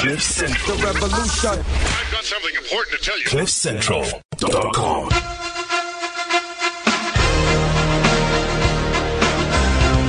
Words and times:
Cliff 0.00 0.22
Central. 0.22 0.78
The 0.78 0.86
revolution. 0.86 1.50
I've 1.50 2.10
got 2.10 2.24
something 2.24 2.54
important 2.54 2.98
to 2.98 3.04
tell 3.04 3.18
you. 3.18 3.24
CliffCentral.com. 3.26 5.08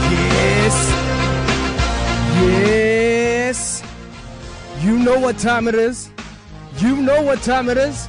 Yes. 0.09 0.91
Yes. 2.39 3.83
You 4.79 4.97
know 4.97 5.19
what 5.19 5.37
time 5.37 5.67
it 5.67 5.75
is. 5.75 6.09
You 6.77 6.95
know 6.95 7.21
what 7.21 7.41
time 7.41 7.67
it 7.67 7.77
is. 7.77 8.07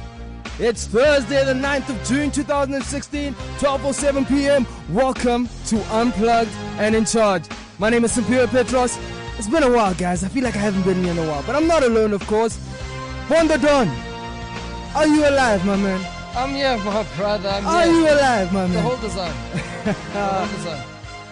It's 0.59 0.87
Thursday, 0.87 1.43
the 1.43 1.51
9th 1.51 1.89
of 1.89 2.01
June, 2.07 2.31
2016, 2.31 3.33
12.07 3.33 4.27
p.m. 4.29 4.65
Welcome 4.89 5.49
to 5.65 5.83
Unplugged 5.93 6.51
and 6.77 6.95
In 6.95 7.03
Charge. 7.03 7.43
My 7.77 7.89
name 7.89 8.05
is 8.05 8.15
Sampier 8.15 8.47
Petros. 8.47 8.97
It's 9.37 9.47
been 9.47 9.63
a 9.63 9.69
while, 9.71 9.93
guys. 9.93 10.23
I 10.23 10.27
feel 10.29 10.43
like 10.43 10.55
I 10.55 10.59
haven't 10.59 10.83
been 10.83 11.01
here 11.03 11.11
in 11.11 11.17
a 11.17 11.27
while, 11.27 11.43
but 11.43 11.55
I'm 11.55 11.67
not 11.67 11.83
alone, 11.83 12.13
of 12.13 12.25
course. 12.27 12.59
Wonder 13.29 13.57
Don, 13.57 13.87
are 14.95 15.07
you 15.07 15.27
alive, 15.27 15.65
my 15.65 15.75
man? 15.75 16.05
I'm 16.35 16.51
here, 16.53 16.77
my 16.77 17.03
brother. 17.15 17.49
I'm 17.49 17.65
Are 17.65 17.83
here. 17.83 17.93
you 17.93 18.03
alive, 18.09 18.51
my 18.53 18.61
man? 18.67 18.73
The 18.73 18.81
whole 18.81 18.97
design. 18.97 19.33
the 19.85 19.93
whole 19.93 20.47
design. 20.57 20.85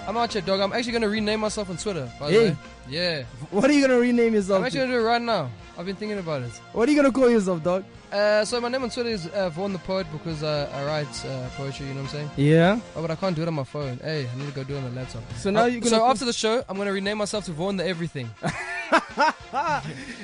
I'm 0.07 0.17
out 0.17 0.33
here, 0.33 0.41
dog. 0.41 0.59
I'm 0.61 0.73
actually 0.73 0.93
gonna 0.93 1.09
rename 1.09 1.39
myself 1.41 1.69
on 1.69 1.77
Twitter. 1.77 2.11
By 2.19 2.31
the 2.31 2.33
Hey. 2.33 2.49
way. 2.49 2.57
Yeah. 2.89 3.23
What 3.51 3.69
are 3.69 3.73
you 3.73 3.81
gonna 3.81 3.99
rename 3.99 4.33
yourself? 4.33 4.59
I'm 4.59 4.65
actually 4.65 4.81
to? 4.81 4.85
gonna 4.87 4.97
do 4.99 5.05
it 5.05 5.09
right 5.09 5.21
now. 5.21 5.49
I've 5.77 5.85
been 5.85 5.95
thinking 5.95 6.17
about 6.19 6.41
it. 6.41 6.51
What 6.73 6.87
are 6.87 6.91
you 6.91 6.97
gonna 6.97 7.11
call 7.11 7.29
yourself, 7.29 7.63
dog? 7.63 7.83
Uh, 8.11 8.43
so 8.43 8.59
my 8.59 8.67
name 8.67 8.83
on 8.83 8.89
Twitter 8.89 9.09
is 9.09 9.25
uh, 9.27 9.49
Vaughn 9.51 9.71
the 9.71 9.79
Poet 9.79 10.05
because 10.11 10.43
uh, 10.43 10.69
I 10.73 10.83
write 10.83 11.25
uh, 11.25 11.47
poetry. 11.55 11.87
You 11.87 11.93
know 11.93 12.01
what 12.01 12.13
I'm 12.13 12.27
saying? 12.27 12.29
Yeah. 12.35 12.79
Oh, 12.93 13.01
but 13.01 13.09
I 13.09 13.15
can't 13.15 13.33
do 13.35 13.41
it 13.41 13.47
on 13.47 13.53
my 13.53 13.63
phone. 13.63 13.99
Hey, 14.03 14.27
I 14.27 14.37
need 14.37 14.47
to 14.47 14.51
go 14.53 14.65
do 14.65 14.75
it 14.75 14.79
on 14.79 14.83
the 14.83 14.89
laptop. 14.99 15.23
So 15.37 15.49
now 15.49 15.61
Uh, 15.63 15.65
you're 15.67 15.81
so 15.83 16.05
after 16.05 16.25
the 16.25 16.33
show, 16.33 16.61
I'm 16.67 16.75
gonna 16.77 16.91
rename 16.91 17.19
myself 17.19 17.45
to 17.45 17.51
Vaughn 17.53 17.77
the 17.77 17.87
Everything. 17.87 18.29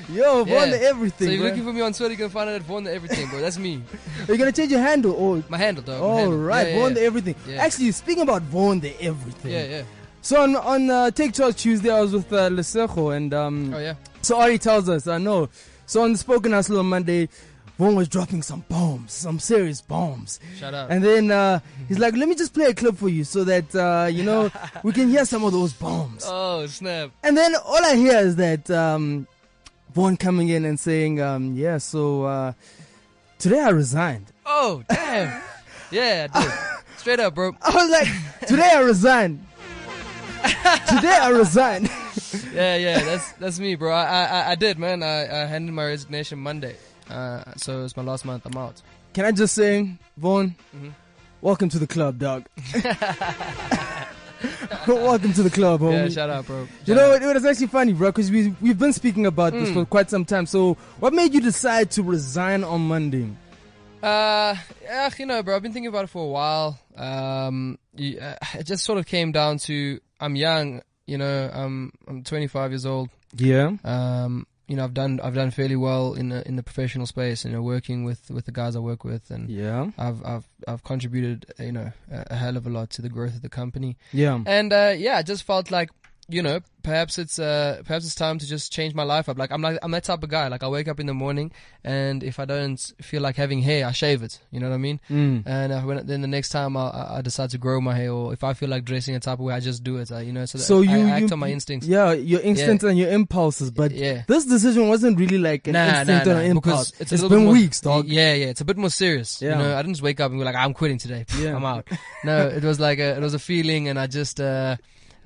Yo, 0.10 0.44
Vaughn 0.44 0.48
Yeah. 0.48 0.66
the 0.66 0.82
everything. 0.84 1.28
so 1.28 1.32
you're 1.32 1.40
bro. 1.42 1.50
looking 1.50 1.64
for 1.64 1.72
me 1.72 1.80
on 1.82 1.94
Twitter, 1.94 2.12
you 2.12 2.18
can 2.18 2.30
find 2.30 2.50
it 2.50 2.54
at 2.56 2.62
Vaughn 2.64 2.84
the 2.84 2.94
Everything, 2.94 3.30
bro. 3.30 3.40
That's 3.40 3.58
me. 3.58 3.82
Are 4.28 4.34
you 4.34 4.38
gonna 4.38 4.52
change 4.52 4.72
your 4.72 4.82
handle? 4.82 5.16
Oh, 5.18 5.42
My 5.48 5.58
handle, 5.58 5.84
my 5.88 5.96
all 5.96 6.18
handle. 6.18 6.38
right, 6.40 6.68
Yeah, 6.68 6.80
Vaughn 6.80 6.90
yeah. 6.90 6.96
the 6.96 7.04
everything. 7.04 7.36
Actually, 7.58 7.92
speaking 7.94 8.24
about 8.24 8.42
Vaughn 8.42 8.82
the 8.82 8.94
everything. 9.02 9.52
Yeah, 9.54 9.64
yeah. 9.66 9.82
So 10.22 10.42
on 10.44 10.58
on 10.58 10.90
uh, 10.90 11.12
Take 11.12 11.34
Charge 11.34 11.56
Tuesday, 11.56 11.90
I 11.90 12.02
was 12.02 12.12
with 12.12 12.34
uh, 12.34 12.50
Lesego, 12.50 13.16
and 13.16 13.34
um, 13.34 13.74
Oh 13.74 13.80
yeah. 13.80 13.96
so 14.22 14.38
Ari 14.42 14.58
tells 14.58 14.90
us, 14.90 15.08
I 15.08 15.20
know. 15.20 15.48
So 15.86 16.04
on 16.04 16.12
the 16.12 16.18
Spoken 16.18 16.52
Hustle 16.52 16.80
on 16.80 16.88
Monday, 16.88 17.30
Vaughn 17.78 17.94
was 17.96 18.08
dropping 18.08 18.42
some 18.42 18.64
bombs, 18.70 19.14
some 19.14 19.38
serious 19.40 19.82
bombs, 19.82 20.40
Shut 20.58 20.74
up. 20.74 20.90
and 20.90 21.04
then 21.04 21.30
uh, 21.30 21.60
he's 21.88 22.00
like, 22.00 22.16
"Let 22.16 22.28
me 22.28 22.34
just 22.36 22.54
play 22.54 22.66
a 22.66 22.74
clip 22.74 22.96
for 22.98 23.08
you, 23.10 23.24
so 23.24 23.44
that 23.44 23.76
uh, 23.76 24.08
you 24.08 24.24
know 24.24 24.50
we 24.84 24.92
can 24.94 25.10
hear 25.10 25.26
some 25.26 25.44
of 25.44 25.52
those 25.54 25.74
bombs." 25.74 26.24
oh 26.28 26.66
snap. 26.68 27.12
And 27.24 27.38
then 27.38 27.56
all 27.56 27.86
I 27.86 27.96
hear 27.96 28.18
is 28.18 28.36
that 28.38 28.70
um, 28.72 29.28
Vaughn 29.94 30.18
coming 30.18 30.50
in 30.50 30.66
and 30.66 30.80
saying, 30.80 31.22
um, 31.22 31.54
"Yeah, 31.56 31.78
so 31.78 32.24
uh, 32.24 32.54
today 33.38 33.60
I 33.60 33.70
resigned." 33.70 34.26
Oh 34.46 34.84
damn. 34.90 35.40
yeah, 35.92 36.28
I 36.34 36.42
did. 36.42 36.52
Straight 36.98 37.20
up, 37.20 37.36
bro. 37.36 37.56
I 37.62 37.76
was 37.76 37.90
like, 37.92 38.08
"Today 38.48 38.72
I 38.74 38.80
resigned." 38.80 39.46
today 40.90 41.18
I 41.22 41.30
resigned. 41.30 41.90
Yeah, 42.54 42.76
yeah, 42.76 43.00
that's 43.04 43.32
that's 43.34 43.60
me, 43.60 43.76
bro. 43.76 43.94
I 43.94 44.24
I, 44.24 44.52
I 44.52 44.56
did, 44.56 44.80
man. 44.80 45.04
I, 45.04 45.44
I 45.44 45.46
handed 45.46 45.72
my 45.74 45.86
resignation 45.86 46.40
Monday, 46.40 46.76
uh, 47.10 47.44
so 47.58 47.84
it's 47.84 47.96
my 47.98 48.04
last 48.04 48.26
month. 48.26 48.46
I'm 48.46 48.58
out. 48.58 48.82
Can 49.14 49.26
I 49.26 49.32
just 49.32 49.54
say, 49.54 49.90
Vaughn, 50.18 50.56
Mhm. 50.76 50.94
welcome 51.42 51.70
to 51.70 51.80
the 51.80 51.88
club, 51.88 52.20
dog. 52.20 52.46
welcome 54.88 55.34
to 55.34 55.44
the 55.44 55.50
club, 55.50 55.82
homie. 55.82 55.94
Yeah, 56.04 56.10
shout 56.10 56.30
out, 56.30 56.46
bro. 56.46 56.68
you 56.86 56.94
know, 56.96 57.14
out. 57.14 57.22
it, 57.22 57.34
was 57.34 57.46
actually 57.46 57.68
funny, 57.68 57.94
bro, 57.94 58.10
because 58.10 58.30
we 58.32 58.54
we've 58.62 58.78
been 58.78 58.94
speaking 58.94 59.26
about 59.26 59.54
this 59.54 59.70
Mm. 59.70 59.74
for 59.74 59.86
quite 59.86 60.10
some 60.10 60.26
time. 60.26 60.46
So, 60.46 60.76
what 61.00 61.14
made 61.14 61.34
you 61.34 61.42
decide 61.42 61.92
to 61.92 62.04
resign 62.04 62.64
on 62.64 62.88
Monday? 62.88 63.30
Uh, 64.04 64.56
yeah, 64.84 65.10
you 65.18 65.26
know, 65.26 65.42
bro. 65.42 65.56
I've 65.56 65.64
been 65.64 65.74
thinking 65.74 65.88
about 65.90 66.04
it 66.06 66.10
for 66.10 66.24
a 66.24 66.28
while. 66.28 66.80
Um, 66.96 67.80
uh, 67.98 68.36
it 68.54 68.64
just 68.66 68.84
sort 68.84 69.00
of 69.00 69.06
came 69.08 69.32
down 69.32 69.58
to 69.60 70.00
I'm 70.20 70.36
young. 70.36 70.82
You 71.08 71.18
know, 71.18 71.50
I'm 71.52 71.92
I'm 72.08 72.24
25 72.24 72.72
years 72.72 72.86
old. 72.86 73.10
Yeah. 73.36 73.72
Um, 73.84 74.46
you 74.68 74.76
know, 74.76 74.84
I've 74.84 74.94
done 74.94 75.20
I've 75.24 75.34
done 75.36 75.52
fairly 75.52 75.76
well 75.78 76.14
in 76.14 76.30
the 76.30 76.48
in 76.48 76.56
the 76.58 76.64
professional 76.64 77.06
space. 77.06 77.46
You 77.46 77.52
know, 77.52 77.62
working 77.62 78.04
with 78.04 78.30
with 78.30 78.46
the 78.46 78.52
guys 78.52 78.76
I 78.76 78.80
work 78.80 79.04
with, 79.04 79.32
and 79.32 79.50
Yeah. 79.50 79.92
I've 79.98 80.24
I've 80.26 80.48
I've 80.68 80.84
contributed 80.84 81.46
you 81.60 81.72
know 81.72 81.92
a, 82.12 82.26
a 82.32 82.36
hell 82.36 82.58
of 82.58 82.68
a 82.68 82.70
lot 82.70 82.90
to 82.92 83.02
the 83.02 83.10
growth 83.10 83.36
of 83.36 83.42
the 83.42 83.50
company. 83.50 83.98
Yeah. 84.12 84.40
And 84.46 84.74
uh, 84.74 84.94
yeah, 84.98 85.18
I 85.18 85.24
just 85.24 85.44
felt 85.44 85.72
like 85.72 85.90
you 86.30 86.42
know 86.42 86.60
perhaps 86.84 87.18
it's 87.18 87.38
uh, 87.38 87.82
perhaps 87.86 88.06
it's 88.06 88.16
time 88.16 88.40
to 88.40 88.48
just 88.48 88.72
change 88.72 88.94
my 88.96 89.04
life 89.04 89.28
up. 89.28 89.38
Like 89.38 89.52
I'm 89.52 89.62
like 89.62 89.78
I'm 89.84 89.92
that 89.92 90.06
type 90.06 90.24
of 90.24 90.30
guy. 90.30 90.48
Like 90.48 90.64
I 90.64 90.70
wake 90.70 90.88
up 90.88 91.00
in 91.02 91.06
the 91.06 91.14
morning 91.14 91.52
and 91.84 92.24
if 92.24 92.40
I 92.40 92.46
don't 92.46 92.80
feel 93.02 93.22
like 93.22 93.36
having 93.36 93.62
hair, 93.62 93.86
I 93.86 93.92
shave 93.92 94.24
it. 94.24 94.40
You 94.52 94.62
know 94.62 94.70
what 94.70 94.76
I 94.76 94.78
mean? 94.78 95.00
Mm. 95.10 95.44
And 95.46 95.74
uh, 95.74 95.82
when, 95.82 96.06
then 96.08 96.22
the 96.22 96.28
next 96.28 96.50
time 96.50 96.78
I, 96.78 97.18
I- 97.18 97.22
decide 97.22 97.50
to 97.50 97.58
grow 97.58 97.82
my 97.82 97.94
hair, 97.94 98.12
or 98.12 98.32
if 98.32 98.44
I 98.44 98.54
feel 98.54 98.70
like 98.70 98.86
dressing 98.86 99.16
a 99.16 99.20
type 99.20 99.40
of 99.40 99.46
way, 99.46 99.54
I 99.54 99.60
just 99.60 99.84
do 99.84 99.98
it. 99.98 100.12
Uh, 100.12 100.20
you 100.20 100.32
know, 100.32 100.46
so, 100.46 100.58
that 100.60 100.64
So 100.64 100.82
you, 100.82 101.08
I, 101.08 101.10
act 101.10 101.22
you 101.24 101.34
on 101.34 101.40
my 101.40 101.50
instincts. 101.50 101.86
Yeah, 101.88 102.14
your 102.14 102.40
instincts 102.40 102.86
and 102.86 102.98
your 102.98 103.10
impulses, 103.10 103.70
but 103.72 103.92
yeah. 103.92 104.24
this 104.28 104.46
decision 104.46 104.88
wasn't 104.88 105.20
really 105.20 105.38
like 105.40 105.68
an 105.68 105.74
Nah, 105.74 105.86
nah, 105.92 106.00
instinct 106.00 106.28
or 106.28 106.34
nah, 106.36 106.40
an 106.40 106.46
impulse. 106.52 106.94
it's, 107.00 107.12
it's 107.12 107.24
been 107.24 107.46
more, 107.46 107.54
weeks, 107.54 107.82
dog. 107.82 108.08
Yeah, 108.08 108.34
yeah, 108.34 108.46
it's 108.46 108.62
a 108.62 108.66
bit 108.66 108.78
more 108.78 108.90
serious. 108.90 109.42
Yeah. 109.42 109.58
You 109.58 109.64
know, 109.64 109.76
I 109.76 109.82
didn't 109.82 109.96
just 109.96 110.04
wake 110.04 110.22
up 110.22 110.32
and 110.32 110.40
be 110.40 110.46
like, 110.46 110.56
I'm 110.56 110.74
quitting 110.74 111.00
today. 111.00 111.26
Yeah. 111.38 111.56
I'm 111.56 111.66
out. 111.66 111.88
No, 112.24 112.48
it 112.48 112.64
was 112.64 112.80
like 112.80 113.00
a, 113.00 113.16
it 113.18 113.22
was 113.22 113.34
a 113.34 113.40
feeling, 113.40 113.90
and 113.90 114.00
I 114.00 114.08
just, 114.08 114.40
uh, 114.40 114.78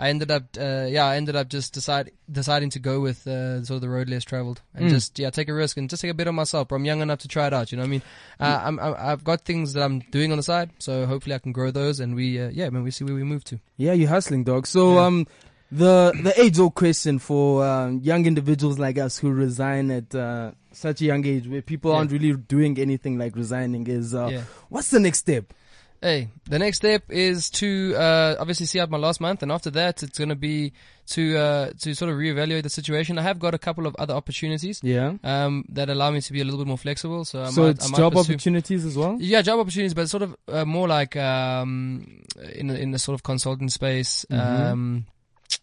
I 0.01 0.09
ended 0.09 0.31
up, 0.31 0.43
uh, 0.57 0.87
yeah, 0.89 1.05
I 1.05 1.15
ended 1.17 1.35
up 1.35 1.47
just 1.47 1.73
decide, 1.73 2.09
deciding 2.31 2.71
to 2.71 2.79
go 2.79 2.99
with 2.99 3.27
uh, 3.27 3.63
sort 3.63 3.75
of 3.75 3.81
the 3.81 3.89
road 3.89 4.09
less 4.09 4.23
traveled, 4.25 4.59
and 4.73 4.85
Mm. 4.87 4.89
just 4.89 5.19
yeah, 5.19 5.29
take 5.29 5.47
a 5.47 5.53
risk 5.53 5.77
and 5.77 5.89
just 5.89 6.01
take 6.01 6.09
a 6.11 6.15
bit 6.15 6.27
on 6.27 6.33
myself. 6.35 6.67
But 6.69 6.75
I'm 6.77 6.85
young 6.85 7.01
enough 7.01 7.19
to 7.19 7.27
try 7.27 7.45
it 7.47 7.53
out. 7.53 7.71
You 7.71 7.77
know 7.77 7.83
what 7.83 7.87
I 7.87 7.91
mean? 7.91 8.01
Uh, 8.39 8.61
I'm, 8.65 8.79
I'm, 8.79 8.95
I've 8.97 9.23
got 9.23 9.41
things 9.45 9.73
that 9.73 9.83
I'm 9.83 9.99
doing 10.11 10.31
on 10.31 10.37
the 10.37 10.43
side, 10.43 10.71
so 10.79 11.05
hopefully 11.05 11.35
I 11.35 11.39
can 11.39 11.51
grow 11.51 11.69
those, 11.71 11.99
and 11.99 12.15
we, 12.15 12.41
uh, 12.41 12.49
yeah, 12.49 12.69
man, 12.71 12.81
we 12.83 12.91
see 12.91 13.05
where 13.05 13.13
we 13.15 13.23
move 13.23 13.43
to. 13.45 13.59
Yeah, 13.77 13.93
you're 13.93 14.09
hustling, 14.09 14.43
dog. 14.43 14.65
So, 14.67 14.95
Yeah. 14.95 15.05
um, 15.05 15.27
the 15.71 16.11
the 16.23 16.33
age 16.41 16.59
old 16.59 16.75
question 16.75 17.17
for 17.19 17.63
um, 17.65 17.99
young 18.03 18.25
individuals 18.25 18.77
like 18.79 18.97
us 18.97 19.17
who 19.19 19.31
resign 19.31 19.89
at 19.91 20.13
uh, 20.13 20.51
such 20.73 21.01
a 21.01 21.05
young 21.05 21.25
age, 21.25 21.47
where 21.47 21.61
people 21.61 21.91
Yeah. 21.91 21.97
aren't 21.97 22.11
really 22.11 22.33
doing 22.35 22.77
anything 22.79 23.17
like 23.17 23.35
resigning, 23.37 23.87
is 23.87 24.13
uh, 24.13 24.29
yeah. 24.31 24.43
what's 24.69 24.89
the 24.89 24.99
next 24.99 25.19
step? 25.19 25.53
Hey, 26.01 26.29
the 26.49 26.57
next 26.57 26.77
step 26.77 27.03
is 27.09 27.51
to 27.51 27.93
uh, 27.95 28.35
obviously 28.39 28.65
see 28.65 28.79
out 28.79 28.89
my 28.89 28.97
last 28.97 29.21
month, 29.21 29.43
and 29.43 29.51
after 29.51 29.69
that, 29.71 30.01
it's 30.01 30.17
going 30.17 30.29
to 30.29 30.35
be 30.35 30.73
to 31.09 31.37
uh, 31.37 31.69
to 31.81 31.93
sort 31.93 32.09
of 32.09 32.17
reevaluate 32.17 32.63
the 32.63 32.71
situation. 32.71 33.19
I 33.19 33.21
have 33.21 33.37
got 33.37 33.53
a 33.53 33.59
couple 33.59 33.85
of 33.85 33.95
other 33.99 34.15
opportunities 34.15 34.79
Yeah. 34.81 35.13
um, 35.23 35.63
that 35.69 35.89
allow 35.91 36.09
me 36.09 36.21
to 36.21 36.33
be 36.33 36.41
a 36.41 36.43
little 36.43 36.57
bit 36.59 36.65
more 36.67 36.77
flexible. 36.79 37.23
So, 37.23 37.43
I 37.43 37.49
so 37.51 37.61
might, 37.63 37.69
it's 37.69 37.85
I 37.85 37.89
might 37.91 37.97
job 37.97 38.13
pursue- 38.13 38.33
opportunities 38.33 38.83
as 38.83 38.97
well. 38.97 39.17
Yeah, 39.19 39.43
job 39.43 39.59
opportunities, 39.59 39.93
but 39.93 40.09
sort 40.09 40.23
of 40.23 40.35
uh, 40.47 40.65
more 40.65 40.87
like 40.87 41.15
um, 41.17 42.23
in 42.55 42.65
the- 42.67 42.79
in 42.79 42.89
the 42.89 42.97
sort 42.99 43.13
of 43.13 43.21
consulting 43.21 43.69
space. 43.69 44.25
Mhm. 44.31 44.39
Um, 44.71 45.05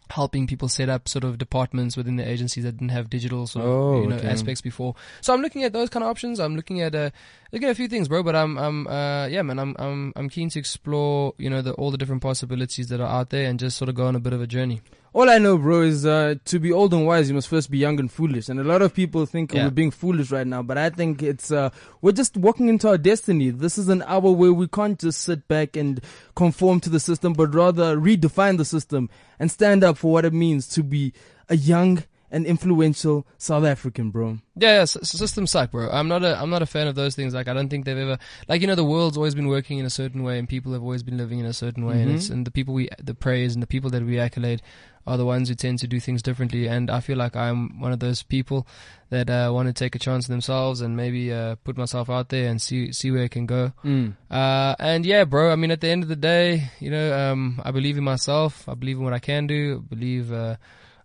helping 0.09 0.47
people 0.47 0.67
set 0.67 0.89
up 0.89 1.07
sort 1.07 1.23
of 1.23 1.37
departments 1.37 1.95
within 1.95 2.15
the 2.15 2.27
agencies 2.27 2.63
that 2.63 2.73
didn't 2.73 2.89
have 2.89 3.09
digital 3.09 3.47
sort 3.47 3.65
of 3.65 3.71
Oh, 3.71 4.01
you 4.01 4.07
know 4.07 4.15
okay. 4.15 4.27
aspects 4.27 4.61
before. 4.61 4.95
So 5.21 5.33
I'm 5.33 5.41
looking 5.41 5.63
at 5.63 5.73
those 5.73 5.89
kind 5.89 6.03
of 6.03 6.09
options. 6.09 6.39
I'm 6.39 6.55
looking 6.55 6.81
at 6.81 6.95
uh, 6.95 7.09
looking 7.51 7.67
at 7.67 7.71
a 7.71 7.75
few 7.75 7.87
things, 7.87 8.07
bro. 8.07 8.23
But 8.23 8.35
I'm 8.35 8.57
I'm 8.57 8.87
uh, 8.87 9.27
yeah, 9.27 9.41
man. 9.41 9.59
I'm 9.59 9.75
I'm 9.79 10.13
I'm 10.15 10.29
keen 10.29 10.49
to 10.49 10.59
explore 10.59 11.33
you 11.37 11.49
know 11.49 11.61
the 11.61 11.73
all 11.73 11.91
the 11.91 11.97
different 11.97 12.21
possibilities 12.21 12.87
that 12.89 12.99
are 12.99 13.07
out 13.07 13.29
there 13.29 13.49
and 13.49 13.59
just 13.59 13.77
sort 13.77 13.89
of 13.89 13.95
go 13.95 14.05
on 14.07 14.15
a 14.15 14.19
bit 14.19 14.33
of 14.33 14.41
a 14.41 14.47
journey. 14.47 14.81
All 15.11 15.27
I 15.27 15.39
know, 15.39 15.57
bro, 15.57 15.81
is 15.81 16.05
uh, 16.05 16.35
to 16.45 16.59
be 16.59 16.71
old 16.71 16.93
and 16.93 17.05
wise, 17.07 17.29
you 17.29 17.35
must 17.35 17.47
first 17.47 17.71
be 17.71 17.79
young 17.79 17.99
and 17.99 18.11
foolish. 18.11 18.47
And 18.47 18.59
a 18.59 18.63
lot 18.63 18.83
of 18.83 18.93
people 18.93 19.25
think 19.25 19.53
Yeah. 19.53 19.63
we're 19.65 19.71
being 19.71 19.89
foolish 19.89 20.29
right 20.31 20.45
now, 20.45 20.61
but 20.61 20.77
I 20.77 20.91
think 20.91 21.23
it's 21.23 21.51
uh, 21.51 21.71
we're 22.01 22.11
just 22.11 22.37
walking 22.37 22.69
into 22.69 22.87
our 22.89 22.97
destiny. 22.97 23.49
This 23.49 23.79
is 23.79 23.89
an 23.89 24.03
hour 24.05 24.31
where 24.31 24.53
we 24.53 24.67
can't 24.67 24.99
just 24.99 25.21
sit 25.21 25.47
back 25.47 25.75
and 25.75 25.99
conform 26.35 26.79
to 26.81 26.89
the 26.91 26.99
system, 26.99 27.33
but 27.33 27.55
rather 27.55 27.97
redefine 27.97 28.57
the 28.57 28.65
system 28.65 29.09
and 29.39 29.49
stand 29.49 29.83
up 29.83 29.97
for 29.97 30.11
what 30.11 30.25
it 30.25 30.33
means 30.33 30.67
to 30.69 30.83
be 30.83 31.13
a 31.49 31.55
young 31.57 32.03
and 32.31 32.45
influential 32.45 33.25
South 33.37 33.63
African, 33.65 34.11
bro. 34.11 34.37
Yeah, 34.55 34.75
yeah, 34.75 34.81
s- 34.81 34.97
s- 34.97 35.09
systems 35.11 35.51
suck, 35.51 35.71
bro. 35.71 35.89
I'm 35.89 36.07
not 36.07 36.23
a 36.23 36.39
I'm 36.39 36.49
not 36.49 36.61
a 36.61 36.65
fan 36.65 36.87
of 36.87 36.95
those 36.95 37.15
things. 37.15 37.33
Like 37.33 37.47
I 37.47 37.53
don't 37.53 37.69
think 37.69 37.85
they've 37.85 37.97
ever 37.97 38.17
like 38.47 38.61
you 38.61 38.67
know 38.67 38.75
the 38.75 38.83
world's 38.83 39.17
always 39.17 39.35
been 39.35 39.47
working 39.47 39.79
in 39.79 39.85
a 39.85 39.89
certain 39.89 40.23
way 40.23 40.37
and 40.39 40.47
people 40.47 40.73
have 40.73 40.81
always 40.83 41.03
been 41.03 41.17
living 41.17 41.39
in 41.39 41.45
a 41.45 41.53
certain 41.53 41.85
way 41.85 42.01
and 42.01 42.11
Mhm. 42.11 42.15
it's 42.15 42.29
and 42.29 42.45
the 42.45 42.51
people 42.51 42.73
we 42.73 42.89
the 43.01 43.13
praise 43.15 43.53
and 43.55 43.63
the 43.63 43.67
people 43.67 43.89
that 43.91 44.03
we 44.03 44.19
accolade 44.19 44.61
are 45.07 45.17
the 45.17 45.25
ones 45.25 45.49
who 45.49 45.55
tend 45.55 45.79
to 45.79 45.87
do 45.87 45.99
things 45.99 46.21
differently. 46.21 46.67
And 46.67 46.91
I 46.91 46.99
feel 46.99 47.17
like 47.17 47.35
I'm 47.35 47.79
one 47.79 47.91
of 47.93 47.99
those 47.99 48.21
people 48.21 48.67
that 49.09 49.27
uh, 49.27 49.49
want 49.51 49.67
to 49.67 49.73
take 49.73 49.95
a 49.95 49.99
chance 49.99 50.29
on 50.29 50.33
themselves 50.33 50.81
and 50.81 50.95
maybe 50.95 51.33
uh, 51.33 51.55
put 51.63 51.77
myself 51.77 52.11
out 52.11 52.29
there 52.29 52.47
and 52.47 52.61
see 52.61 52.91
see 52.91 53.09
where 53.09 53.23
it 53.23 53.31
can 53.31 53.47
go. 53.47 53.71
Mm. 53.83 54.15
Uh, 54.29 54.75
and 54.77 55.05
yeah, 55.07 55.23
bro. 55.23 55.51
I 55.51 55.55
mean, 55.55 55.71
at 55.71 55.81
the 55.81 55.87
end 55.87 56.03
of 56.03 56.09
the 56.09 56.15
day, 56.15 56.69
you 56.79 56.91
know, 56.91 57.17
um, 57.17 57.59
I 57.65 57.71
believe 57.71 57.97
in 57.97 58.03
myself. 58.03 58.67
I 58.69 58.75
believe 58.75 58.97
in 58.97 59.03
what 59.03 59.13
I 59.13 59.19
can 59.19 59.47
do. 59.47 59.81
I 59.83 59.95
believe, 59.95 60.31
uh, 60.31 60.57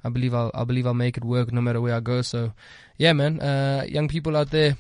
I 0.04 0.10
believe 0.10 0.34
I'll, 0.34 0.50
I 0.54 0.64
believe 0.64 0.86
I'll 0.86 0.94
make 0.94 1.16
it 1.16 1.24
work 1.24 1.52
no 1.52 1.60
matter 1.60 1.80
where 1.80 1.94
I 1.94 2.00
go. 2.00 2.22
So, 2.22 2.52
yeah, 2.98 3.12
man. 3.14 3.40
Uh, 3.40 3.84
young 3.88 4.06
people 4.08 4.36
out 4.36 4.50
there, 4.50 4.76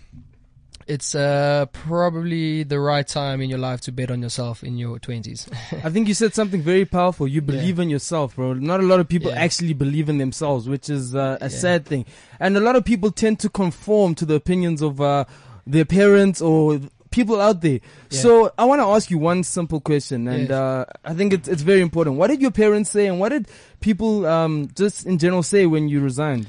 It's 0.86 1.14
uh, 1.14 1.64
probably 1.72 2.62
the 2.62 2.78
right 2.78 3.06
time 3.08 3.40
in 3.40 3.48
your 3.48 3.58
life 3.58 3.80
to 3.82 3.92
bet 3.92 4.10
on 4.10 4.20
yourself 4.20 4.62
in 4.62 4.76
your 4.76 4.98
20s. 4.98 5.48
I 5.82 5.88
think 5.88 6.08
you 6.08 6.14
said 6.14 6.34
something 6.34 6.60
very 6.60 6.84
powerful. 6.84 7.26
You 7.26 7.40
believe 7.52 7.78
in 7.78 7.88
yourself, 7.88 8.36
bro. 8.36 8.52
Not 8.52 8.80
a 8.80 8.82
lot 8.82 9.00
of 9.00 9.08
people 9.08 9.30
Yeah. 9.30 9.40
actually 9.40 9.72
believe 9.72 10.10
in 10.10 10.18
themselves, 10.18 10.68
which 10.68 10.90
is 10.90 11.14
uh, 11.14 11.38
a 11.40 11.44
Yeah. 11.44 11.48
sad 11.48 11.86
thing. 11.86 12.04
And 12.38 12.54
a 12.58 12.60
lot 12.60 12.76
of 12.76 12.84
people 12.84 13.10
tend 13.12 13.40
to 13.40 13.48
conform 13.48 14.14
to 14.16 14.26
the 14.26 14.34
opinions 14.34 14.82
of 14.82 15.00
uh, 15.00 15.24
their 15.66 15.86
parents 15.86 16.42
or 16.42 16.80
people 17.14 17.40
out 17.40 17.60
there. 17.62 17.78
Yeah. 18.10 18.20
So 18.24 18.52
I 18.58 18.64
want 18.64 18.80
to 18.80 18.86
ask 18.96 19.08
you 19.10 19.18
one 19.18 19.44
simple 19.44 19.80
question, 19.80 20.26
and 20.28 20.48
Yes. 20.48 20.50
uh, 20.50 20.84
I 21.04 21.14
think 21.14 21.32
it's 21.32 21.48
it's 21.48 21.62
very 21.62 21.80
important. 21.80 22.16
What 22.18 22.28
did 22.30 22.42
your 22.42 22.50
parents 22.50 22.90
say, 22.90 23.06
and 23.06 23.20
what 23.20 23.30
did 23.30 23.46
people 23.80 24.26
um, 24.26 24.68
just 24.74 25.06
in 25.06 25.16
general 25.18 25.42
say 25.42 25.66
when 25.66 25.88
you 25.88 26.00
resigned? 26.02 26.46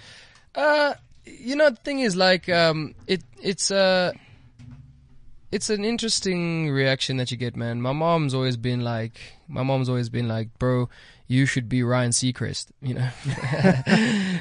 Uh, 0.56 0.94
you 1.26 1.56
know, 1.56 1.70
the 1.70 1.76
thing 1.88 2.00
is, 2.00 2.16
like, 2.16 2.50
um, 2.50 2.96
it 3.08 3.22
it's 3.42 3.70
uh, 3.72 4.12
it's 5.52 5.70
an 5.70 5.86
interesting 5.86 6.70
reaction 6.72 7.18
that 7.18 7.30
you 7.32 7.38
get, 7.38 7.56
man. 7.56 7.82
My 7.82 7.94
mom's 7.94 8.34
always 8.34 8.58
been 8.58 8.82
like, 8.82 9.20
my 9.48 9.64
mom's 9.64 9.88
always 9.90 10.10
been 10.10 10.28
like, 10.28 10.50
bro, 10.60 10.90
you 11.28 11.46
should 11.46 11.68
be 11.68 11.82
Ryan 11.84 12.12
Seacrest, 12.12 12.68
you 12.82 12.94
know. 12.96 13.10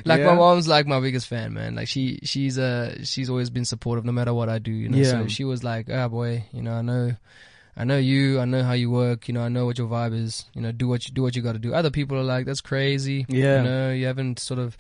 like 0.04 0.20
Yeah. 0.20 0.26
my 0.26 0.34
mom's 0.34 0.69
like 0.69 0.86
my 0.86 1.00
biggest 1.00 1.26
fan, 1.26 1.54
man. 1.54 1.75
Like 1.75 1.88
she 1.88 2.19
she's 2.22 2.58
uh 2.58 3.02
she's 3.04 3.31
always 3.31 3.50
been 3.50 3.64
supportive 3.64 4.04
no 4.04 4.12
matter 4.12 4.34
what 4.34 4.48
I 4.48 4.58
do, 4.58 4.70
you 4.72 4.88
know. 4.88 4.98
Yeah. 4.98 5.10
So 5.10 5.26
she 5.28 5.44
was 5.44 5.64
like, 5.64 5.88
ah 5.90 6.08
boy, 6.08 6.44
you 6.52 6.62
know, 6.62 6.72
I 6.75 6.82
know 6.82 7.16
I 7.76 7.84
know 7.84 7.98
you, 7.98 8.38
I 8.40 8.44
know 8.44 8.62
how 8.62 8.72
you 8.75 8.90
work, 8.90 9.26
you 9.28 9.34
know, 9.34 9.42
I 9.42 9.48
know 9.48 9.66
what 9.66 9.78
your 9.78 9.88
vibe 9.88 10.14
is, 10.14 10.44
you 10.54 10.60
know, 10.60 10.72
do 10.72 10.86
what 10.86 11.08
you 11.08 11.14
do 11.14 11.22
what 11.22 11.34
you 11.36 11.42
got 11.42 11.52
to 11.52 11.58
do. 11.58 11.75
Other 11.75 11.90
people 11.90 12.16
are 12.19 12.22
like, 12.22 12.46
that's 12.46 12.60
crazy. 12.60 13.26
Yeah. 13.28 13.58
You 13.58 13.64
know, 13.64 13.92
you 13.92 14.06
haven't 14.06 14.38
sort 14.38 14.60
of 14.60 14.76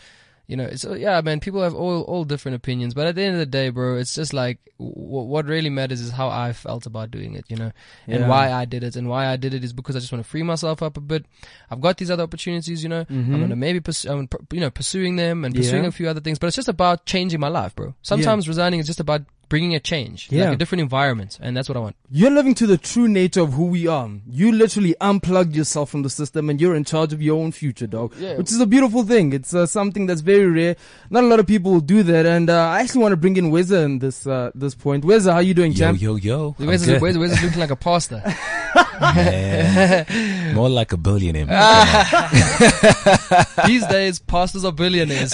you 0.46 0.56
know, 0.56 0.64
it's 0.64 0.84
yeah, 0.84 1.20
man. 1.22 1.40
People 1.40 1.62
have 1.62 1.74
all 1.74 2.02
all 2.02 2.24
different 2.24 2.54
opinions, 2.56 2.92
but 2.94 3.06
at 3.06 3.14
the 3.14 3.22
end 3.22 3.34
of 3.34 3.38
the 3.40 3.46
day, 3.46 3.70
bro, 3.70 3.96
it's 3.96 4.14
just 4.14 4.34
like 4.34 4.58
w- 4.78 4.92
what 5.26 5.46
really 5.46 5.70
matters 5.70 6.00
is 6.02 6.10
how 6.10 6.28
I 6.28 6.52
felt 6.52 6.84
about 6.84 7.10
doing 7.10 7.34
it, 7.34 7.46
you 7.48 7.56
know, 7.56 7.72
and 8.06 8.20
Yeah. 8.20 8.28
why 8.28 8.52
I 8.52 8.66
did 8.66 8.84
it. 8.84 8.94
And 8.96 9.08
why 9.08 9.26
I 9.26 9.36
did 9.36 9.54
it 9.54 9.64
is 9.64 9.72
because 9.72 9.96
I 9.96 10.00
just 10.00 10.12
want 10.12 10.22
to 10.22 10.28
free 10.30 10.42
myself 10.42 10.82
up 10.82 10.96
a 10.98 11.00
bit. 11.00 11.24
I've 11.70 11.80
got 11.80 11.96
these 11.96 12.10
other 12.10 12.24
opportunities, 12.24 12.82
you 12.82 12.88
know. 12.90 13.06
I'm 13.08 13.40
gonna 13.40 13.56
maybe 13.56 13.80
pursue, 13.80 14.10
I'm, 14.10 14.28
you 14.52 14.60
know, 14.60 14.70
pursuing 14.70 15.16
them 15.16 15.44
and 15.44 15.54
pursuing 15.54 15.76
Mm-hmm. 15.76 15.82
Yeah. 15.84 15.88
a 15.88 15.92
few 15.92 16.08
other 16.08 16.20
things. 16.20 16.38
But 16.38 16.48
it's 16.48 16.56
just 16.56 16.68
about 16.68 17.06
changing 17.06 17.40
my 17.40 17.48
life, 17.48 17.74
bro. 17.74 17.94
Sometimes 18.02 18.46
resigning 18.46 18.80
is 18.80 18.86
just 18.86 19.00
about 19.00 19.22
bringing 19.48 19.74
a 19.74 19.80
change, 19.80 20.28
Yeah. 20.30 20.44
like 20.46 20.54
a 20.54 20.56
different 20.56 20.82
environment, 20.82 21.38
and 21.40 21.56
that's 21.56 21.68
what 21.68 21.76
I 21.76 21.80
want. 21.80 21.96
You're 22.10 22.30
living 22.30 22.54
to 22.56 22.66
the 22.66 22.78
true 22.78 23.08
nature 23.08 23.40
of 23.40 23.54
who 23.54 23.66
we 23.66 23.86
are. 23.86 24.08
You 24.28 24.52
literally 24.52 24.94
unplugged 25.00 25.56
yourself 25.56 25.90
from 25.90 26.02
the 26.02 26.10
system 26.10 26.48
and 26.50 26.60
you're 26.60 26.74
in 26.76 26.84
charge 26.84 27.12
of 27.12 27.22
your 27.22 27.40
own 27.42 27.52
future, 27.52 27.86
dog. 27.86 28.14
Yeah. 28.18 28.36
Which 28.36 28.50
is 28.52 28.60
a 28.60 28.66
beautiful 28.66 29.02
thing. 29.02 29.32
It's 29.32 29.54
uh, 29.54 29.66
something 29.66 30.06
that's 30.06 30.20
very 30.20 30.46
rare. 30.46 30.76
Not 31.10 31.24
a 31.24 31.26
lot 31.26 31.40
of 31.40 31.46
people 31.46 31.72
will 31.72 31.80
do 31.80 32.02
that. 32.04 32.26
And 32.26 32.50
uh, 32.50 32.68
I 32.68 32.80
actually 32.80 33.02
want 33.02 33.12
to 33.12 33.16
bring 33.16 33.36
in 33.36 33.50
Weza 33.50 33.84
in 33.84 33.98
this 33.98 34.26
uh, 34.26 34.50
this 34.54 34.74
point. 34.74 35.04
Weza, 35.04 35.32
how 35.32 35.40
you 35.40 35.54
doing, 35.54 35.72
Yo, 35.72 35.78
champ? 35.78 36.00
yo, 36.00 36.16
yo. 36.16 36.54
I'm 36.58 36.66
Where's 36.66 36.82
it, 36.86 36.92
good. 36.92 37.02
where's, 37.02 37.18
where's 37.18 37.32
it 37.32 37.42
looking 37.42 37.60
like 37.60 37.70
a 37.70 37.76
pastor. 37.76 38.22
Man. 39.00 40.54
More 40.54 40.68
like 40.68 40.92
a 40.92 40.96
billionaire. 40.96 41.46
These 43.66 43.86
days, 43.86 44.18
pastors 44.20 44.64
are 44.64 44.72
billionaires. 44.72 45.32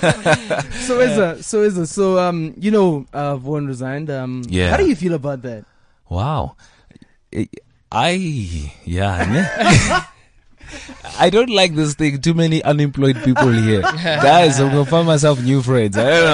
So 0.86 0.98
Weza, 0.98 1.42
so 1.44 1.60
Weza, 1.62 1.86
so 1.86 2.18
um, 2.18 2.54
you 2.58 2.70
know, 2.70 3.06
uh, 3.12 3.36
Vaughn 3.36 3.66
resigned. 3.66 4.10
Um, 4.10 4.42
Yeah. 4.48 4.70
How 4.70 4.76
do 4.76 4.86
you 4.86 4.96
feel 4.96 5.14
about 5.14 5.42
that? 5.42 5.64
Wow. 6.08 6.56
I- 7.34 7.48
I, 7.92 8.10
yeah. 8.84 10.06
I 11.18 11.30
don't 11.30 11.50
like 11.50 11.74
this 11.74 11.94
thing. 11.94 12.20
Too 12.20 12.34
many 12.34 12.62
unemployed 12.62 13.16
people 13.24 13.50
here. 13.52 13.80
Guys, 13.82 14.58
I'm 14.60 14.70
to 14.70 14.84
find 14.84 15.06
myself 15.06 15.42
new 15.42 15.62
friends. 15.62 15.96
I 15.98 16.04
don't 16.10 16.24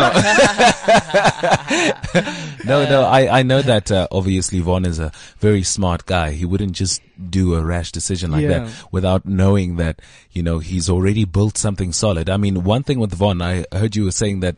know. 2.15 2.55
no, 2.65 2.89
no, 2.89 3.03
I, 3.03 3.41
I 3.41 3.43
know 3.43 3.63
that, 3.63 3.91
uh, 3.91 4.07
obviously 4.11 4.61
Vaughn 4.61 4.85
is 4.85 4.99
a 4.99 5.13
very 5.39 5.63
smart 5.63 6.07
guy. 6.07 6.31
He 6.33 6.45
wouldn't 6.45 6.73
just 6.73 7.01
do 7.31 7.55
a 7.55 7.63
rash 7.65 7.93
decision 7.93 8.31
like 8.33 8.43
Yeah. 8.43 8.61
that 8.65 8.73
without 8.93 9.25
knowing 9.27 9.77
that, 9.77 10.01
you 10.33 10.43
know, 10.43 10.59
he's 10.59 10.89
already 10.91 11.25
built 11.25 11.57
something 11.59 11.93
solid. 11.93 12.29
I 12.31 12.37
mean, 12.37 12.65
one 12.65 12.83
thing 12.83 12.99
with 12.99 13.13
Vaughn, 13.15 13.41
I 13.43 13.65
heard 13.73 13.97
you 13.97 14.05
were 14.05 14.11
saying 14.13 14.41
that 14.41 14.57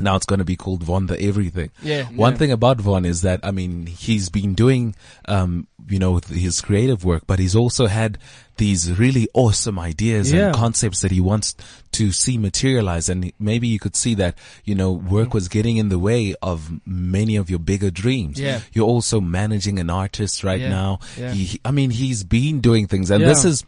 now 0.00 0.16
it's 0.16 0.26
going 0.26 0.38
to 0.38 0.44
be 0.44 0.56
called 0.56 0.82
Vaughn 0.82 1.06
the 1.06 1.20
Everything. 1.20 1.70
Yeah. 1.82 2.04
One 2.04 2.36
thing 2.36 2.50
about 2.52 2.80
Vaughn 2.80 3.04
is 3.04 3.22
that, 3.22 3.40
I 3.42 3.50
mean, 3.50 3.86
he's 3.86 4.28
been 4.28 4.54
doing, 4.54 4.94
um, 5.26 5.66
you 5.88 5.98
know, 5.98 6.18
his 6.28 6.60
creative 6.60 7.04
work, 7.04 7.24
but 7.26 7.38
he's 7.38 7.54
also 7.56 7.86
had 7.86 8.18
these 8.56 8.98
really 8.98 9.26
awesome 9.32 9.78
ideas 9.78 10.30
Yeah. 10.32 10.46
and 10.48 10.54
concepts 10.54 11.00
that 11.00 11.10
he 11.10 11.20
wants 11.20 11.54
to 11.92 12.12
see 12.12 12.36
materialize. 12.36 13.08
And 13.08 13.32
maybe 13.38 13.68
you 13.68 13.78
could 13.78 13.96
see 13.96 14.14
that, 14.16 14.36
you 14.64 14.74
know, 14.74 14.92
work 14.92 15.32
was 15.32 15.48
getting 15.48 15.78
in 15.78 15.88
the 15.88 15.98
way 15.98 16.34
of 16.42 16.70
many 16.86 17.36
of 17.36 17.48
your 17.48 17.58
bigger 17.58 17.90
dreams. 17.90 18.38
Yeah. 18.38 18.60
You're 18.72 18.86
also 18.86 19.20
managing 19.20 19.78
an 19.78 19.88
artist 19.90 20.44
right 20.44 20.60
Yeah. 20.60 20.68
now. 20.68 20.98
Yeah. 21.18 21.32
He, 21.32 21.60
I 21.64 21.70
mean, 21.70 21.90
he's 21.90 22.22
been 22.22 22.60
doing 22.60 22.86
things 22.86 23.10
and 23.10 23.22
Yeah. 23.22 23.28
this 23.28 23.44
is, 23.44 23.64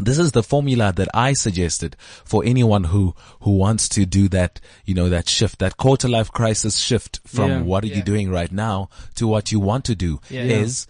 this 0.00 0.18
is 0.18 0.32
the 0.32 0.42
formula 0.42 0.92
that 0.96 1.08
I 1.14 1.32
suggested 1.32 1.96
for 2.24 2.44
anyone 2.44 2.84
who, 2.84 3.14
who 3.40 3.56
wants 3.56 3.88
to 3.90 4.04
do 4.06 4.28
that, 4.28 4.60
you 4.84 4.94
know, 4.94 5.08
that 5.08 5.28
shift, 5.28 5.58
that 5.60 5.76
quarter 5.76 6.08
life 6.08 6.30
crisis 6.32 6.76
shift 6.78 7.20
from 7.26 7.50
Yeah. 7.50 7.62
what 7.62 7.84
are 7.84 7.88
Yeah. 7.88 7.96
you 7.96 8.02
doing 8.02 8.30
right 8.30 8.50
now 8.52 8.88
to 9.16 9.26
what 9.26 9.52
you 9.52 9.60
want 9.60 9.84
to 9.86 9.94
do 9.94 10.20
Yeah. 10.30 10.42
is 10.42 10.86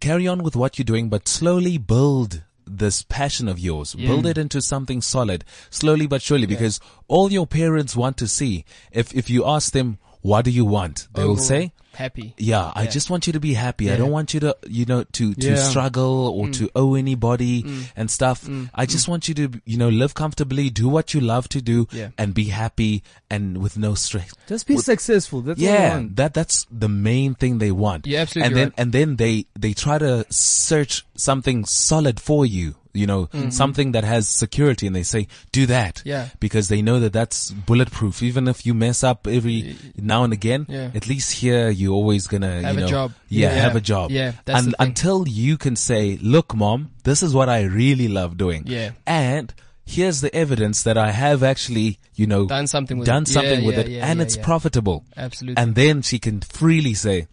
carry 0.00 0.26
on 0.28 0.42
with 0.42 0.56
what 0.56 0.78
you're 0.78 0.84
doing, 0.84 1.08
but 1.08 1.26
slowly 1.28 1.78
build 1.78 2.42
this 2.66 3.02
passion 3.02 3.48
of 3.48 3.58
yours. 3.58 3.94
Yeah. 3.96 4.08
Build 4.08 4.26
it 4.26 4.36
into 4.36 4.60
something 4.60 5.00
solid, 5.00 5.44
slowly 5.70 6.06
but 6.06 6.20
surely, 6.20 6.46
because 6.46 6.80
all 7.08 7.32
your 7.32 7.46
parents 7.46 7.96
want 7.96 8.18
to 8.18 8.28
see, 8.28 8.64
if, 8.92 9.14
if 9.14 9.30
you 9.30 9.46
ask 9.46 9.72
them, 9.72 9.98
what 10.20 10.44
do 10.44 10.50
you 10.50 10.64
want? 10.66 11.08
They 11.14 11.24
will 11.24 11.32
oh. 11.32 11.36
say, 11.36 11.72
happy. 11.98 12.34
yeah, 12.38 12.72
I 12.74 12.86
just 12.86 13.10
want 13.10 13.26
you 13.26 13.32
to 13.34 13.40
be 13.40 13.54
happy. 13.54 13.90
I 13.90 13.96
don't 13.96 14.10
want 14.10 14.32
you 14.34 14.40
to, 14.40 14.56
you 14.66 14.84
know, 14.86 15.02
to, 15.18 15.34
to 15.34 15.48
Yeah. 15.48 15.56
struggle 15.56 16.28
or 16.28 16.46
mm. 16.46 16.54
to 16.58 16.70
owe 16.74 16.94
anybody 16.94 17.62
mm. 17.62 17.90
and 17.96 18.10
stuff. 18.10 18.44
Mm. 18.46 18.70
I 18.74 18.86
just 18.86 19.08
want 19.08 19.28
you 19.28 19.34
to, 19.34 19.50
you 19.64 19.76
know, 19.76 19.88
live 19.88 20.14
comfortably, 20.14 20.70
do 20.70 20.88
what 20.88 21.12
you 21.14 21.20
love 21.20 21.48
to 21.50 21.60
do 21.60 21.86
Yeah. 21.92 22.10
and 22.16 22.34
be 22.34 22.44
happy 22.44 23.02
and 23.28 23.58
with 23.58 23.76
no 23.76 23.94
stress. 23.94 24.32
Just 24.46 24.66
be 24.66 24.76
successful. 24.78 25.42
That's 25.42 25.60
Yeah, 25.60 26.02
that 26.14 26.34
that's 26.34 26.66
the 26.70 26.88
main 26.88 27.34
thing 27.34 27.58
they 27.58 27.72
want. 27.72 28.06
You're 28.06 28.20
absolutely 28.20 28.46
and 28.46 28.56
then 28.56 28.68
right. 28.68 28.74
and 28.78 28.92
then 28.92 29.16
they 29.16 29.46
they 29.58 29.74
try 29.74 29.98
to 29.98 30.24
search 30.30 31.04
something 31.16 31.64
solid 31.66 32.20
for 32.20 32.46
you. 32.46 32.74
You 32.98 33.06
know, 33.06 33.28
something 33.50 33.92
that 33.92 34.04
has 34.04 34.28
security, 34.28 34.86
and 34.88 34.94
they 34.96 35.04
say, 35.04 35.28
"Do 35.52 35.66
that." 35.66 35.96
Mm-hmm. 35.96 36.08
Yeah. 36.08 36.28
because 36.40 36.68
they 36.68 36.82
know 36.82 36.98
that 37.00 37.12
that's 37.12 37.50
bulletproof. 37.50 38.22
Even 38.22 38.48
if 38.48 38.66
you 38.66 38.74
mess 38.74 39.02
up 39.04 39.26
every 39.26 39.76
now 39.96 40.24
and 40.24 40.32
again, 40.32 40.66
Yeah. 40.68 40.90
at 40.94 41.06
least 41.06 41.32
here 41.42 41.70
you're 41.70 41.94
always 41.94 42.26
gonna 42.26 42.62
Have 42.62 42.78
you 42.78 42.84
a 42.86 42.88
job. 42.88 43.12
Yeah, 43.28 43.54
Yeah. 43.54 43.62
have 43.62 43.76
a 43.76 43.80
job. 43.80 44.10
Yeah, 44.10 44.32
that's 44.44 44.58
and 44.66 44.74
until 44.78 45.26
you 45.28 45.56
can 45.56 45.76
say, 45.76 46.18
"Look, 46.22 46.54
mom, 46.54 46.90
this 47.04 47.22
is 47.22 47.32
what 47.34 47.48
I 47.48 47.62
really 47.62 48.08
love 48.08 48.36
doing." 48.36 48.64
Yeah. 48.66 48.90
and 49.06 49.52
here's 49.90 50.20
the 50.20 50.34
evidence 50.36 50.82
that 50.82 50.98
I 50.98 51.12
have 51.12 51.42
actually, 51.42 51.98
you 52.14 52.26
know, 52.26 52.44
Done 52.46 52.66
something 52.66 52.98
with 52.98 53.06
done 53.06 53.22
it. 53.22 53.28
something 53.28 53.60
Yeah, 53.60 53.66
with 53.66 53.76
yeah, 53.76 53.80
it, 53.84 53.88
yeah, 53.88 54.06
and 54.06 54.20
it's 54.20 54.36
profitable. 54.36 55.02
Absolutely. 55.16 55.56
And 55.62 55.74
then 55.74 56.02
she 56.02 56.18
can 56.18 56.40
freely 56.42 56.92
say, 56.92 57.26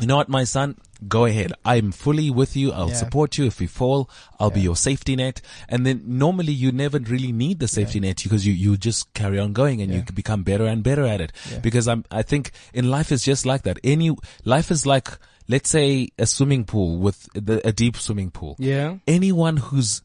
you 0.00 0.06
know 0.08 0.16
what, 0.16 0.28
my 0.28 0.42
son, 0.42 0.74
go 1.08 1.24
ahead. 1.24 1.52
I'm 1.64 1.92
fully 1.92 2.30
with 2.30 2.56
you. 2.56 2.72
I'll 2.72 2.88
Yeah. 2.88 2.94
support 2.94 3.36
you. 3.38 3.46
If 3.46 3.60
you 3.60 3.68
fall, 3.68 4.08
I'll 4.40 4.50
be 4.50 4.60
your 4.60 4.76
safety 4.76 5.16
net. 5.16 5.40
And 5.68 5.84
then 5.86 6.02
normally 6.06 6.52
you 6.52 6.72
never 6.72 6.98
really 6.98 7.32
need 7.32 7.58
the 7.58 7.68
safety 7.68 8.00
net 8.00 8.20
because 8.22 8.46
you, 8.46 8.52
you 8.52 8.76
just 8.76 9.12
carry 9.14 9.38
on 9.38 9.52
going 9.52 9.80
and 9.82 9.90
you 9.92 9.98
Yeah. 9.98 10.10
become 10.14 10.42
better 10.42 10.66
and 10.66 10.82
better 10.82 11.04
at 11.04 11.20
it. 11.20 11.32
Yeah. 11.50 11.58
Because 11.58 11.88
I'm, 11.88 12.04
I 12.10 12.22
think 12.22 12.52
in 12.72 12.90
life 12.90 13.10
is 13.12 13.22
just 13.24 13.44
like 13.46 13.62
that. 13.62 13.78
Any, 13.84 14.14
life 14.44 14.70
is 14.70 14.86
like, 14.86 15.08
let's 15.48 15.68
say 15.70 16.08
a 16.18 16.26
swimming 16.26 16.64
pool 16.64 16.98
with 16.98 17.28
the, 17.34 17.66
a 17.66 17.72
deep 17.72 17.96
swimming 17.98 18.30
pool 18.30 18.56
Yeah. 18.58 18.96
anyone 19.06 19.58
who's 19.58 20.00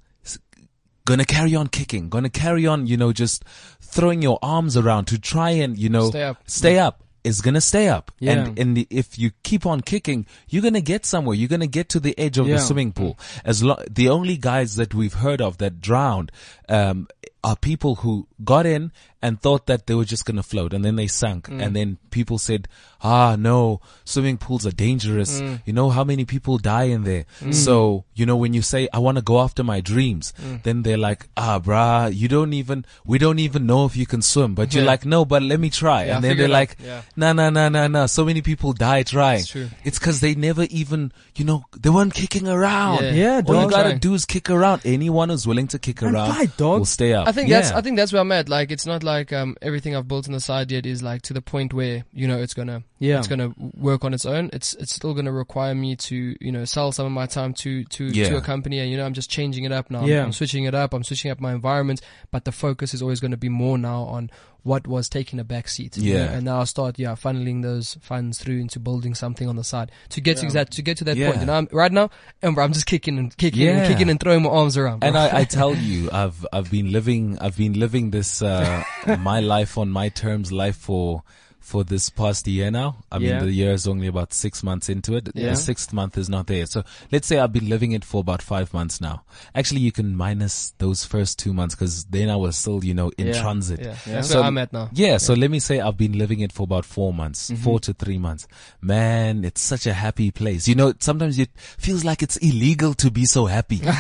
gonna 1.05 1.25
carry 1.25 1.55
on 1.55 1.67
kicking, 1.67 2.09
gonna 2.09 2.29
carry 2.29 2.67
on, 2.67 2.85
you 2.85 2.95
know, 2.97 3.11
just 3.11 3.43
throwing 3.81 4.21
your 4.21 4.37
arms 4.43 4.77
around 4.77 5.05
to 5.05 5.17
try 5.17 5.51
and, 5.51 5.77
you 5.77 5.89
know, 5.89 6.09
Stay 6.09 6.23
up. 6.23 6.37
stay 6.45 6.77
up 6.79 7.03
is 7.29 7.39
gonna 7.41 7.61
stay 7.61 7.87
up. 7.87 8.11
Yeah. 8.19 8.31
And, 8.33 8.59
and 8.59 8.85
if 8.89 9.17
you 9.17 9.31
keep 9.43 9.65
on 9.65 9.79
kicking, 9.81 10.25
you're 10.49 10.61
gonna 10.63 10.81
get 10.81 11.05
somewhere. 11.05 11.35
You're 11.35 11.47
gonna 11.47 11.67
get 11.67 11.87
to 11.89 11.99
the 12.01 12.17
edge 12.19 12.37
of 12.37 12.47
Yeah. 12.47 12.55
the 12.55 12.61
swimming 12.61 12.91
pool. 12.91 13.17
As 13.45 13.63
lo- 13.63 13.81
the 13.89 14.09
only 14.09 14.35
guys 14.35 14.75
that 14.75 14.93
we've 14.93 15.13
heard 15.13 15.41
of 15.41 15.57
that 15.59 15.79
drowned, 15.79 16.31
um, 16.69 17.07
are 17.43 17.55
people 17.55 17.95
who 17.95 18.27
got 18.43 18.65
in 18.65 18.91
and 19.21 19.41
thought 19.41 19.65
that 19.65 19.87
they 19.87 19.95
were 19.95 20.05
just 20.05 20.25
gonna 20.25 20.43
float 20.43 20.73
and 20.73 20.83
then 20.83 20.95
they 20.95 21.07
sunk. 21.07 21.47
Mm. 21.47 21.61
And 21.65 21.75
then 21.75 21.97
people 22.09 22.37
said, 22.37 22.67
ah, 23.01 23.35
no, 23.37 23.79
swimming 24.05 24.37
pools 24.37 24.65
are 24.65 24.71
dangerous. 24.71 25.41
Mm. 25.41 25.61
You 25.65 25.73
know 25.73 25.89
how 25.89 26.03
many 26.05 26.23
people 26.25 26.57
die 26.57 26.83
in 26.83 27.03
there. 27.03 27.25
So, 27.51 28.05
you 28.13 28.25
know, 28.25 28.35
when 28.37 28.53
you 28.53 28.61
say, 28.61 28.87
I 28.93 28.99
want 28.99 29.17
to 29.17 29.21
go 29.21 29.39
after 29.41 29.63
my 29.63 29.79
dreams, 29.81 30.33
Mm. 30.41 30.63
then 30.63 30.83
they're 30.83 30.97
like, 30.97 31.27
ah, 31.37 31.59
brah, 31.59 32.13
you 32.13 32.27
don't 32.27 32.53
even, 32.53 32.85
we 33.05 33.17
don't 33.17 33.39
even 33.39 33.65
know 33.65 33.85
if 33.85 33.95
you 33.97 34.05
can 34.05 34.21
swim, 34.21 34.53
but 34.55 34.73
you're 34.73 34.85
like, 34.85 35.05
no, 35.05 35.25
but 35.25 35.41
let 35.41 35.59
me 35.59 35.69
try. 35.69 36.05
Yeah, 36.05 36.15
and 36.15 36.23
then 36.23 36.37
they're 36.37 36.47
like, 36.47 36.77
no, 37.15 37.33
no, 37.33 37.49
no, 37.49 37.67
no, 37.69 37.87
no. 37.87 38.05
So 38.07 38.23
many 38.25 38.41
people 38.41 38.71
die 38.73 39.03
trying. 39.03 39.43
It's 39.83 39.99
cause 39.99 40.19
they 40.21 40.35
never 40.35 40.63
even, 40.63 41.11
you 41.35 41.43
know, 41.45 41.63
they 41.77 41.89
weren't 41.89 42.13
kicking 42.13 42.47
around. 42.47 43.03
Yeah. 43.03 43.11
Yeah, 43.11 43.41
All 43.47 43.63
you 43.63 43.69
gotta 43.69 43.89
Trying. 43.89 43.97
do 43.99 44.13
is 44.13 44.25
kick 44.25 44.49
around. 44.49 44.81
Anyone 44.85 45.29
who's 45.29 45.45
willing 45.47 45.67
to 45.69 45.79
kick 45.79 46.01
And 46.01 46.15
around 46.15 46.31
dog. 46.59 46.79
will 46.79 46.85
stay 46.85 47.13
up. 47.13 47.27
I 47.27 47.31
think 47.31 47.49
that's 47.49 47.71
I 47.71 47.81
think 47.81 47.97
that's 47.97 48.13
where 48.13 48.21
I'm 48.21 48.31
at. 48.31 48.49
Like 48.49 48.71
it's 48.71 48.85
not 48.85 49.03
like 49.03 49.33
um 49.33 49.55
everything 49.61 49.95
I've 49.95 50.07
built 50.07 50.27
on 50.27 50.33
the 50.33 50.39
side 50.39 50.71
yet 50.71 50.85
is 50.85 51.01
like 51.01 51.21
to 51.23 51.33
the 51.33 51.41
point 51.41 51.73
where 51.73 52.05
you 52.13 52.27
know 52.27 52.39
it's 52.39 52.53
gonna 52.53 52.83
Yeah. 52.99 53.17
it's 53.17 53.27
gonna 53.27 53.53
work 53.77 54.03
on 54.03 54.13
its 54.13 54.25
own. 54.25 54.49
It's 54.53 54.73
it's 54.75 54.93
still 54.93 55.13
gonna 55.13 55.31
require 55.31 55.73
me 55.73 55.95
to 55.95 56.35
you 56.39 56.51
know 56.51 56.65
sell 56.65 56.91
some 56.91 57.05
of 57.05 57.11
my 57.11 57.25
time 57.25 57.53
to 57.55 57.83
to 57.85 58.05
Yeah. 58.05 58.29
to 58.29 58.37
a 58.37 58.41
company, 58.41 58.79
and 58.79 58.91
you 58.91 58.97
know 58.97 59.05
I'm 59.05 59.13
just 59.13 59.29
changing 59.29 59.63
it 59.63 59.71
up 59.71 59.89
now. 59.89 60.05
Yeah. 60.05 60.19
I'm, 60.19 60.25
I'm 60.27 60.31
switching 60.33 60.65
it 60.65 60.75
up. 60.75 60.93
I'm 60.93 61.03
switching 61.03 61.31
up 61.31 61.39
my 61.39 61.53
environment, 61.53 62.01
but 62.31 62.45
the 62.45 62.51
focus 62.51 62.93
is 62.93 63.01
always 63.01 63.19
going 63.19 63.31
to 63.31 63.37
be 63.37 63.49
more 63.49 63.77
now 63.77 64.03
on 64.03 64.29
what 64.63 64.85
was 64.85 65.07
taking 65.07 65.39
a 65.39 65.43
back 65.45 65.69
seat. 65.69 65.95
you 65.97 66.13
know, 66.13 66.19
Yeah. 66.19 66.31
and 66.31 66.43
now 66.43 66.59
I'll 66.59 66.65
start 66.65 66.99
yeah 66.99 67.13
funneling 67.15 67.61
those 67.61 67.95
funds 68.01 68.37
through 68.37 68.59
into 68.59 68.79
building 68.79 69.15
something 69.15 69.47
on 69.47 69.55
the 69.55 69.63
side 69.63 69.91
to 70.09 70.19
get 70.19 70.35
to 70.37 70.47
that 70.47 70.71
to 70.71 70.81
get 70.81 70.97
to 70.97 71.05
that 71.05 71.11
point. 71.17 71.35
Yeah. 71.35 71.39
You 71.39 71.45
know, 71.45 71.53
I'm, 71.53 71.67
right 71.71 71.91
now, 71.93 72.09
and 72.41 72.57
I'm 72.59 72.73
just 72.73 72.85
kicking 72.85 73.17
and 73.17 73.35
kicking 73.37 73.67
and 73.69 73.87
kicking 73.87 74.09
and 74.09 74.19
throwing 74.19 74.43
my 74.43 74.49
arms 74.49 74.75
around. 74.77 75.03
And. 75.05 75.17
I, 75.17 75.39
I 75.39 75.43
tell 75.59 75.73
you, 75.73 76.09
I've 76.11 76.45
I've 76.51 76.69
been 76.69 76.91
living 76.91 77.37
I've 77.39 77.55
been 77.57 77.79
living 77.79 78.11
this 78.11 78.41
uh, 78.41 78.83
my 79.19 79.39
life 79.39 79.77
on 79.77 79.89
my 79.89 80.09
terms 80.09 80.51
life 80.51 80.75
for 80.75 81.23
for 81.69 81.83
this 81.83 82.09
past 82.09 82.47
year 82.47 82.71
now. 82.71 82.97
I 83.11 83.17
Yeah. 83.17 83.37
mean, 83.37 83.45
the 83.45 83.51
year 83.53 83.71
is 83.73 83.87
only 83.87 84.07
about 84.07 84.33
six 84.33 84.63
months 84.63 84.89
into 84.89 85.15
it. 85.15 85.29
Yeah. 85.35 85.51
The 85.51 85.55
sixth 85.55 85.93
month 85.93 86.17
is 86.17 86.27
not 86.27 86.47
there. 86.47 86.65
So 86.65 86.83
let's 87.11 87.27
say 87.27 87.37
I've 87.39 87.53
been 87.53 87.69
living 87.69 87.91
it 87.91 88.03
for 88.03 88.21
about 88.21 88.41
five 88.41 88.73
months 88.73 88.99
now. 88.99 89.21
Actually, 89.53 89.81
you 89.81 89.91
can 89.91 90.15
minus 90.15 90.73
those 90.79 91.05
first 91.05 91.37
two 91.37 91.53
months 91.53 91.75
because 91.75 92.05
then 92.05 92.29
I 92.29 92.35
was 92.35 92.57
still, 92.57 92.83
you 92.83 92.93
know, 92.95 93.11
in 93.17 93.27
Yeah. 93.27 93.41
transit. 93.41 93.79
yeah, 93.81 93.95
that's 94.07 94.29
So- 94.29 94.39
where 94.39 94.45
I'm 94.47 94.57
at 94.57 94.73
now. 94.73 94.89
Yeah, 94.93 95.17
so 95.17 95.33
let 95.35 95.51
me 95.51 95.59
say 95.59 95.79
I've 95.79 95.97
been 95.97 96.17
living 96.17 96.39
it 96.39 96.51
for 96.51 96.63
about 96.63 96.85
four 96.85 97.13
months, 97.13 97.51
Mm-hmm. 97.51 97.63
four 97.63 97.79
to 97.81 97.93
three 97.93 98.17
months. 98.17 98.47
Man, 98.81 99.45
it's 99.45 99.61
such 99.61 99.85
a 99.85 99.93
happy 99.93 100.31
place. 100.31 100.67
You 100.67 100.75
know, 100.75 100.93
sometimes 100.99 101.37
it 101.37 101.51
feels 101.55 102.03
like 102.03 102.23
it's 102.23 102.37
illegal 102.37 102.93
to 102.95 103.11
be 103.11 103.25
so 103.25 103.45
happy. 103.45 103.77
There's 103.77 103.95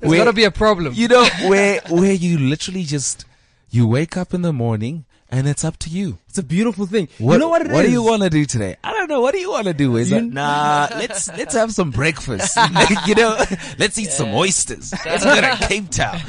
Where- 0.00 0.18
got 0.18 0.24
to 0.24 0.32
be 0.32 0.44
a 0.44 0.50
problem. 0.50 0.92
you 0.94 1.08
know, 1.08 1.24
where, 1.46 1.80
where 1.88 2.12
you 2.12 2.38
literally 2.38 2.84
just, 2.84 3.24
you 3.70 3.86
wake 3.86 4.16
up 4.16 4.34
in 4.34 4.42
the 4.42 4.52
morning 4.52 5.04
and 5.30 5.46
it's 5.46 5.64
up 5.64 5.76
to 5.78 5.90
you. 5.90 6.18
It's 6.38 6.44
a 6.44 6.46
beautiful 6.46 6.86
thing. 6.86 7.08
What, 7.18 7.32
you 7.32 7.38
know 7.40 7.48
what 7.48 7.62
it 7.62 7.66
is? 7.66 7.72
what 7.72 7.82
do 7.82 7.90
you 7.90 8.00
want 8.00 8.22
to 8.22 8.30
do 8.30 8.44
today? 8.44 8.76
I 8.84 8.92
don't 8.92 9.08
know. 9.08 9.20
What 9.20 9.34
do 9.34 9.40
you 9.40 9.50
want 9.50 9.66
to 9.66 9.74
do? 9.74 9.96
Is 9.96 10.12
You- 10.12 10.18
it, 10.18 10.32
nah, 10.32 10.86
let's, 10.94 11.26
let's 11.36 11.52
have 11.54 11.72
some 11.74 11.90
breakfast. 11.90 12.56
you 13.08 13.16
know, 13.16 13.36
let's 13.76 13.98
eat 13.98 14.10
some 14.12 14.32
oysters. 14.34 14.94
Let's 15.04 15.24
go 15.24 15.40
to 15.40 15.56
Cape 15.66 15.90
Town. 15.90 16.20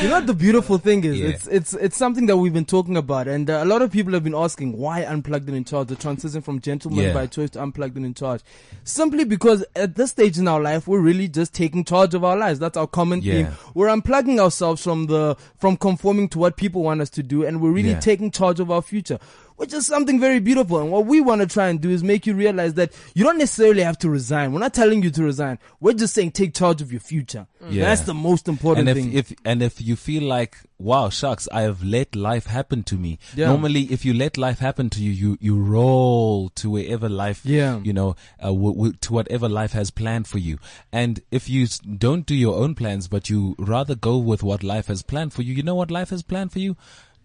You 0.00 0.08
know 0.08 0.14
what 0.14 0.26
the 0.26 0.34
beautiful 0.34 0.78
thing 0.78 1.04
is? 1.04 1.18
Yeah. 1.18 1.28
It's 1.28 1.46
it's 1.48 1.74
it's 1.74 1.96
something 1.96 2.26
that 2.26 2.36
we've 2.38 2.52
been 2.52 2.64
talking 2.64 2.96
about, 2.96 3.28
and 3.28 3.50
uh, 3.50 3.60
a 3.62 3.64
lot 3.66 3.82
of 3.82 3.90
people 3.92 4.12
have 4.14 4.24
been 4.24 4.34
asking 4.34 4.76
why 4.78 5.04
unplugged 5.04 5.48
and 5.48 5.56
in 5.56 5.64
charge. 5.64 5.88
The 5.88 5.96
transition 5.96 6.40
from 6.40 6.60
gentleman 6.60 7.04
Yeah. 7.04 7.12
by 7.12 7.26
choice 7.26 7.50
to 7.50 7.62
unplugged 7.62 7.96
and 7.96 8.06
in 8.06 8.14
charge, 8.14 8.40
simply 8.84 9.24
because 9.24 9.64
at 9.76 9.96
this 9.96 10.10
stage 10.12 10.38
in 10.38 10.48
our 10.48 10.60
life, 10.60 10.86
we're 10.86 11.00
really 11.00 11.28
just 11.28 11.52
taking 11.52 11.84
charge 11.84 12.14
of 12.14 12.24
our 12.24 12.36
lives. 12.36 12.58
That's 12.58 12.76
our 12.78 12.86
common 12.86 13.20
Yeah. 13.20 13.32
theme. 13.32 13.48
We're 13.74 13.88
unplugging 13.88 14.38
ourselves 14.38 14.82
from 14.82 15.06
the 15.06 15.36
from 15.58 15.76
conforming 15.76 16.28
to 16.30 16.38
what 16.38 16.56
people 16.56 16.82
want 16.82 17.02
us 17.02 17.10
to 17.10 17.22
do, 17.22 17.44
and 17.44 17.60
we're 17.60 17.72
really 17.72 17.90
Yeah. 17.90 18.00
taking 18.00 18.30
charge 18.30 18.47
of 18.60 18.70
our 18.70 18.82
future. 18.82 19.18
Which 19.56 19.72
is 19.74 19.86
something 19.88 20.20
very 20.20 20.38
beautiful. 20.38 20.78
And 20.78 20.92
what 20.92 21.06
we 21.06 21.20
want 21.20 21.40
to 21.40 21.46
try 21.48 21.66
and 21.68 21.80
do 21.80 21.90
is 21.90 22.04
make 22.04 22.28
you 22.28 22.34
realize 22.34 22.74
that 22.74 22.92
you 23.16 23.24
don't 23.24 23.38
necessarily 23.38 23.82
have 23.82 23.98
to 23.98 24.08
resign. 24.08 24.52
We're 24.52 24.60
not 24.60 24.72
telling 24.72 25.02
you 25.02 25.10
to 25.10 25.24
resign. 25.24 25.58
We're 25.80 25.94
just 25.94 26.14
saying 26.14 26.30
take 26.30 26.54
charge 26.54 26.80
of 26.80 26.92
your 26.92 27.00
future. 27.00 27.48
Yeah. 27.68 27.86
That's 27.86 28.02
the 28.02 28.14
most 28.14 28.46
important 28.46 28.88
and 28.88 28.96
if, 28.96 29.04
thing. 29.04 29.12
if 29.14 29.32
and 29.44 29.60
if 29.62 29.80
you 29.80 29.96
feel 29.96 30.22
like 30.22 30.58
wow 30.80 31.08
shucks 31.08 31.48
i 31.50 31.62
have 31.62 31.82
let 31.82 32.14
life 32.14 32.46
happen 32.46 32.84
to 32.84 32.94
me 32.94 33.18
Yeah. 33.34 33.48
normally 33.48 33.82
if 33.90 34.04
you 34.04 34.14
let 34.14 34.38
life 34.38 34.60
happen 34.60 34.88
to 34.90 35.02
you 35.02 35.10
you 35.10 35.36
you 35.40 35.58
roll 35.60 36.50
to 36.50 36.70
wherever 36.70 37.08
life 37.08 37.40
Yeah. 37.44 37.80
you 37.82 37.92
know 37.92 38.14
uh, 38.40 38.46
w- 38.46 38.72
w- 38.74 38.92
to 38.92 39.12
whatever 39.12 39.48
life 39.48 39.72
has 39.72 39.90
planned 39.90 40.28
for 40.28 40.38
you 40.38 40.58
and 40.92 41.20
if 41.32 41.48
you 41.48 41.66
don't 41.66 42.26
do 42.26 42.34
your 42.36 42.54
own 42.62 42.76
plans 42.76 43.08
but 43.08 43.28
you 43.28 43.56
rather 43.58 43.96
go 43.96 44.18
with 44.18 44.44
what 44.44 44.62
life 44.62 44.86
has 44.86 45.02
planned 45.02 45.32
for 45.32 45.42
you 45.42 45.52
you 45.52 45.64
know 45.64 45.74
what 45.74 45.90
life 45.90 46.10
has 46.10 46.22
planned 46.22 46.52
for 46.52 46.60
you 46.60 46.76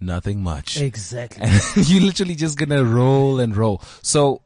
nothing 0.06 0.42
much 0.42 0.80
exactly. 0.80 1.48
you're 1.84 2.02
literally 2.02 2.36
just 2.36 2.58
gonna 2.58 2.84
roll 2.84 3.40
and 3.40 3.56
roll. 3.56 3.82
So 4.02 4.42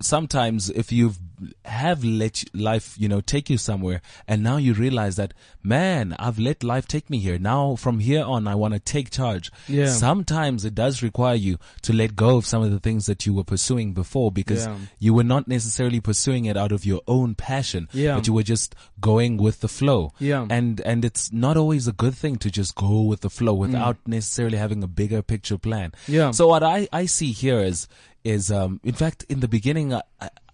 sometimes 0.00 0.70
if 0.70 0.92
you've 0.92 1.18
have 1.64 2.04
let 2.04 2.44
life, 2.54 2.94
you 2.98 3.08
know, 3.08 3.20
take 3.20 3.48
you 3.48 3.56
somewhere 3.56 4.02
and 4.28 4.42
now 4.42 4.56
you 4.58 4.74
realize 4.74 5.16
that, 5.16 5.32
man, 5.62 6.14
I've 6.18 6.38
let 6.38 6.62
life 6.62 6.86
take 6.86 7.08
me 7.08 7.18
here. 7.18 7.38
Now 7.38 7.76
from 7.76 8.00
here 8.00 8.24
on, 8.24 8.46
I 8.46 8.54
want 8.54 8.74
to 8.74 8.80
take 8.80 9.10
charge. 9.10 9.50
Yeah. 9.66 9.86
Sometimes 9.86 10.64
it 10.64 10.74
does 10.74 11.02
require 11.02 11.34
you 11.34 11.58
to 11.82 11.92
let 11.92 12.16
go 12.16 12.36
of 12.36 12.46
some 12.46 12.62
of 12.62 12.70
the 12.70 12.78
things 12.78 13.06
that 13.06 13.24
you 13.24 13.32
were 13.34 13.44
pursuing 13.44 13.92
before 13.92 14.30
because 14.30 14.66
Yeah. 14.66 14.76
you 14.98 15.14
were 15.14 15.24
not 15.24 15.48
necessarily 15.48 16.00
pursuing 16.00 16.44
it 16.44 16.56
out 16.56 16.72
of 16.72 16.84
your 16.84 17.00
own 17.08 17.34
passion, 17.34 17.88
Yeah. 17.92 18.16
but 18.16 18.26
you 18.26 18.34
were 18.34 18.42
just 18.42 18.74
going 19.00 19.36
with 19.38 19.60
the 19.60 19.68
flow. 19.68 20.12
Yeah. 20.18 20.46
And, 20.50 20.80
and 20.82 21.04
it's 21.04 21.32
not 21.32 21.56
always 21.56 21.88
a 21.88 21.92
good 21.92 22.14
thing 22.14 22.36
to 22.36 22.50
just 22.50 22.74
go 22.74 23.02
with 23.02 23.20
the 23.20 23.30
flow 23.30 23.54
mm. 23.54 23.60
without 23.60 23.96
necessarily 24.06 24.58
having 24.58 24.82
a 24.82 24.88
bigger 24.88 25.22
picture 25.22 25.58
plan. 25.58 25.92
Yeah. 26.06 26.32
So 26.32 26.48
what 26.48 26.62
I, 26.62 26.88
I 26.92 27.06
see 27.06 27.32
here 27.32 27.60
is, 27.60 27.88
is, 28.24 28.50
um, 28.50 28.80
in 28.84 28.92
fact, 28.94 29.24
in 29.28 29.40
the 29.40 29.48
beginning, 29.48 29.94
I, 29.94 30.02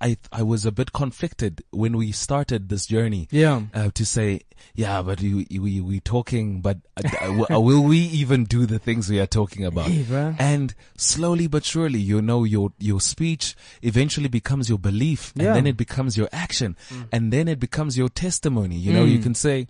I, 0.00 0.16
I 0.32 0.42
was 0.42 0.64
a 0.64 0.73
bit 0.73 0.92
conflicted 0.92 1.62
when 1.70 1.96
we 1.96 2.12
started 2.12 2.68
this 2.68 2.87
journey. 2.87 3.28
Yeah. 3.30 3.62
Uh, 3.75 3.90
to 3.94 4.04
say, 4.06 4.42
yeah, 4.75 5.02
but 5.02 5.20
we, 5.20 5.46
we, 5.58 5.80
we 5.80 6.00
talking, 6.00 6.61
but 6.61 6.78
uh, 7.04 7.44
uh, 7.50 7.61
will 7.61 7.82
we 7.82 7.99
even 7.99 8.44
do 8.44 8.66
the 8.66 8.78
things 8.78 9.08
we 9.11 9.18
are 9.20 9.26
talking 9.26 9.64
about? 9.64 9.87
Bruh. 9.88 10.37
And 10.38 10.75
slowly 10.96 11.46
but 11.46 11.64
surely, 11.64 11.99
you 11.99 12.23
know, 12.23 12.44
your, 12.44 12.73
your 12.78 13.00
speech 13.00 13.56
eventually 13.82 14.28
becomes 14.28 14.68
your 14.68 14.78
belief 14.78 15.32
Yeah. 15.35 15.46
and 15.49 15.56
then 15.56 15.66
it 15.66 15.76
becomes 15.76 16.16
your 16.16 16.28
action 16.32 16.76
and 17.11 17.32
then 17.32 17.49
it 17.49 17.58
becomes 17.58 17.99
your 17.99 18.08
testimony. 18.08 18.76
You 18.76 18.92
know, 18.92 19.04
you 19.04 19.18
can 19.18 19.35
say, 19.35 19.66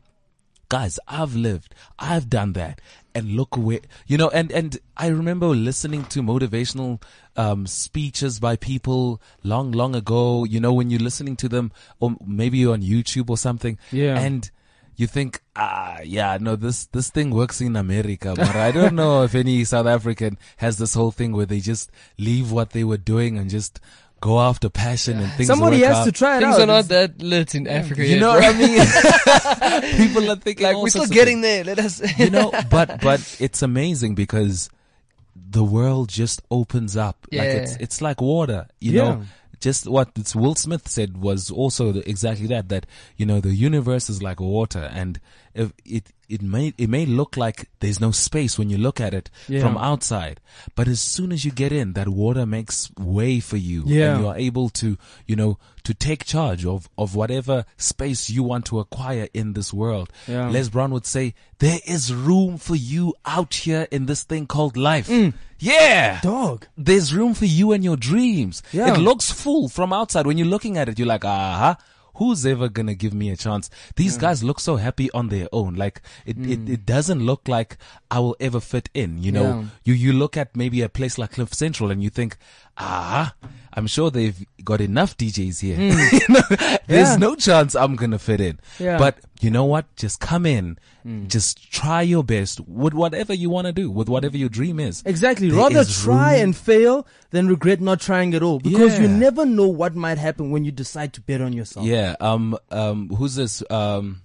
guys, 0.69 0.99
I've 1.07 1.35
lived, 1.35 1.75
I've 1.99 2.29
done 2.29 2.53
that. 2.55 2.81
And 3.15 3.31
look 3.31 3.57
where, 3.57 3.81
you 4.07 4.19
know, 4.19 4.29
and, 4.29 4.53
and 4.53 4.79
I 4.95 5.07
remember 5.07 5.47
listening 5.47 6.05
to 6.07 6.23
motivational, 6.23 7.03
um, 7.35 7.67
speeches 7.67 8.39
by 8.39 8.57
people 8.57 9.23
long, 9.43 9.73
long 9.73 9.95
ago, 9.95 10.45
you 10.45 10.61
know, 10.61 10.75
when 10.75 10.91
you're 10.91 11.01
listening 11.01 11.35
to 11.37 11.49
them 11.49 11.73
or 11.99 12.17
maybe 12.27 12.59
you're 12.59 12.75
on 12.75 12.83
YouTube 12.83 13.31
or 13.31 13.39
something. 13.39 13.79
Yeah. 13.91 14.19
And 14.19 14.51
you 14.97 15.07
think, 15.07 15.41
ah, 15.55 16.01
yeah, 16.05 16.37
no, 16.39 16.57
this, 16.57 16.87
this 16.87 17.09
thing 17.09 17.31
works 17.31 17.63
in 17.63 17.77
America, 17.77 18.35
but 18.37 18.55
I 18.55 18.71
don't 18.71 18.95
know 18.95 19.23
if 19.23 19.35
any 19.35 19.65
South 19.65 19.87
African 19.87 20.37
has 20.59 20.77
this 20.77 20.93
whole 20.93 21.11
thing 21.11 21.33
where 21.33 21.47
they 21.47 21.61
just 21.61 21.91
leave 22.19 22.53
what 22.53 22.71
they 22.71 22.85
were 22.85 22.97
doing 22.99 23.39
and 23.39 23.49
just 23.49 23.81
go 24.21 24.41
after 24.41 24.69
passion 24.71 25.19
and 25.19 25.31
things 25.33 25.47
Somebody 25.47 25.79
work 25.83 25.89
has 25.89 25.97
out. 25.99 26.05
to 26.07 26.13
try 26.13 26.39
it 26.39 26.41
Things 26.41 26.55
out. 26.57 26.63
are 26.63 26.67
not 26.67 26.89
that 26.89 27.21
lit 27.23 27.55
in 27.55 27.67
Africa 27.69 28.03
You 28.03 28.15
yet, 28.17 28.21
know 28.21 28.33
bro. 28.33 28.41
what 28.41 28.55
I 28.55 29.89
mean? 29.91 29.97
People 30.09 30.31
are 30.31 30.37
thinking 30.37 30.65
like 30.67 30.77
we're 30.77 30.89
still 30.89 31.07
getting 31.07 31.41
there. 31.43 31.65
Let 31.65 31.79
us. 31.79 32.19
you 32.19 32.31
know, 32.31 32.51
but 32.71 33.01
but 33.01 33.37
it's 33.41 33.63
amazing 33.63 34.15
because 34.15 34.71
the 35.35 35.65
world 35.65 36.09
just 36.09 36.43
opens 36.51 36.97
up. 36.97 37.27
Like 37.33 37.49
it's 37.49 37.73
Yeah. 37.73 37.79
it's 37.81 38.01
like 38.01 38.21
water. 38.21 38.67
You 38.81 38.93
Yeah. 38.93 39.03
know, 39.03 39.23
just 39.61 39.87
what 39.87 40.11
Will 40.35 40.55
Smith 40.55 40.89
said 40.89 41.17
was 41.19 41.51
also 41.51 41.93
the, 41.93 42.09
exactly 42.09 42.47
that. 42.49 42.69
That 42.69 42.87
you 43.17 43.27
know 43.27 43.41
the 43.41 43.55
universe 43.55 44.09
is 44.11 44.23
like 44.23 44.41
water, 44.41 44.91
and 44.93 45.21
if 45.55 45.73
it 45.85 46.11
it 46.29 46.43
may 46.43 46.73
it 46.79 46.89
may 46.89 47.07
look 47.07 47.37
like 47.37 47.69
there's 47.81 48.01
no 48.01 48.11
space 48.11 48.59
when 48.59 48.71
you 48.71 48.79
look 48.79 49.01
at 49.01 49.15
it 49.15 49.31
Yeah. 49.49 49.61
from 49.61 49.77
outside, 49.77 50.41
but 50.75 50.89
as 50.89 51.01
soon 51.01 51.33
as 51.33 51.45
you 51.45 51.51
get 51.51 51.73
in, 51.73 51.93
that 51.95 52.09
water 52.09 52.47
makes 52.47 52.91
way 52.99 53.41
for 53.41 53.57
you, 53.57 53.83
Yeah. 53.87 54.13
and 54.15 54.21
you 54.23 54.29
are 54.29 54.37
able 54.37 54.69
to 54.71 54.97
you 55.27 55.37
know 55.37 55.59
to 55.85 55.95
take 55.95 56.25
charge 56.25 56.65
of 56.67 56.89
of 56.99 57.15
whatever 57.15 57.65
space 57.77 58.29
you 58.31 58.43
want 58.43 58.65
to 58.67 58.79
acquire 58.81 59.29
in 59.33 59.53
this 59.53 59.73
world. 59.73 60.11
Yeah. 60.27 60.49
Les 60.51 60.69
Brown 60.69 60.91
would 60.93 61.07
say, 61.07 61.35
there 61.59 61.79
is 61.87 62.13
room 62.13 62.59
for 62.59 62.75
you 62.77 63.15
out 63.25 63.55
here 63.55 63.87
in 63.91 64.07
this 64.07 64.23
thing 64.25 64.47
called 64.47 64.77
life. 64.77 65.09
Mm. 65.09 65.33
Yeah. 65.59 66.21
Dog. 66.23 66.67
There's 66.77 67.15
room 67.15 67.33
for 67.35 67.47
you 67.47 67.73
and 67.73 67.83
your 67.85 67.97
dreams. 67.97 68.63
Yeah. 68.73 68.93
It 68.95 68.99
looks 68.99 69.31
full 69.31 69.69
from 69.69 69.93
outside. 69.93 70.27
When 70.27 70.37
you're 70.39 70.47
looking 70.47 70.77
at 70.77 70.89
it, 70.89 70.99
you're 70.99 71.09
like, 71.09 71.25
aha. 71.25 71.77
Who's 72.17 72.45
ever 72.47 72.69
gonna 72.69 72.95
give 72.95 73.13
me 73.15 73.31
a 73.31 73.37
chance? 73.37 73.71
These 73.97 74.17
guys 74.19 74.43
look 74.43 74.59
so 74.61 74.77
happy 74.77 75.11
on 75.13 75.29
their 75.29 75.49
own. 75.53 75.75
Like 75.75 76.01
it, 76.25 76.37
it, 76.39 76.69
it 76.69 76.87
doesn't 76.87 77.21
look 77.25 77.47
like 77.49 77.77
I 78.11 78.19
will 78.21 78.37
ever 78.41 78.61
fit 78.61 78.89
in. 78.95 79.23
You 79.23 79.33
know, 79.33 79.45
Mm. 79.45 79.63
Yeah. 79.63 79.69
you 79.85 79.95
you 79.95 80.13
look 80.13 80.37
at 80.37 80.57
maybe 80.57 80.83
a 80.83 80.89
place 80.89 81.19
like 81.19 81.33
Cliff 81.33 81.53
Central 81.55 81.91
and 81.91 82.03
you 82.03 82.11
think, 82.11 82.37
ah, 82.79 83.35
I'm 83.73 83.87
sure 83.87 84.11
they've 84.11 84.45
got 84.65 84.81
enough 84.81 85.17
DJs 85.17 85.61
here. 85.61 85.77
You 86.13 86.21
know, 86.29 86.41
There's 86.87 87.09
Mm. 87.09 87.13
Yeah. 87.13 87.17
no 87.17 87.35
chance 87.35 87.75
I'm 87.75 87.95
gonna 87.97 88.19
fit 88.19 88.41
in. 88.41 88.59
Yeah. 88.79 88.97
But 88.99 89.19
you 89.41 89.51
know 89.51 89.65
what? 89.65 89.85
Just 89.97 90.21
come 90.21 90.47
in. 90.47 90.79
Just 91.29 91.71
try 91.73 92.03
your 92.03 92.25
best 92.25 92.59
with 92.67 92.93
whatever 92.93 93.33
you 93.33 93.49
want 93.49 93.69
to 93.69 93.73
do, 93.73 93.89
with 93.93 94.09
whatever 94.09 94.37
your 94.37 94.49
dream 94.49 94.81
is. 94.81 95.05
Exactly. 95.07 95.51
There 95.51 95.59
Rather 95.61 95.81
is 95.81 96.03
try 96.03 96.33
room. 96.35 96.43
and 96.43 96.57
fail 96.57 97.07
than 97.31 97.47
regret 97.47 97.81
not 97.81 98.01
trying 98.01 98.35
at 98.35 98.43
all. 98.43 98.59
Because 98.59 98.99
you 98.99 99.07
never 99.07 99.47
know 99.47 99.69
what 99.69 99.95
might 99.95 100.19
happen 100.19 100.51
when 100.51 100.65
you 100.65 100.73
decide 100.73 101.13
to 101.13 101.21
bet 101.21 101.41
on 101.41 101.53
yourself. 101.53 101.87
Yeah. 101.87 102.17
Um. 102.21 102.59
Um. 102.73 103.09
Who's 103.11 103.37
this? 103.37 103.63
Um. 103.71 104.23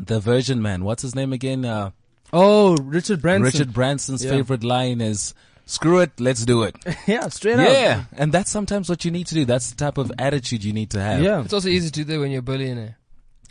The 0.00 0.20
Virgin 0.20 0.62
Man. 0.62 0.84
What's 0.84 1.02
his 1.02 1.14
name 1.16 1.32
again? 1.32 1.64
Uh. 1.64 1.90
Oh, 2.32 2.76
Richard 2.76 3.20
Branson. 3.22 3.42
Richard 3.44 3.72
Branson's 3.72 4.24
Yeah. 4.24 4.30
favorite 4.32 4.62
line 4.62 5.00
is, 5.00 5.34
"Screw 5.66 6.00
it, 6.00 6.12
let's 6.20 6.44
do 6.44 6.62
it." 6.64 6.76
yeah, 7.06 7.28
straight 7.28 7.58
up. 7.58 7.68
yeah. 7.68 8.04
And 8.16 8.32
that's 8.32 8.50
sometimes 8.50 8.88
what 8.88 9.04
you 9.04 9.10
need 9.10 9.26
to 9.28 9.34
do. 9.34 9.44
That's 9.44 9.70
the 9.70 9.76
type 9.76 9.98
of 9.98 10.12
attitude 10.18 10.62
you 10.64 10.72
need 10.72 10.90
to 10.90 11.00
have. 11.00 11.22
Yeah. 11.22 11.42
It's 11.44 11.52
also 11.52 11.68
easy 11.68 11.88
to 11.90 11.92
do 11.92 12.04
that 12.04 12.20
when 12.20 12.30
you're 12.30 12.40
a 12.40 12.42
billionaire. 12.42 12.98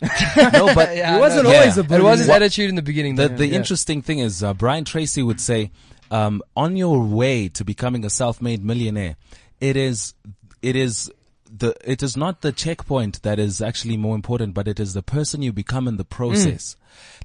no, 0.02 0.74
but 0.74 0.96
Yeah, 0.96 1.14
He 1.14 1.20
wasn't 1.20 1.48
Yeah. 1.48 1.54
always 1.54 1.76
a 1.78 1.80
It 1.80 1.88
bully. 1.88 2.02
was 2.02 2.18
his 2.20 2.28
What- 2.28 2.42
attitude 2.42 2.68
in 2.68 2.74
the 2.76 2.82
beginning. 2.82 3.14
the 3.16 3.28
the 3.28 3.46
Yeah. 3.46 3.56
interesting 3.56 4.02
thing 4.02 4.18
is 4.18 4.42
uh, 4.42 4.52
Brian 4.54 4.84
Tracy 4.84 5.22
would 5.22 5.40
say, 5.40 5.70
um, 6.10 6.42
on 6.56 6.76
your 6.76 7.00
way 7.02 7.48
to 7.48 7.64
becoming 7.64 8.04
a 8.04 8.10
self-made 8.10 8.64
millionaire, 8.64 9.16
it 9.60 9.76
is 9.76 10.14
it 10.62 10.76
is 10.76 11.10
the 11.56 11.74
it 11.84 12.02
is 12.02 12.16
not 12.16 12.40
the 12.42 12.50
checkpoint 12.52 13.22
that 13.22 13.38
is 13.38 13.60
actually 13.62 13.96
more 13.96 14.14
important, 14.16 14.54
but 14.54 14.66
it 14.68 14.80
is 14.80 14.92
the 14.94 15.02
person 15.02 15.42
you 15.42 15.52
become 15.52 15.86
in 15.88 15.96
the 15.96 16.04
process. 16.04 16.76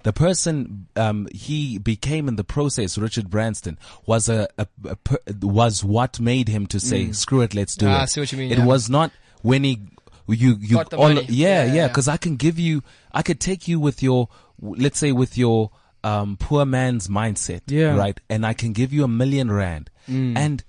The 0.04 0.14
person 0.14 0.88
um, 0.96 1.28
he 1.34 1.78
became 1.78 2.28
in 2.30 2.36
the 2.38 2.44
process, 2.46 2.98
Richard 2.98 3.30
Branson, 3.30 3.78
was 4.06 4.30
a, 4.30 4.48
a, 4.58 4.66
a 4.88 4.96
per, 4.96 5.18
was 5.42 5.84
what 5.84 6.20
made 6.20 6.48
him 6.48 6.68
to 6.68 6.80
say, 6.80 7.12
"Screw 7.12 7.42
it, 7.42 7.54
let's 7.54 7.76
do 7.76 7.88
Ah, 7.88 8.00
it." 8.00 8.02
I 8.04 8.06
see 8.06 8.22
what 8.22 8.32
you 8.32 8.38
mean, 8.38 8.52
It 8.52 8.60
yeah. 8.60 8.66
was 8.66 8.90
not 8.90 9.12
when 9.42 9.64
he 9.66 9.82
you 10.28 10.56
you 10.60 10.76
Got 10.76 10.94
all, 10.94 11.10
money. 11.10 11.26
yeah 11.28 11.64
Yeah, 11.64 11.66
yeah 11.66 11.74
yeah. 11.74 11.88
because 11.88 12.08
I 12.08 12.18
can 12.18 12.36
give 12.38 12.58
you 12.60 12.82
I 13.12 13.24
could 13.24 13.40
take 13.40 13.68
you 13.68 13.80
with 13.80 14.02
your 14.04 14.30
let's 14.62 15.00
say 15.00 15.12
with 15.12 15.38
your 15.38 15.72
um 16.04 16.38
poor 16.40 16.66
man's 16.66 17.08
mindset 17.08 17.62
Yeah. 17.68 17.96
right 17.96 18.18
and 18.30 18.46
I 18.46 18.54
can 18.54 18.72
give 18.74 18.94
you 18.94 19.04
a 19.04 19.08
million 19.08 19.52
rand 19.52 19.90
Mm. 20.08 20.38
and 20.38 20.64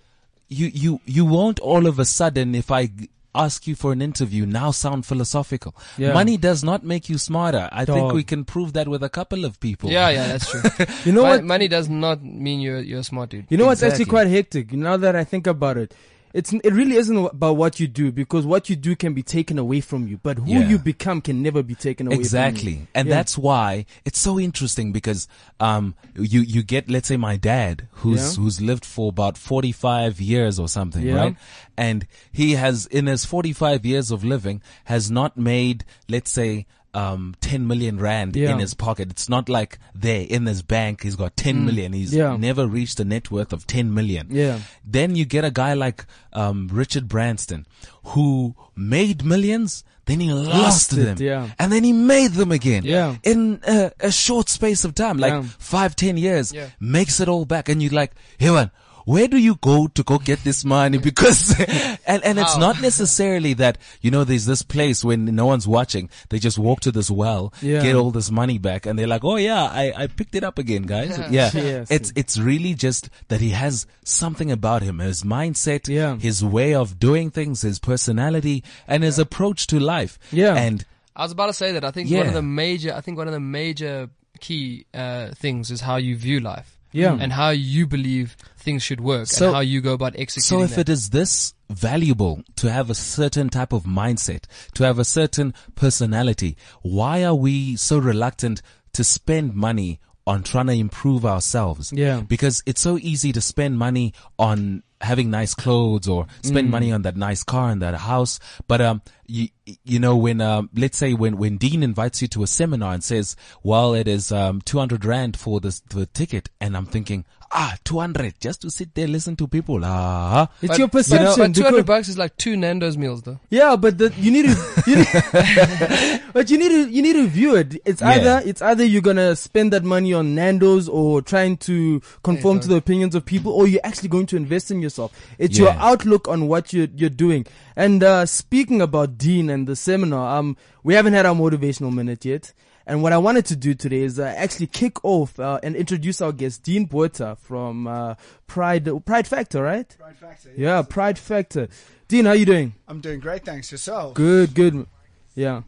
you 0.49 0.67
you 0.69 1.01
you 1.07 1.25
won't 1.25 1.59
all 1.61 1.87
of 1.87 1.99
a 1.99 2.05
sudden 2.05 2.55
if 2.55 2.71
I 2.71 2.91
ask 3.35 3.67
you 3.67 3.75
for 3.77 3.93
an 3.93 4.03
interview 4.03 4.45
now 4.45 4.71
sound 4.73 5.07
philosophical 5.07 5.75
Yeah. 5.97 6.13
money 6.13 6.37
does 6.37 6.65
not 6.65 6.83
make 6.85 7.09
you 7.09 7.17
smarter 7.19 7.69
I 7.71 7.85
think 7.85 8.13
we 8.13 8.25
can 8.25 8.45
prove 8.45 8.73
that 8.73 8.89
with 8.89 9.03
a 9.05 9.09
couple 9.09 9.45
of 9.45 9.61
people 9.61 9.89
Yeah, 9.91 10.09
yeah, 10.11 10.27
that's 10.29 10.51
true. 10.51 10.63
You 11.05 11.13
know 11.13 11.23
Mon- 11.23 11.31
what? 11.31 11.45
Money 11.45 11.69
does 11.69 11.89
not 11.89 12.23
mean 12.25 12.61
you're 12.61 12.81
you're 12.81 13.01
a 13.01 13.05
smart 13.05 13.31
dude. 13.31 13.47
You 13.49 13.57
know 13.57 13.67
what's 13.67 13.83
actually 13.83 14.07
quite 14.07 14.27
hectic? 14.27 14.73
Now 14.73 14.97
that 14.97 15.15
I 15.15 15.25
think 15.25 15.47
about 15.47 15.77
it, 15.77 15.95
it's 16.33 16.53
it 16.53 16.73
really 16.73 16.97
isn't 16.97 17.17
about 17.17 17.57
what 17.57 17.81
you 17.81 17.89
do 17.89 18.13
because 18.13 18.47
what 18.47 18.71
you 18.71 18.77
do 18.77 18.95
can 18.95 19.15
be 19.15 19.23
taken 19.23 19.59
away 19.59 19.81
from 19.81 20.07
you, 20.07 20.19
but 20.23 20.39
who 20.39 20.53
Yeah. 20.53 20.69
you 20.69 20.79
become 20.79 21.21
can 21.21 21.43
never 21.43 21.63
be 21.63 21.75
taken 21.75 22.07
away 22.07 22.15
from 22.17 22.21
you. 22.21 22.25
Exactly. 22.25 22.87
And 22.95 23.09
Yeah. 23.09 23.17
that's 23.17 23.37
why 23.37 23.87
it's 24.05 24.19
so 24.19 24.39
interesting 24.39 24.93
because 24.93 25.27
um 25.59 25.95
you 26.17 26.41
you 26.41 26.63
get 26.63 26.89
let's 26.89 27.09
say 27.09 27.17
my 27.17 27.37
dad 27.37 27.89
who's 27.93 28.37
Yeah. 28.37 28.43
who's 28.43 28.61
lived 28.61 28.85
for 28.85 29.09
about 29.09 29.37
45 29.37 30.21
years 30.21 30.59
or 30.59 30.69
something, 30.69 31.07
right? 31.13 31.37
And 31.77 32.07
he 32.31 32.53
has 32.53 32.87
in 32.87 33.07
his 33.07 33.25
45 33.25 33.85
years 33.85 34.11
of 34.11 34.23
living 34.25 34.63
has 34.85 35.11
not 35.11 35.37
made 35.37 35.85
let's 36.09 36.31
say 36.31 36.67
um 36.93 37.35
10 37.41 37.67
million 37.69 37.99
rand 38.01 38.35
Yeah. 38.37 38.51
in 38.53 38.59
his 38.59 38.75
pocket. 38.75 39.11
It's 39.11 39.29
not 39.29 39.49
like 39.49 39.79
there 39.95 40.27
in 40.29 40.47
his 40.47 40.63
bank 40.63 41.03
he's 41.03 41.17
got 41.17 41.37
10 41.37 41.65
million. 41.65 41.93
He's 41.93 42.13
Mm. 42.13 42.17
Yeah. 42.19 42.37
never 42.37 42.67
reached 42.67 42.99
a 43.01 43.05
net 43.05 43.31
worth 43.31 43.53
of 43.53 43.67
10 43.67 43.95
million. 43.95 44.27
Yeah. 44.31 44.59
Then 44.85 45.15
you 45.15 45.25
get 45.25 45.45
a 45.45 45.51
guy 45.53 45.75
like 45.75 46.05
um, 46.33 46.69
Richard 46.73 47.07
Branson 47.09 47.67
who 48.07 48.55
made 48.75 49.25
millions, 49.25 49.85
then 50.07 50.21
he 50.21 50.33
lost, 50.33 50.49
Lost 50.51 50.93
it, 50.95 50.97
them, 51.05 51.17
yeah. 51.21 51.51
and 51.59 51.71
then 51.71 51.85
he 51.85 51.93
made 51.93 52.33
them 52.33 52.51
again. 52.51 52.83
Yeah. 52.85 53.17
in 53.23 53.61
a, 53.67 53.93
a 54.01 54.11
short 54.11 54.49
space 54.49 54.85
of 54.85 54.95
time, 54.95 55.19
like 55.19 55.33
Yeah. 55.33 55.43
five, 55.59 55.95
ten 55.95 56.17
years, 56.17 56.53
Yeah. 56.53 56.71
makes 56.81 57.21
it 57.21 57.29
all 57.29 57.45
back, 57.45 57.69
and 57.69 57.81
you're 57.83 57.93
like, 57.93 58.13
hey 58.39 58.51
man. 58.51 58.71
Where 59.05 59.29
do 59.29 59.37
you 59.37 59.57
go 59.57 59.87
to 59.89 60.03
go 60.03 60.19
get 60.19 60.43
this 60.45 60.65
money? 60.65 60.99
Because, 61.11 61.59
and, 62.07 62.23
and 62.25 62.39
it's 62.39 62.55
How? 62.55 62.59
not 62.61 62.81
necessarily 62.83 63.55
that, 63.55 63.79
you 64.01 64.11
know, 64.11 64.25
there's 64.25 64.47
this 64.47 64.63
place 64.63 65.05
when 65.05 65.25
no 65.35 65.47
one's 65.47 65.67
watching, 65.67 66.09
they 66.29 66.39
just 66.39 66.59
walk 66.59 66.81
to 66.81 66.93
this 66.93 67.11
well, 67.11 67.53
Yeah. 67.63 67.83
get 67.83 67.95
all 67.97 68.11
this 68.11 68.31
money 68.31 68.59
back, 68.59 68.87
and 68.87 68.99
they're 68.99 69.07
like, 69.07 69.25
oh 69.25 69.37
yeah, 69.37 69.63
I, 69.65 69.93
I 69.97 70.07
picked 70.07 70.35
it 70.35 70.45
up 70.45 70.59
again, 70.59 70.83
guys. 70.83 71.19
Yeah. 71.31 71.51
Yes. 71.55 71.91
It's, 71.91 72.13
it's 72.17 72.39
really 72.39 72.75
just 72.75 73.09
that 73.29 73.41
he 73.41 73.51
has 73.51 73.87
something 74.05 74.51
about 74.51 74.83
him, 74.83 74.99
his 74.99 75.23
mindset, 75.23 75.89
Yeah. 75.89 76.17
his 76.17 76.45
way 76.45 76.75
of 76.75 76.99
doing 76.99 77.31
things, 77.31 77.63
his 77.63 77.79
personality, 77.79 78.63
and 78.87 79.03
his 79.03 79.19
approach 79.19 79.67
to 79.69 79.81
life. 79.81 80.19
Yeah. 80.33 80.55
And 80.55 80.85
I 81.17 81.23
was 81.23 81.33
about 81.33 81.47
to 81.47 81.53
say 81.53 81.73
that. 81.73 81.85
I 81.85 81.91
think 81.91 82.11
one 82.11 82.27
of 82.27 82.35
the 82.35 82.43
major, 82.43 82.95
I 82.95 83.01
think 83.01 83.19
one 83.19 83.27
of 83.29 83.33
the 83.35 83.41
major 83.41 84.11
key 84.41 84.87
uh, 84.95 85.29
things 85.35 85.71
is 85.71 85.81
how 85.81 85.97
you 85.97 86.17
view 86.17 86.41
life. 86.41 86.77
Yeah. 86.93 87.17
And 87.21 87.33
how 87.33 87.51
you 87.51 87.87
believe 87.87 88.37
things 88.61 88.83
should 88.83 89.01
work 89.01 89.27
So- 89.27 89.47
and 89.47 89.55
how 89.55 89.61
you 89.61 89.81
go 89.81 89.93
about 89.95 90.15
executing. 90.17 90.59
so 90.59 90.63
if 90.63 90.75
that. 90.77 90.83
it 90.83 90.89
is 90.89 91.11
this 91.11 91.55
valuable 91.69 92.43
to 92.57 92.71
have 92.71 92.91
a 92.91 92.95
certain 92.95 93.49
type 93.49 93.73
of 93.73 93.85
mindset, 93.85 94.45
to 94.75 94.85
have 94.85 94.99
a 94.99 95.05
certain 95.05 95.55
personality, 95.75 96.57
why 96.83 97.25
are 97.25 97.35
we 97.35 97.77
so 97.77 97.99
reluctant 97.99 98.63
to 98.93 99.05
spend 99.05 99.55
money 99.55 99.99
on 100.27 100.43
trying 100.43 100.67
to 100.67 100.73
improve 100.75 101.25
ourselves? 101.25 101.93
Yeah. 101.93 102.21
Because 102.21 102.63
it's 102.67 102.81
so 102.81 102.99
easy 102.99 103.33
to 103.33 103.41
spend 103.41 103.79
money 103.79 104.13
on 104.39 104.83
having 105.01 105.31
nice 105.31 105.55
clothes 105.55 106.07
or 106.07 106.27
spend 106.43 106.69
Mm. 106.69 106.71
money 106.71 106.93
on 106.93 107.03
that 107.03 107.17
nice 107.17 107.43
car 107.43 107.71
and 107.71 107.81
that 107.81 107.95
house. 107.95 108.39
But, 108.69 108.83
um, 108.83 109.01
you, 109.27 109.49
you 109.83 109.99
know, 109.99 110.15
when, 110.15 110.43
um, 110.43 110.69
let's 110.77 110.99
say 110.99 111.15
when, 111.15 111.39
when 111.39 111.57
Dean 111.57 111.83
invites 111.83 112.21
you 112.21 112.29
to 112.29 112.43
a 112.43 112.47
seminar 112.47 112.93
and 112.93 113.03
says, 113.03 113.35
well, 113.63 113.95
it 113.95 114.07
is, 114.07 114.31
um, 114.31 114.61
200 114.61 115.05
rand 115.07 115.39
for 115.39 115.59
this, 115.59 115.81
the 115.89 116.05
ticket. 116.05 116.51
And 116.61 116.77
I'm 116.77 116.85
thinking, 116.85 117.25
ah, 117.53 117.77
200 117.85 118.35
just 118.41 118.63
to 118.63 118.71
sit 118.71 118.95
there, 118.95 119.07
listen 119.09 119.37
to 119.37 119.47
people. 119.49 119.81
Ah, 119.85 120.49
It's 120.63 120.69
But- 120.69 120.79
your 120.79 120.89
but, 120.89 120.99
perception. 120.99 121.53
but 121.53 121.55
200 121.55 121.87
bucks 121.87 122.09
is 122.09 122.17
like 122.19 122.37
two 122.37 122.57
Nando's 122.57 122.97
meals 122.97 123.23
though. 123.23 123.41
Yeah, 123.51 123.77
but 123.77 123.99
the, 123.99 124.13
you 124.19 124.31
need 124.31 124.47
to, 124.47 124.83
you 124.87 124.97
need, 124.97 125.07
but 126.33 126.51
you 126.51 126.59
need 126.59 126.69
to, 126.69 126.89
you 126.91 127.03
need 127.03 127.15
to 127.15 127.27
view 127.27 127.57
it. 127.57 127.77
It's 127.85 128.01
Yeah. 128.01 128.11
either, 128.11 128.43
it's 128.45 128.63
either 128.63 128.85
you're 128.85 129.03
gonna 129.03 129.35
spend 129.37 129.73
that 129.73 129.85
money 129.85 130.13
on 130.15 130.35
Nando's 130.35 130.89
or 130.89 131.23
trying 131.23 131.57
to 131.59 132.01
conform 132.23 132.57
Yeah, 132.59 132.63
to 132.63 132.69
the 132.69 132.77
opinions 132.77 133.15
of 133.15 133.25
people, 133.25 133.53
or 133.53 133.67
you're 133.67 133.81
actually 133.85 134.09
going 134.11 134.27
to 134.27 134.37
invest 134.37 134.71
in 134.71 134.81
yourself. 134.81 135.13
It's 135.39 135.59
your 135.59 135.71
outlook 135.71 136.29
on 136.29 136.47
what 136.49 136.73
you're, 136.73 136.89
you're 136.95 137.11
doing. 137.11 137.47
And, 137.77 138.03
uh, 138.03 138.27
speaking 138.27 138.81
about 138.81 139.19
Dean 139.19 139.51
and 139.51 139.67
the 139.67 139.75
seminar, 139.77 140.39
um, 140.39 140.57
we 140.83 140.95
haven't 140.95 141.15
had 141.15 141.27
our 141.27 141.35
motivational 141.35 141.93
minute 141.93 142.25
yet. 142.25 142.53
And 142.87 143.03
what 143.03 143.13
I 143.13 143.19
wanted 143.19 143.45
to 143.47 143.57
do 143.57 143.75
today 143.75 144.03
is 144.03 144.19
uh, 144.19 144.35
actually 144.37 144.67
kick 144.67 145.05
off 145.05 145.39
uh, 145.39 145.61
and 145.63 145.77
introduce 145.77 146.21
our 146.21 146.33
guest, 146.33 146.63
Dean 146.63 146.89
Boerta 146.89 147.39
from 147.39 147.87
uh, 147.87 148.15
Pride 148.47 148.89
Pride 149.05 149.27
Factor, 149.27 149.63
right? 149.63 149.95
Pride 149.99 150.17
Factor. 150.17 150.51
Yeah, 150.57 150.83
Pride 150.83 151.19
Factor. 151.19 151.69
Dean, 152.09 152.25
how 152.25 152.33
you 152.33 152.47
doing? 152.47 152.75
I'm 152.89 153.01
doing 153.01 153.21
great, 153.21 153.45
thanks. 153.45 153.71
Yourself? 153.71 154.15
Good, 154.15 154.55
good. 154.55 154.87
Yeah. 155.35 155.63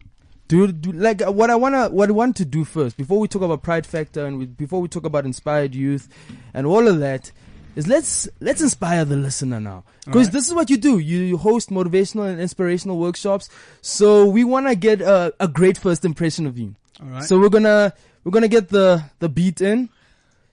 Do, 0.49 0.71
do 0.71 0.93
like 0.93 1.23
uh, 1.23 1.33
what 1.33 1.51
I 1.51 1.55
wanna 1.57 1.89
what 1.89 2.09
I 2.09 2.13
want 2.13 2.37
to 2.37 2.45
do 2.45 2.65
first 2.65 2.97
before 2.97 3.19
we 3.19 3.29
talk 3.29 3.43
about 3.43 3.63
Pride 3.63 3.87
Factor 3.87 4.27
and 4.27 4.39
we, 4.39 4.47
before 4.47 4.81
we 4.83 4.89
talk 4.89 5.07
about 5.07 5.25
inspired 5.25 5.75
youth 5.75 6.09
and 6.53 6.67
all 6.67 6.89
of 6.89 6.99
that 7.01 7.33
is 7.75 7.87
let's 7.87 8.29
let's 8.41 8.61
inspire 8.61 9.05
the 9.07 9.17
listener 9.17 9.61
now 9.61 9.85
because 10.05 10.29
this 10.29 10.47
is 10.47 10.53
what 10.53 10.69
you 10.69 10.77
do 10.77 10.99
you, 10.99 11.21
you 11.21 11.37
host 11.39 11.71
motivational 11.71 12.29
and 12.29 12.39
inspirational 12.39 12.99
workshops 12.99 13.49
so 13.81 14.27
we 14.27 14.45
want 14.45 14.67
to 14.67 14.75
get 14.75 15.01
a, 15.01 15.33
a 15.41 15.49
great 15.49 15.79
first 15.79 16.05
impression 16.05 16.47
of 16.47 16.59
you 16.59 16.75
All 17.03 17.09
right. 17.09 17.25
so 17.25 17.39
we're 17.41 17.49
gonna 17.49 17.93
we're 18.25 18.33
gonna 18.33 18.49
get 18.49 18.69
the 18.69 19.03
the 19.19 19.29
beat 19.29 19.61
in 19.61 19.89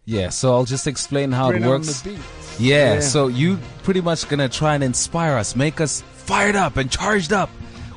yeah. 0.10 0.30
So 0.30 0.54
I'll 0.54 0.66
just 0.66 0.88
explain 0.88 1.32
how 1.32 1.50
Bring 1.52 1.64
it 1.64 1.68
works. 1.68 2.02
the 2.02 2.10
beat. 2.10 2.20
Yeah, 2.58 2.96
Yeah. 2.96 3.00
so 3.02 3.28
you 3.28 3.60
pretty 3.84 4.02
much 4.02 4.28
gonna 4.28 4.50
try 4.50 4.74
and 4.74 4.84
inspire 4.84 5.38
us, 5.38 5.56
make 5.56 5.80
us 5.80 6.02
fired 6.02 6.56
up 6.56 6.78
and 6.78 6.90
charged 6.90 7.32
up 7.32 7.50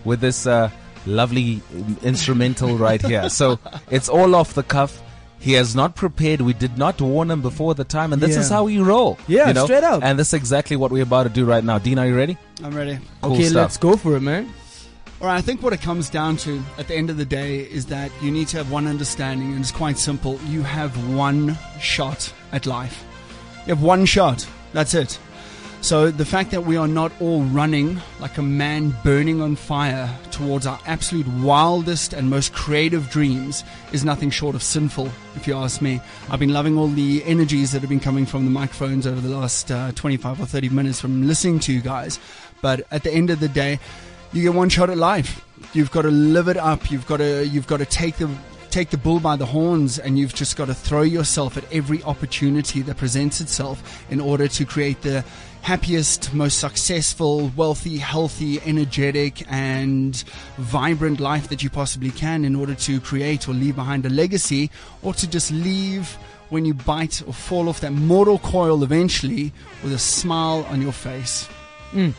with 0.05 0.21
this 0.21 0.47
uh, 0.47 0.71
lovely 1.07 1.63
um, 1.75 1.97
instrumental 2.03 2.77
right 2.77 3.01
here. 3.01 3.31
So 3.31 3.59
it's 3.91 4.11
all 4.11 4.35
off 4.35 4.53
the 4.53 4.63
cuff. 4.63 5.01
He 5.39 5.55
has 5.55 5.75
not 5.75 5.97
prepared. 5.97 6.41
We 6.43 6.53
did 6.53 6.77
not 6.79 7.01
warn 7.01 7.31
him 7.31 7.41
before 7.43 7.75
the 7.75 7.83
time, 7.83 8.13
and 8.13 8.23
this 8.23 8.37
is 8.37 8.49
how 8.49 8.65
we 8.65 8.79
roll. 8.79 9.19
Yeah, 9.27 9.49
you 9.49 9.55
know? 9.55 9.65
straight 9.65 9.83
up. 9.83 10.01
And 10.05 10.17
this 10.17 10.29
is 10.29 10.35
exactly 10.35 10.77
what 10.77 10.93
we're 10.93 11.03
about 11.03 11.25
to 11.25 11.31
do 11.31 11.45
right 11.45 11.65
now. 11.65 11.79
Dean, 11.79 11.99
are 11.99 12.07
you 12.07 12.15
ready? 12.15 12.37
I'm 12.63 12.77
ready. 12.77 12.99
Cool 13.23 13.33
okay 13.33 13.45
stuff. 13.45 13.55
let's 13.57 13.77
go 13.79 13.97
for 13.97 14.15
it 14.17 14.21
man 14.21 14.53
All 15.23 15.29
right. 15.29 15.37
I 15.37 15.41
think 15.41 15.63
what 15.63 15.73
it 15.73 15.81
comes 15.81 16.11
down 16.11 16.37
to 16.39 16.61
at 16.79 16.89
the 16.89 16.97
end 16.97 17.09
of 17.09 17.17
the 17.17 17.25
day 17.25 17.61
is 17.61 17.87
that 17.87 18.11
you 18.21 18.33
need 18.33 18.49
to 18.49 18.57
have 18.57 18.73
one 18.73 18.89
understanding, 18.89 19.53
and 19.53 19.61
it's 19.61 19.71
quite 19.71 19.97
simple. 19.97 20.37
You 20.49 20.63
have 20.65 21.15
one 21.15 21.57
shot 21.79 22.33
at 22.51 22.67
life. 22.67 23.05
You 23.65 23.77
have 23.77 23.85
one 23.85 24.05
shot. 24.05 24.45
That's 24.73 24.95
it. 24.95 25.21
So 25.81 26.11
the 26.11 26.25
fact 26.25 26.51
that 26.51 26.65
we 26.65 26.77
are 26.77 26.89
not 26.89 27.13
all 27.21 27.43
running 27.43 28.01
like 28.19 28.37
a 28.39 28.43
man 28.43 28.97
burning 29.05 29.41
on 29.41 29.55
fire 29.55 30.11
towards 30.33 30.67
our 30.67 30.81
absolute 30.87 31.29
wildest 31.29 32.13
and 32.15 32.29
most 32.29 32.53
creative 32.53 33.09
dreams 33.09 33.63
is 33.93 34.05
nothing 34.05 34.31
short 34.31 34.57
of 34.57 34.63
sinful, 34.63 35.09
if 35.37 35.47
you 35.47 35.55
ask 35.55 35.81
me. 35.81 36.01
I've 36.31 36.41
been 36.41 36.53
loving 36.53 36.77
all 36.77 36.89
the 36.89 37.23
energies 37.25 37.71
that 37.73 37.81
have 37.81 37.91
been 37.91 38.01
coming 38.01 38.27
from 38.27 38.45
the 38.45 38.51
microphones 38.51 39.07
over 39.07 39.21
the 39.21 39.37
last 39.37 39.71
uh, 39.71 39.93
25 39.93 40.41
or 40.41 40.47
30 40.47 40.69
minutes 40.71 41.01
from 41.01 41.29
listening 41.29 41.61
to 41.61 41.73
you 41.73 41.81
guys. 41.81 42.19
But 42.61 42.87
at 42.91 43.03
the 43.05 43.13
end 43.13 43.31
of 43.31 43.41
the 43.41 43.49
day, 43.49 43.81
you 44.33 44.43
get 44.43 44.55
one 44.55 44.69
shot 44.69 44.91
at 44.91 44.99
life. 44.99 45.45
You've 45.73 45.91
got 45.91 46.03
to 46.03 46.11
live 46.11 46.49
it 46.49 46.57
up. 46.57 46.91
You've 46.91 47.07
got 47.07 47.19
to 47.19 47.47
you've 47.47 47.67
got 47.67 47.79
to 47.79 47.87
take 47.87 48.17
the 48.17 48.31
take 48.71 48.89
the 48.89 48.97
bull 48.97 49.21
by 49.21 49.37
the 49.37 49.45
horns 49.45 49.99
and 49.99 50.19
you've 50.19 50.35
just 50.35 50.57
got 50.57 50.65
to 50.65 50.75
throw 50.75 51.03
yourself 51.03 51.59
at 51.59 51.65
every 51.71 52.03
opportunity 52.05 52.81
that 52.81 52.97
presents 52.97 53.41
itself 53.41 54.03
in 54.11 54.19
order 54.19 54.49
to 54.49 54.65
create 54.65 55.03
the 55.03 55.23
happiest, 55.61 56.33
most 56.33 56.59
successful, 56.59 57.53
wealthy, 57.55 57.99
healthy, 57.99 58.61
energetic 58.63 59.45
and 59.53 60.25
vibrant 60.57 61.21
life 61.21 61.49
that 61.49 61.63
you 61.63 61.69
possibly 61.69 62.11
can 62.11 62.47
in 62.47 62.57
order 62.57 62.75
to 62.75 62.99
create 63.01 63.47
or 63.47 63.53
leave 63.53 63.77
behind 63.77 64.07
a 64.07 64.09
legacy 64.09 64.71
or 65.03 65.13
to 65.13 65.29
just 65.29 65.51
leave 65.51 66.17
when 66.49 66.65
you 66.65 66.73
bite 66.73 67.23
or 67.27 67.35
fall 67.35 67.69
off 67.69 67.81
that 67.81 67.93
mortal 67.93 68.39
coil 68.39 68.83
eventually 68.83 69.53
with 69.83 69.93
a 69.93 69.99
smile 69.99 70.67
on 70.71 70.81
your 70.81 70.93
face. 70.93 71.47
Hmm. 71.93 72.11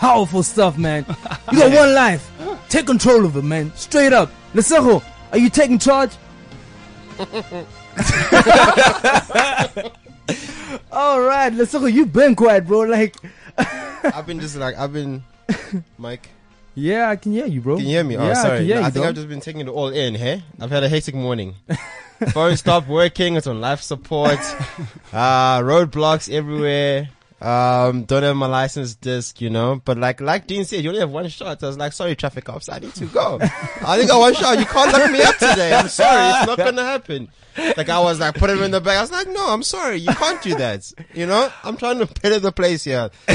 Powerful 0.00 0.42
stuff 0.42 0.76
man 0.78 1.04
you 1.52 1.58
got 1.58 1.72
one 1.72 1.94
life 1.94 2.28
take 2.68 2.86
control 2.86 3.24
of 3.24 3.36
it 3.36 3.44
man 3.44 3.70
straight 3.76 4.12
up 4.12 4.30
Lesego 4.54 5.02
Are 5.32 5.38
you 5.38 5.48
taking 5.48 5.78
charge? 5.78 6.10
All 10.92 11.20
right, 11.20 11.52
let's. 11.52 11.72
You've 11.74 12.12
been 12.12 12.34
quiet, 12.34 12.66
bro. 12.66 12.80
Like, 12.80 13.16
I've 13.56 14.26
been 14.26 14.40
just 14.40 14.56
like 14.56 14.76
I've 14.78 14.92
been, 14.92 15.22
Mike. 15.98 16.28
yeah, 16.74 17.10
I 17.10 17.16
can 17.16 17.32
hear 17.32 17.46
you, 17.46 17.60
bro. 17.60 17.76
Can 17.76 17.84
you 17.84 17.90
hear 17.92 18.04
me? 18.04 18.16
Oh, 18.16 18.24
yeah, 18.24 18.30
I 18.30 18.34
sorry. 18.34 18.56
can 18.58 18.66
hear 18.66 18.74
No, 18.76 18.80
you, 18.80 18.86
I 18.86 18.90
think 18.90 19.02
dog. 19.04 19.08
I've 19.10 19.14
just 19.16 19.28
been 19.28 19.40
taking 19.40 19.60
it 19.62 19.68
all 19.68 19.88
in. 19.88 20.14
Hey, 20.14 20.42
I've 20.60 20.70
had 20.70 20.84
a 20.84 20.88
hectic 20.88 21.14
morning. 21.14 21.54
Phone 22.32 22.56
stopped 22.56 22.88
working. 22.88 23.36
It's 23.36 23.46
on 23.46 23.60
life 23.60 23.80
support. 23.82 24.38
uh, 25.12 25.60
roadblocks 25.60 26.32
everywhere. 26.32 27.08
Um, 27.40 28.04
don't 28.04 28.22
have 28.22 28.36
my 28.36 28.46
license 28.46 28.94
disc, 28.94 29.40
you 29.40 29.48
know. 29.50 29.80
But 29.84 29.96
like, 29.98 30.20
like 30.20 30.46
Dean 30.46 30.64
said, 30.64 30.84
you 30.84 30.90
only 30.90 31.00
have 31.00 31.10
one 31.10 31.28
shot. 31.28 31.62
I 31.62 31.66
was 31.66 31.78
like, 31.78 31.92
sorry, 31.92 32.14
traffic 32.14 32.44
cops, 32.44 32.68
I 32.68 32.78
need 32.78 32.94
to 32.96 33.06
go. 33.06 33.38
I 33.42 33.94
only 33.94 34.06
got 34.06 34.18
one 34.20 34.34
shot. 34.34 34.58
You 34.58 34.66
can't 34.66 34.92
lock 34.92 35.10
me 35.10 35.22
up 35.22 35.36
today. 35.38 35.72
I'm 35.72 35.88
sorry, 35.88 36.38
it's 36.38 36.46
not 36.46 36.58
gonna 36.58 36.84
happen. 36.84 37.28
Like 37.56 37.88
I 37.88 38.00
was 38.00 38.20
like, 38.20 38.34
put 38.34 38.50
him 38.50 38.62
in 38.62 38.70
the 38.70 38.80
bag. 38.80 38.98
I 38.98 39.00
was 39.00 39.12
like, 39.12 39.28
no, 39.28 39.48
I'm 39.48 39.62
sorry, 39.62 39.96
you 39.96 40.12
can't 40.14 40.40
do 40.42 40.54
that. 40.56 40.90
You 41.14 41.26
know, 41.26 41.50
I'm 41.64 41.76
trying 41.76 41.98
to 41.98 42.06
better 42.06 42.38
the 42.38 42.52
place 42.52 42.84
here. 42.84 43.10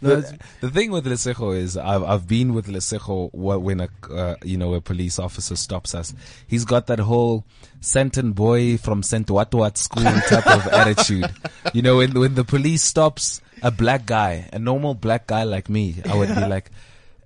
the, 0.00 0.38
the 0.60 0.70
thing 0.70 0.90
with 0.90 1.06
Lesego 1.06 1.56
is 1.56 1.76
I've 1.76 2.02
I've 2.02 2.26
been 2.28 2.54
with 2.54 2.66
Lesego 2.66 3.30
when 3.32 3.80
a 3.80 3.88
uh, 4.12 4.36
you 4.44 4.56
know 4.56 4.74
a 4.74 4.80
police 4.80 5.18
officer 5.18 5.56
stops 5.56 5.94
us. 5.94 6.14
He's 6.46 6.64
got 6.64 6.86
that 6.88 6.98
whole 6.98 7.44
Senton 7.80 8.34
boy 8.34 8.76
from 8.76 9.02
Saint 9.02 9.26
Watwat 9.26 9.76
school 9.76 10.04
type 10.04 10.46
of 10.46 10.66
attitude. 10.72 11.30
You 11.72 11.82
know, 11.82 11.98
when 11.98 12.12
when 12.18 12.34
the 12.34 12.44
police 12.44 12.82
stops 12.82 13.40
a 13.62 13.70
black 13.70 14.06
guy, 14.06 14.48
a 14.52 14.58
normal 14.58 14.94
black 14.94 15.26
guy 15.26 15.44
like 15.44 15.68
me, 15.68 15.96
I 16.08 16.14
would 16.16 16.28
be 16.28 16.46
like, 16.46 16.70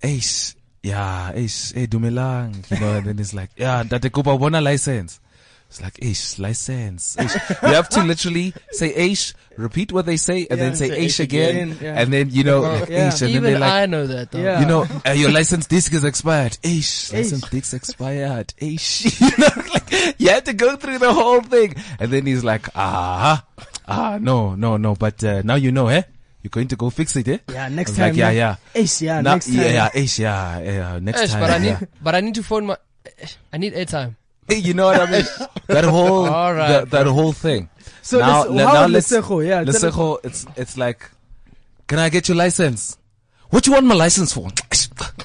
"Ace, 0.03 0.55
yeah, 0.83 1.33
Ace, 1.35 1.73
hey, 1.73 1.87
dumelang," 1.87 2.71
you 2.71 2.81
know, 2.81 2.97
and 2.97 3.07
then 3.07 3.19
it's 3.19 3.35
like, 3.35 3.51
"Yeah, 3.57 3.83
that 3.83 4.03
kupa 4.03 4.39
bona 4.39 4.61
license." 4.61 5.21
It's 5.73 5.81
like, 5.81 5.95
Aish, 5.95 6.39
license. 6.39 7.17
Aish. 7.17 7.63
You 7.63 7.75
have 7.75 7.89
to 7.91 8.03
literally 8.05 8.53
say 8.73 8.93
Aish, 8.93 9.33
repeat 9.57 9.91
what 9.91 10.05
they 10.05 10.19
say, 10.19 10.41
and 10.51 10.59
Yeah, 10.61 10.67
then 10.67 10.77
say 10.77 10.89
say 10.91 10.99
Aish 11.01 11.05
Aish 11.07 11.21
again. 11.21 11.57
again, 11.73 11.79
yeah. 11.81 12.01
And 12.03 12.13
then, 12.13 12.29
you 12.29 12.45
know, 12.45 12.63
Yeah. 12.63 13.09
Aish. 13.09 13.13
And 13.13 13.21
then 13.21 13.31
Even 13.31 13.43
they're 13.45 13.59
like, 13.59 13.73
I 13.73 13.87
know 13.87 14.07
that 14.07 14.31
though. 14.33 14.39
Yeah. 14.39 14.61
you 14.61 14.67
know, 14.67 14.87
uh, 15.07 15.13
your 15.13 15.31
license 15.33 15.67
disc 15.67 15.95
is 15.95 16.05
expired. 16.05 16.59
Aish, 16.63 17.09
Aish. 17.09 17.13
license 17.15 17.49
disc 17.49 17.73
expired. 17.73 18.49
Aish. 18.61 19.09
You 19.33 19.39
know, 19.39 19.73
like, 19.73 20.21
you 20.21 20.29
have 20.29 20.45
to 20.45 20.53
go 20.53 20.77
through 20.77 20.99
the 20.99 21.11
whole 21.13 21.41
thing. 21.41 21.75
And 21.99 22.13
then 22.13 22.27
he's 22.27 22.45
like, 22.45 22.69
ah, 22.77 23.43
ah, 23.89 24.19
no, 24.21 24.55
no, 24.55 24.77
no, 24.77 24.95
but, 24.95 25.25
uh, 25.25 25.41
now 25.43 25.55
you 25.55 25.73
know, 25.73 25.89
eh? 25.89 26.03
You're 26.43 26.51
going 26.51 26.69
to 26.69 26.77
go 26.77 26.91
fix 26.91 27.17
it, 27.17 27.29
eh? 27.29 27.39
Yeah, 27.49 27.65
I 27.65 27.69
next 27.71 27.93
was 27.93 27.99
time. 27.99 28.09
like, 28.11 28.17
yeah, 28.19 28.27
man. 28.27 28.37
yeah. 28.37 28.57
Ace, 28.75 29.01
yeah, 29.01 29.21
Now- 29.23 29.33
next 29.35 29.47
time. 29.47 29.57
yeah, 29.57 29.73
yeah, 29.73 29.89
Aish, 29.91 30.19
yeah, 30.19 30.59
yeah, 30.61 30.99
next 31.01 31.21
Yes, 31.21 31.31
time. 31.33 31.41
but 31.41 31.51
I 31.51 31.59
need, 31.59 31.67
yeah. 31.69 31.81
but 32.03 32.15
I 32.15 32.21
need 32.21 32.35
to 32.35 32.43
phone 32.43 32.67
my. 32.67 32.77
I 33.53 33.59
need 33.59 33.73
airtime. 33.75 34.17
Hey, 34.49 34.59
you 34.59 34.75
know 34.75 34.87
what 34.87 35.01
I 35.01 35.11
mean? 35.11 35.25
that 35.69 35.85
whole, 35.85 36.27
All 36.27 36.53
right, 36.53 36.69
that, 36.69 36.91
that 36.91 37.07
whole 37.07 37.33
thing. 37.33 37.69
So 38.03 38.19
now, 38.19 38.45
let's- 38.45 38.69
how 38.69 38.75
now 38.75 38.85
is 38.87 38.91
let's, 38.93 39.13
Lesego? 39.13 39.47
Yeah, 39.47 39.65
tell 39.65 39.69
us- 39.77 39.83
Lesego, 39.83 40.19
it's, 40.25 40.47
it's 40.57 40.77
like, 40.77 41.09
can 41.87 41.99
I 41.99 42.09
get 42.09 42.29
your 42.29 42.37
license? 42.37 42.99
What 43.51 43.67
you 43.67 43.75
want 43.75 43.85
my 43.85 43.95
license 43.95 44.33
for? 44.33 44.49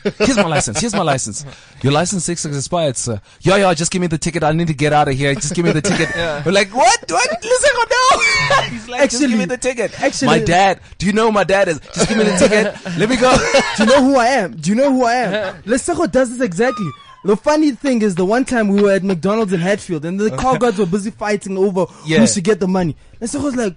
Here's 0.18 0.36
my 0.36 0.44
license. 0.48 0.82
Here's 0.82 0.94
my 0.94 1.02
license. 1.02 1.46
Your 1.82 1.94
license 1.94 2.26
six 2.26 2.44
is 2.44 2.58
expired, 2.58 2.98
sir. 2.98 3.22
Yeah, 3.40 3.56
yeah. 3.56 3.74
Just 3.74 3.90
give 3.90 4.02
me 4.02 4.08
the 4.08 4.18
ticket. 4.18 4.44
I 4.44 4.52
need 4.52 4.68
to 4.68 4.74
get 4.74 4.92
out 4.92 5.08
of 5.08 5.14
here. 5.16 5.34
Just 5.34 5.56
give 5.56 5.64
me 5.64 5.72
the 5.72 5.82
ticket. 5.82 6.14
We're 6.46 6.52
like, 6.52 6.68
what? 6.76 7.10
What? 7.10 7.30
Lesego, 7.42 7.90
no. 7.90 8.64
He's 8.70 8.90
like, 8.90 9.10
just 9.10 9.22
give 9.22 9.32
me 9.32 9.44
Actually- 9.44 9.46
the 9.46 9.58
ticket. 9.58 10.02
actually- 10.04 10.28
my 10.28 10.40
dad. 10.40 10.82
Do 10.98 11.06
you 11.06 11.14
know 11.14 11.28
who 11.28 11.32
my 11.32 11.46
dad 11.46 11.70
is? 11.70 11.80
Just 11.80 12.10
give 12.10 12.18
me 12.18 12.26
the 12.26 12.36
ticket. 12.38 12.76
Let 12.98 13.10
me 13.10 13.16
go. 13.16 13.34
Do 13.78 13.84
you 13.84 13.90
know 13.90 14.04
who 14.04 14.18
I 14.18 14.26
am? 14.28 14.58
Do 14.58 14.70
you 14.72 14.76
know 14.76 14.92
who 14.92 15.04
I 15.06 15.14
am? 15.14 15.64
Lesego 15.64 16.12
does 16.12 16.30
this 16.32 16.42
exactly. 16.42 16.90
The 17.24 17.36
funny 17.36 17.72
thing 17.72 18.02
is, 18.02 18.16
the 18.16 18.26
one 18.26 18.46
time 18.46 18.68
we 18.70 18.82
were 18.82 18.92
at 18.92 19.04
McDonald's 19.04 19.52
in 19.52 19.60
Hatfield, 19.60 20.06
and 20.06 20.20
the 20.20 20.32
car 20.38 20.58
guards 20.58 20.78
were 20.78 20.86
busy 20.86 21.12
fighting 21.12 21.58
over 21.58 21.86
Yeah. 22.06 22.20
who 22.20 22.28
should 22.28 22.44
get 22.44 22.60
the 22.60 22.68
money. 22.68 22.96
And 23.20 23.30
so 23.30 23.40
I 23.40 23.44
was 23.44 23.56
like, 23.56 23.76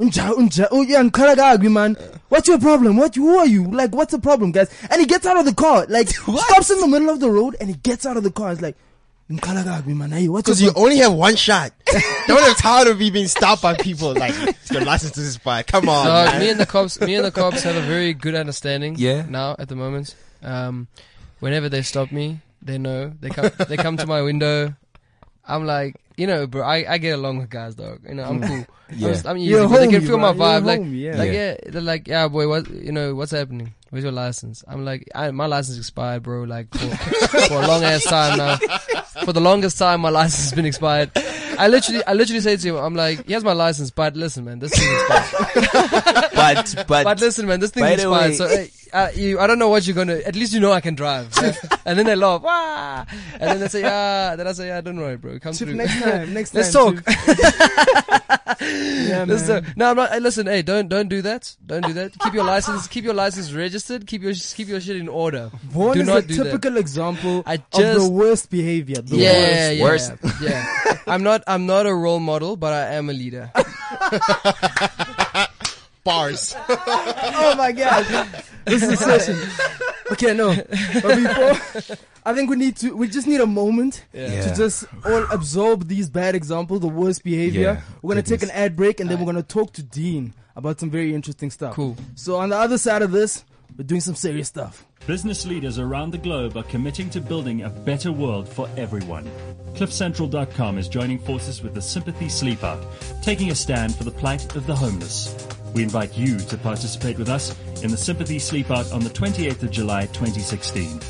Unja, 0.00 0.32
unja, 0.32 0.66
oh 0.70 0.80
yeah, 0.80 1.02
Nkaragagwi, 1.02 1.70
man. 1.70 1.94
What's 2.30 2.48
your 2.48 2.58
problem? 2.58 2.96
What, 2.96 3.14
who 3.14 3.36
are 3.36 3.46
you? 3.46 3.64
Like, 3.70 3.94
what's 3.94 4.12
the 4.12 4.18
problem, 4.18 4.50
guys? 4.50 4.70
And 4.90 4.98
he 4.98 5.06
gets 5.06 5.26
out 5.26 5.36
of 5.36 5.44
the 5.44 5.52
car, 5.54 5.84
like, 5.90 6.08
stops 6.08 6.70
in 6.70 6.80
the 6.80 6.88
middle 6.88 7.10
of 7.10 7.20
the 7.20 7.30
road, 7.30 7.54
and 7.60 7.68
he 7.68 7.74
gets 7.76 8.06
out 8.06 8.16
of 8.16 8.22
the 8.22 8.30
car. 8.30 8.50
It's 8.52 8.62
like, 8.62 8.76
Nkaragagwi, 9.30 9.94
man. 9.94 10.10
Hey, 10.10 10.26
what's 10.28 10.46
Because 10.46 10.62
you 10.62 10.72
only 10.74 10.96
have 10.96 11.12
one 11.12 11.36
shot. 11.36 11.72
Don't 12.26 12.40
have 12.42 12.56
time 12.56 12.86
to 12.86 12.94
be 12.94 13.10
being 13.10 13.28
stopped 13.28 13.60
by 13.62 13.74
people 13.74 14.14
like 14.14 14.34
your 14.72 14.80
license 14.84 15.16
is 15.18 15.36
expired. 15.36 15.66
Come 15.68 15.88
on, 15.88 16.04
So 16.06 16.12
man. 16.32 16.40
me 16.40 16.50
and 16.50 16.58
the 16.58 16.66
cops, 16.66 16.98
me 17.00 17.14
and 17.14 17.24
the 17.24 17.30
cops 17.30 17.62
have 17.62 17.76
a 17.76 17.82
very 17.82 18.12
good 18.14 18.34
understanding. 18.34 18.96
Yeah. 18.98 19.26
Now 19.28 19.54
at 19.58 19.68
the 19.68 19.76
moment, 19.76 20.16
um, 20.42 20.88
whenever 21.40 21.68
they 21.68 21.82
stop 21.82 22.10
me, 22.10 22.40
they 22.62 22.78
know 22.78 23.12
they 23.20 23.30
come. 23.30 23.50
they 23.68 23.76
come 23.76 23.96
to 23.96 24.06
my 24.06 24.22
window. 24.22 24.74
I'm 25.46 25.66
like, 25.66 25.96
you 26.16 26.26
know, 26.26 26.46
bro. 26.46 26.62
I, 26.62 26.84
I 26.88 26.98
get 26.98 27.18
along 27.18 27.38
with 27.38 27.50
guys, 27.50 27.74
dog. 27.74 28.00
You 28.06 28.14
know, 28.14 28.24
I'm 28.24 28.40
mm. 28.40 28.46
cool. 28.46 28.76
Yeah. 28.92 29.08
I'm, 29.08 29.26
I'm 29.26 29.36
easy, 29.38 29.50
You're 29.50 29.64
a 29.64 29.68
but 29.68 29.78
they 29.78 29.88
can 29.88 30.06
feel 30.06 30.18
my 30.18 30.32
bro. 30.32 30.46
Vibe. 30.46 30.64
Like, 30.64 30.80
homie, 30.80 31.00
yeah. 31.00 31.16
like 31.16 31.32
Yeah. 31.32 31.56
yeah. 31.64 31.70
they're 31.70 31.82
like, 31.82 32.08
yeah, 32.08 32.28
boy. 32.28 32.48
What 32.48 32.68
you 32.70 32.92
know? 32.92 33.14
What's 33.14 33.32
happening? 33.32 33.74
Where's 33.90 34.04
your 34.04 34.12
license? 34.12 34.62
I'm 34.68 34.84
like, 34.84 35.08
I, 35.14 35.30
my 35.30 35.46
license 35.46 35.78
expired, 35.78 36.22
bro. 36.22 36.44
Like 36.44 36.72
for, 36.74 36.96
for 37.48 37.54
a 37.54 37.66
long 37.66 37.82
ass 37.82 38.04
time 38.04 38.38
now. 38.38 38.56
For 39.24 39.32
the 39.32 39.40
longest 39.40 39.78
time, 39.78 40.00
my 40.02 40.08
license 40.10 40.44
has 40.44 40.52
been 40.52 40.66
expired. 40.66 41.10
I 41.58 41.68
literally, 41.68 42.02
I 42.06 42.14
literally 42.14 42.40
say 42.40 42.56
to 42.56 42.68
him, 42.68 42.76
I'm 42.76 42.94
like, 42.94 43.26
here's 43.26 43.44
my 43.44 43.52
license, 43.52 43.90
but 43.90 44.16
listen, 44.16 44.44
man, 44.44 44.60
this 44.60 44.72
is 44.72 44.82
expired. 44.82 46.29
but, 46.40 46.74
but, 46.88 47.04
But 47.04 47.20
listen, 47.20 47.46
man, 47.46 47.60
this 47.60 47.70
thing 47.70 47.84
is 47.84 48.02
the 48.02 48.08
expired. 48.10 48.30
way- 48.30 48.36
So 48.36 48.48
hey, 48.48 48.70
uh, 48.92 49.08
you, 49.14 49.38
I 49.38 49.46
don't 49.46 49.58
know 49.60 49.68
what 49.68 49.86
you're 49.86 49.94
gonna. 49.94 50.16
At 50.26 50.34
least 50.34 50.52
you 50.52 50.58
know 50.60 50.72
I 50.72 50.80
can 50.80 50.94
drive. 50.96 51.30
yeah? 51.40 51.54
and 51.86 51.96
then 51.98 52.06
they 52.06 52.16
laugh, 52.16 52.42
Wah! 52.42 53.04
and 53.34 53.40
then 53.42 53.60
they 53.60 53.68
say, 53.68 53.80
yeah. 53.82 54.34
Then 54.36 54.46
I 54.48 54.52
say, 54.52 54.66
yeah, 54.66 54.80
don't 54.80 54.98
worry, 54.98 55.16
bro, 55.16 55.38
come 55.38 55.52
Chip, 55.52 55.68
through. 55.68 55.76
next 55.76 56.00
time, 56.02 56.34
next 56.38 56.50
time. 56.50 56.60
Let's 56.62 56.72
talk. 56.72 56.94
Yeah, 58.60 59.24
Let's 59.28 59.48
man. 59.48 59.62
talk. 59.64 59.76
No, 59.76 59.90
I'm 59.90 59.96
not. 59.96 60.10
Hey, 60.10 60.20
listen, 60.20 60.46
hey, 60.46 60.62
don't 60.62 60.88
don't 60.88 61.08
do 61.08 61.22
that. 61.22 61.54
Don't 61.64 61.86
do 61.86 61.92
that. 61.94 62.18
Keep 62.18 62.34
your 62.34 62.44
license. 62.44 62.86
Keep 62.88 63.04
your 63.04 63.14
license 63.14 63.52
registered. 63.52 64.06
Keep 64.06 64.22
your 64.22 64.34
keep 64.34 64.68
your 64.68 64.80
shit 64.80 64.96
in 64.96 65.08
order. 65.08 65.50
Vaughn 65.70 65.94
do 65.94 66.00
is 66.00 66.06
not 66.08 66.18
a 66.18 66.22
do 66.26 66.34
that. 66.36 66.44
typical 66.44 66.76
example 66.76 67.42
I 67.46 67.54
of 67.54 67.70
just- 67.72 67.98
the 68.04 68.10
worst 68.10 68.50
behavior. 68.50 69.00
The 69.02 69.16
yeah, 69.16 69.82
worst. 69.82 70.12
yeah, 70.20 70.20
Worst. 70.24 70.42
yeah. 70.42 70.98
I'm 71.06 71.22
not. 71.22 71.42
I'm 71.46 71.66
not 71.66 71.86
a 71.86 71.94
role 71.94 72.18
model, 72.20 72.56
but 72.56 72.72
I 72.72 72.94
am 72.94 73.08
a 73.08 73.12
leader. 73.12 73.50
Bars. 76.04 76.54
Oh 77.42 77.54
my 77.56 77.72
god, 77.72 78.04
this 78.64 78.82
is 78.82 78.90
a 78.92 78.96
session. 78.96 79.38
Okay, 80.12 80.34
no, 80.34 80.54
but 80.54 81.16
before, 81.16 81.96
I 82.24 82.34
think 82.34 82.50
we 82.50 82.56
need 82.56 82.76
to. 82.76 82.94
We 82.96 83.08
just 83.08 83.26
need 83.26 83.40
a 83.40 83.46
moment 83.46 84.04
Yeah. 84.12 84.42
to 84.42 84.54
just 84.54 84.84
all 85.06 85.24
absorb 85.32 85.88
these 85.88 86.08
bad 86.10 86.34
examples, 86.34 86.80
the 86.80 86.88
worst 86.88 87.22
behavior. 87.24 87.60
Yeah, 87.62 87.80
we're 88.02 88.14
gonna 88.14 88.22
take 88.22 88.42
an 88.42 88.50
ad 88.50 88.76
break, 88.76 89.00
and 89.00 89.08
then 89.08 89.18
we're 89.18 89.26
gonna 89.26 89.42
talk 89.42 89.72
to 89.74 89.82
Dean 89.82 90.34
about 90.56 90.80
some 90.80 90.90
very 90.90 91.14
interesting 91.14 91.50
stuff. 91.50 91.74
Cool. 91.74 91.96
So 92.14 92.36
on 92.36 92.50
the 92.50 92.56
other 92.58 92.76
side 92.78 93.02
of 93.02 93.10
this, 93.12 93.44
we're 93.78 93.84
doing 93.84 94.00
some 94.02 94.14
serious 94.14 94.48
stuff. 94.48 94.84
Business 95.06 95.46
leaders 95.46 95.78
around 95.78 96.10
the 96.10 96.18
globe 96.18 96.56
are 96.56 96.62
committing 96.64 97.08
to 97.10 97.20
building 97.20 97.62
a 97.62 97.70
better 97.70 98.12
world 98.12 98.46
for 98.48 98.68
everyone. 98.76 99.30
CliffCentral.com 99.74 100.76
is 100.76 100.88
joining 100.88 101.18
forces 101.18 101.62
with 101.62 101.74
the 101.74 101.80
Sympathy 101.82 102.28
Sleep 102.28 102.62
Out, 102.62 102.84
taking 103.22 103.50
a 103.50 103.54
stand 103.54 103.94
for 103.94 104.04
the 104.04 104.10
plight 104.10 104.54
of 104.56 104.66
the 104.66 104.74
homeless. 104.76 105.34
We 105.74 105.82
invite 105.82 106.16
you 106.16 106.38
to 106.38 106.58
participate 106.58 107.18
with 107.18 107.28
us 107.28 107.54
in 107.82 107.90
the 107.90 107.96
Sympathy 107.96 108.38
Sleep 108.38 108.70
Out 108.70 108.92
on 108.92 109.00
the 109.00 109.10
28th 109.10 109.62
of 109.62 109.70
July 109.70 110.06
2016. 110.06 111.00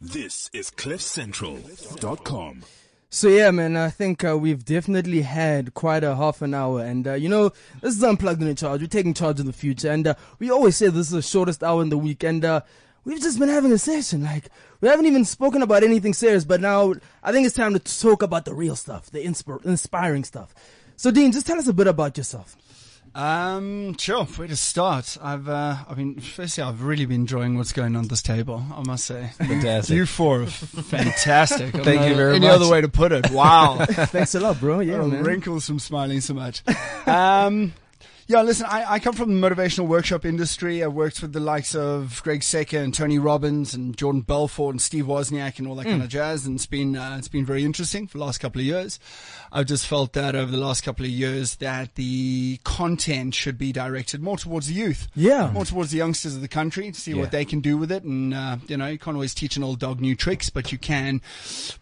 This 0.00 0.48
is 0.52 0.70
CliffCentral.com. 0.70 2.62
So 3.10 3.28
yeah, 3.28 3.50
man, 3.50 3.74
I 3.74 3.88
think 3.88 4.22
uh, 4.22 4.36
we've 4.36 4.66
definitely 4.66 5.22
had 5.22 5.72
quite 5.72 6.04
a 6.04 6.14
half 6.14 6.42
an 6.42 6.52
hour, 6.52 6.80
and 6.84 7.08
uh, 7.08 7.14
you 7.14 7.30
know, 7.30 7.52
this 7.80 7.96
is 7.96 8.02
unplugged 8.02 8.42
in 8.42 8.54
charge. 8.54 8.82
We're 8.82 8.86
taking 8.86 9.14
charge 9.14 9.40
of 9.40 9.46
the 9.46 9.52
future, 9.54 9.90
and 9.90 10.06
uh, 10.06 10.14
we 10.38 10.50
always 10.50 10.76
say 10.76 10.88
this 10.88 11.06
is 11.06 11.12
the 11.12 11.22
shortest 11.22 11.64
hour 11.64 11.80
in 11.80 11.88
the 11.88 11.96
week, 11.96 12.22
and 12.22 12.44
uh, 12.44 12.60
we've 13.06 13.18
just 13.18 13.38
been 13.38 13.48
having 13.48 13.72
a 13.72 13.78
session. 13.78 14.24
Like 14.24 14.50
we 14.82 14.88
haven't 14.88 15.06
even 15.06 15.24
spoken 15.24 15.62
about 15.62 15.84
anything 15.84 16.12
serious, 16.12 16.44
but 16.44 16.60
now 16.60 16.92
I 17.22 17.32
think 17.32 17.46
it's 17.46 17.56
time 17.56 17.72
to 17.72 17.78
talk 17.78 18.20
about 18.20 18.44
the 18.44 18.52
real 18.52 18.76
stuff, 18.76 19.10
the 19.10 19.24
inspir- 19.24 19.64
inspiring 19.64 20.24
stuff. 20.24 20.54
So, 20.96 21.10
Dean, 21.10 21.32
just 21.32 21.46
tell 21.46 21.58
us 21.58 21.66
a 21.66 21.72
bit 21.72 21.86
about 21.86 22.18
yourself. 22.18 22.56
Um, 23.18 23.96
sure. 23.98 24.24
Where 24.26 24.46
to 24.46 24.54
start? 24.54 25.18
I've, 25.20 25.48
uh, 25.48 25.76
I 25.88 25.94
mean, 25.94 26.20
firstly, 26.20 26.62
I've 26.62 26.82
really 26.82 27.04
been 27.04 27.22
enjoying 27.22 27.56
what's 27.56 27.72
going 27.72 27.96
on 27.96 28.04
at 28.04 28.10
this 28.10 28.22
table. 28.22 28.64
I 28.72 28.82
must 28.86 29.06
say, 29.06 29.30
Fantastic. 29.38 29.96
you 29.96 30.06
four, 30.06 30.42
are 30.42 30.46
fantastic. 30.46 31.72
Thank 31.74 32.08
you 32.08 32.14
very 32.14 32.36
any 32.36 32.46
much. 32.46 32.54
Any 32.54 32.64
other 32.64 32.70
way 32.70 32.80
to 32.80 32.88
put 32.88 33.10
it. 33.10 33.28
Wow. 33.32 33.84
Thanks 33.86 34.36
a 34.36 34.40
lot, 34.40 34.60
bro. 34.60 34.78
Yeah, 34.80 34.98
Oh, 35.00 35.08
wrinkles 35.08 35.66
from 35.66 35.80
smiling 35.80 36.20
so 36.20 36.34
much. 36.34 36.62
Um, 37.08 37.72
Yeah, 38.30 38.42
listen, 38.42 38.66
I, 38.68 38.84
I 38.92 38.98
come 38.98 39.14
from 39.14 39.40
the 39.40 39.48
motivational 39.48 39.86
workshop 39.86 40.26
industry. 40.26 40.84
I've 40.84 40.92
worked 40.92 41.22
with 41.22 41.32
the 41.32 41.40
likes 41.40 41.74
of 41.74 42.20
Greg 42.22 42.42
Secker 42.42 42.76
and 42.78 42.92
Tony 42.92 43.18
Robbins 43.18 43.72
and 43.72 43.96
Jordan 43.96 44.20
Belfort 44.20 44.74
and 44.74 44.82
Steve 44.82 45.06
Wozniak 45.06 45.58
and 45.58 45.66
all 45.66 45.74
that 45.76 45.86
kind 45.86 46.02
of 46.02 46.10
jazz. 46.10 46.44
And 46.44 46.54
it's 46.56 46.66
been, 46.66 46.94
uh, 46.94 47.16
it's 47.18 47.28
been 47.28 47.46
very 47.46 47.64
interesting 47.64 48.06
for 48.06 48.18
the 48.18 48.24
last 48.24 48.36
couple 48.36 48.60
of 48.60 48.66
years. 48.66 49.00
I've 49.52 49.66
just 49.66 49.86
felt 49.86 50.12
that 50.12 50.34
over 50.34 50.50
the 50.50 50.58
last 50.58 50.82
couple 50.82 51.04
of 51.04 51.10
years 51.10 51.56
that 51.56 51.94
the 51.94 52.58
content 52.64 53.34
should 53.34 53.58
be 53.58 53.72
directed 53.72 54.20
more 54.22 54.36
towards 54.36 54.66
the 54.68 54.74
youth. 54.74 55.08
Yeah. 55.14 55.50
More 55.50 55.64
towards 55.64 55.90
the 55.90 55.98
youngsters 55.98 56.34
of 56.34 56.40
the 56.42 56.48
country 56.48 56.90
to 56.90 57.00
see 57.00 57.12
Yeah. 57.12 57.20
what 57.20 57.30
they 57.30 57.44
can 57.44 57.60
do 57.60 57.76
with 57.76 57.90
it. 57.90 58.02
And, 58.04 58.34
uh, 58.34 58.58
you 58.66 58.76
know, 58.76 58.86
you 58.86 58.98
can't 58.98 59.14
always 59.16 59.34
teach 59.34 59.56
an 59.56 59.64
old 59.64 59.78
dog 59.78 60.00
new 60.00 60.14
tricks, 60.14 60.50
but 60.50 60.70
you 60.72 60.78
can 60.78 61.20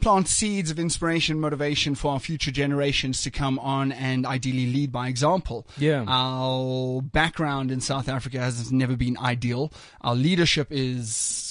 plant 0.00 0.28
seeds 0.28 0.70
of 0.70 0.78
inspiration, 0.78 1.40
motivation 1.40 1.94
for 1.94 2.12
our 2.12 2.20
future 2.20 2.50
generations 2.50 3.22
to 3.22 3.30
come 3.30 3.58
on 3.58 3.92
and 3.92 4.24
ideally 4.26 4.72
lead 4.72 4.92
by 4.92 5.08
example. 5.08 5.66
Yeah. 5.78 6.04
Our 6.06 7.02
background 7.02 7.70
in 7.70 7.80
South 7.80 8.08
Africa 8.08 8.38
has 8.40 8.70
never 8.72 8.96
been 8.96 9.16
ideal. 9.18 9.72
Our 10.00 10.14
leadership 10.14 10.68
is 10.70 11.45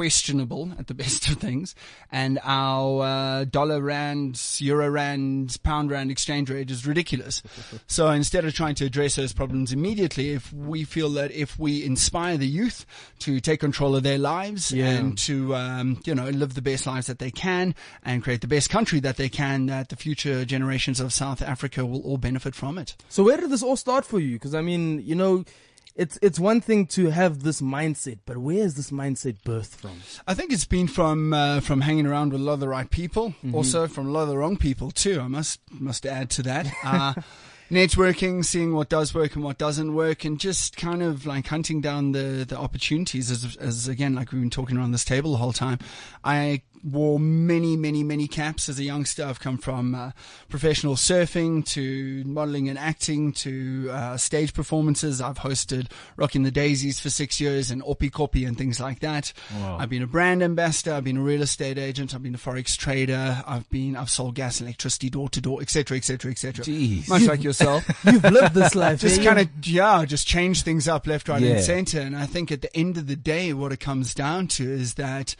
questionable 0.00 0.72
at 0.78 0.86
the 0.86 0.94
best 1.02 1.28
of 1.28 1.36
things, 1.36 1.74
and 2.10 2.38
our 2.42 3.02
uh, 3.02 3.44
dollar 3.44 3.82
rand, 3.82 4.40
euro 4.58 4.88
rand, 4.88 5.58
pound 5.62 5.90
rand 5.90 6.10
exchange 6.10 6.48
rate 6.48 6.70
is 6.70 6.86
ridiculous. 6.86 7.42
so 7.86 8.08
instead 8.08 8.46
of 8.46 8.54
trying 8.54 8.74
to 8.74 8.86
address 8.86 9.16
those 9.16 9.34
problems 9.34 9.72
immediately, 9.72 10.30
if 10.30 10.50
we 10.54 10.84
feel 10.84 11.10
that 11.10 11.30
if 11.32 11.58
we 11.58 11.84
inspire 11.84 12.38
the 12.38 12.46
youth 12.46 12.86
to 13.18 13.40
take 13.40 13.60
control 13.60 13.94
of 13.94 14.02
their 14.02 14.16
lives 14.16 14.72
Yeah. 14.72 14.88
and 14.88 15.18
to 15.18 15.54
um, 15.54 16.00
you 16.06 16.14
know 16.14 16.30
live 16.30 16.54
the 16.54 16.62
best 16.62 16.86
lives 16.86 17.06
that 17.06 17.18
they 17.18 17.30
can 17.30 17.74
and 18.02 18.22
create 18.22 18.40
the 18.40 18.48
best 18.48 18.70
country 18.70 19.00
that 19.00 19.18
they 19.18 19.28
can, 19.28 19.66
that 19.66 19.90
the 19.90 19.96
future 19.96 20.46
generations 20.46 20.98
of 20.98 21.12
South 21.12 21.42
Africa 21.42 21.84
will 21.84 22.00
all 22.00 22.16
benefit 22.16 22.54
from 22.54 22.78
it. 22.78 22.96
So 23.10 23.22
where 23.22 23.36
did 23.36 23.50
this 23.50 23.62
all 23.62 23.76
start 23.76 24.06
for 24.06 24.18
you? 24.18 24.32
Because 24.36 24.54
I 24.54 24.62
mean, 24.62 25.02
you 25.04 25.14
know, 25.14 25.44
it's 26.00 26.18
it's 26.22 26.40
one 26.40 26.62
thing 26.62 26.86
to 26.86 27.10
have 27.10 27.42
this 27.42 27.60
mindset, 27.60 28.20
but 28.24 28.38
where 28.38 28.56
is 28.56 28.74
this 28.74 28.90
mindset 28.90 29.42
birthed 29.42 29.76
from? 29.76 30.00
I 30.26 30.32
think 30.32 30.50
it's 30.50 30.64
been 30.64 30.88
from 30.88 31.34
uh, 31.34 31.60
from 31.60 31.82
hanging 31.82 32.06
around 32.06 32.32
with 32.32 32.40
a 32.40 32.44
lot 32.44 32.54
of 32.54 32.60
the 32.60 32.68
right 32.68 32.90
people, 32.90 33.34
also 33.52 33.86
from 33.86 34.08
a 34.08 34.10
lot 34.10 34.22
of 34.22 34.28
the 34.28 34.38
wrong 34.38 34.56
people 34.56 34.90
too. 34.90 35.20
I 35.20 35.28
must 35.28 35.60
must 35.70 36.06
add 36.06 36.30
to 36.30 36.42
that. 36.44 36.72
Uh, 36.82 37.14
networking, 37.70 38.44
seeing 38.44 38.74
what 38.74 38.88
does 38.88 39.14
work 39.14 39.34
and 39.34 39.44
what 39.44 39.58
doesn't 39.58 39.94
work, 39.94 40.24
and 40.24 40.40
just 40.40 40.78
kind 40.78 41.02
of 41.02 41.26
like 41.26 41.46
hunting 41.46 41.82
down 41.82 42.12
the 42.12 42.46
the 42.48 42.56
opportunities. 42.56 43.30
As 43.30 43.56
as 43.56 43.86
again, 43.86 44.14
like 44.14 44.32
we've 44.32 44.40
been 44.40 44.48
talking 44.48 44.78
around 44.78 44.92
this 44.92 45.04
table 45.04 45.32
the 45.32 45.38
whole 45.38 45.52
time. 45.52 45.78
I 46.24 46.62
wore 46.82 47.20
many, 47.20 47.76
many, 47.76 48.02
many 48.02 48.26
caps 48.26 48.68
as 48.68 48.78
a 48.78 48.84
youngster. 48.84 49.24
I've 49.24 49.40
come 49.40 49.58
from 49.58 49.94
uh, 49.94 50.12
professional 50.48 50.94
surfing 50.94 51.64
to 51.66 52.22
modeling 52.24 52.68
and 52.68 52.78
acting 52.78 53.32
to 53.34 53.88
uh, 53.92 54.16
stage 54.16 54.54
performances. 54.54 55.20
I've 55.20 55.38
hosted 55.38 55.90
Rocking 56.16 56.42
the 56.42 56.50
Daisies 56.50 56.98
for 57.00 57.10
six 57.10 57.40
years 57.40 57.70
and 57.70 57.82
Oppikoppi 57.82 58.46
and 58.46 58.56
things 58.56 58.80
like 58.80 59.00
that. 59.00 59.32
I've 59.62 59.90
been 59.90 60.02
a 60.02 60.06
brand 60.06 60.42
ambassador. 60.42 60.94
I've 60.94 61.04
been 61.04 61.18
a 61.18 61.22
real 61.22 61.42
estate 61.42 61.78
agent. 61.78 62.14
I've 62.14 62.22
been 62.22 62.34
a 62.34 62.38
forex 62.38 62.76
trader. 62.76 63.42
I've 63.46 63.68
been, 63.70 63.96
I've 63.96 64.10
sold 64.10 64.34
gas, 64.34 64.60
and 64.60 64.68
electricity 64.68 65.10
door 65.10 65.28
to 65.30 65.40
door, 65.40 65.60
etc., 65.60 65.96
etc., 65.96 66.30
etc. 66.30 66.64
Jeez. 66.64 67.08
Much 67.08 67.22
like 67.22 67.42
yourself 67.42 67.84
You've 68.04 68.24
lived 68.24 68.54
this 68.54 68.74
life. 68.74 69.00
just 69.00 69.20
eh? 69.20 69.24
kind 69.24 69.38
of 69.40 69.48
yeah 69.66 70.04
just 70.04 70.26
change 70.26 70.62
things 70.62 70.88
up 70.88 71.06
left 71.06 71.28
right 71.28 71.42
Yeah. 71.42 71.52
and 71.56 71.64
center 71.64 72.00
and 72.00 72.16
i 72.16 72.26
think 72.26 72.50
at 72.52 72.62
the 72.62 72.74
end 72.76 72.96
of 72.96 73.06
the 73.06 73.16
day 73.16 73.52
what 73.52 73.72
it 73.72 73.80
comes 73.80 74.14
down 74.14 74.46
to 74.48 74.64
is 74.70 74.94
that 74.94 75.34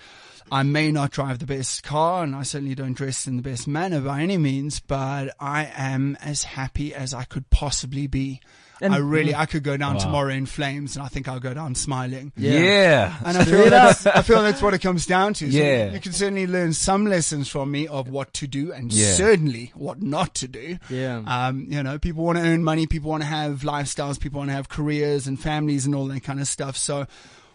I 0.53 0.63
may 0.63 0.91
not 0.91 1.11
drive 1.13 1.39
the 1.39 1.47
best 1.47 1.83
car 1.83 2.25
and 2.25 2.35
I 2.35 2.43
certainly 2.43 2.75
don't 2.75 2.95
dress 2.95 3.27
in 3.27 3.37
the 3.37 3.43
best 3.43 3.69
manner 3.69 4.01
by 4.01 4.21
any 4.23 4.37
means, 4.39 4.81
but 4.81 5.35
I 5.39 5.71
am 5.77 6.17
as 6.23 6.43
happy 6.43 6.95
as 6.95 7.15
I 7.15 7.25
could 7.25 7.51
possibly 7.51 8.07
be. 8.07 8.41
And- 8.83 8.95
I 8.95 8.97
really, 8.97 9.35
I 9.35 9.45
could 9.45 9.63
go 9.63 9.77
down 9.77 9.99
tomorrow 9.99 10.31
in 10.33 10.47
flames 10.47 10.97
and 10.97 11.05
I 11.05 11.09
think 11.09 11.29
I'll 11.29 11.39
go 11.39 11.53
down 11.53 11.75
smiling. 11.75 12.33
Yeah. 12.35 13.15
And 13.27 13.37
I 13.37 13.45
feel, 13.45 13.69
that's, 13.69 14.07
I 14.07 14.23
feel 14.23 14.43
that's 14.43 14.63
what 14.63 14.73
it 14.73 14.79
comes 14.79 15.05
down 15.05 15.35
to. 15.35 15.53
So 15.53 15.59
Yeah. 15.59 15.93
You 15.93 16.01
can 16.01 16.13
certainly 16.15 16.47
learn 16.47 16.73
some 16.73 17.05
lessons 17.05 17.49
from 17.49 17.71
me 17.71 17.87
of 17.89 18.09
what 18.09 18.33
to 18.35 18.47
do 18.47 18.73
and 18.73 18.91
Yeah. 18.91 19.13
certainly 19.13 19.71
what 19.75 20.01
not 20.01 20.35
to 20.37 20.49
do. 20.49 20.79
Yeah. 20.89 21.19
Um, 21.27 21.67
you 21.69 21.83
know, 21.83 21.99
people 21.99 22.25
want 22.25 22.39
to 22.39 22.45
earn 22.45 22.65
money, 22.65 22.87
people 22.87 23.11
want 23.11 23.23
to 23.23 23.29
have 23.29 23.61
lifestyles, 23.61 24.19
people 24.19 24.39
want 24.39 24.49
to 24.49 24.55
have 24.55 24.71
careers 24.71 25.27
and 25.27 25.39
families 25.39 25.85
and 25.85 25.95
all 25.95 26.07
that 26.07 26.21
kind 26.25 26.41
of 26.41 26.49
stuff. 26.49 26.79
So 26.79 27.07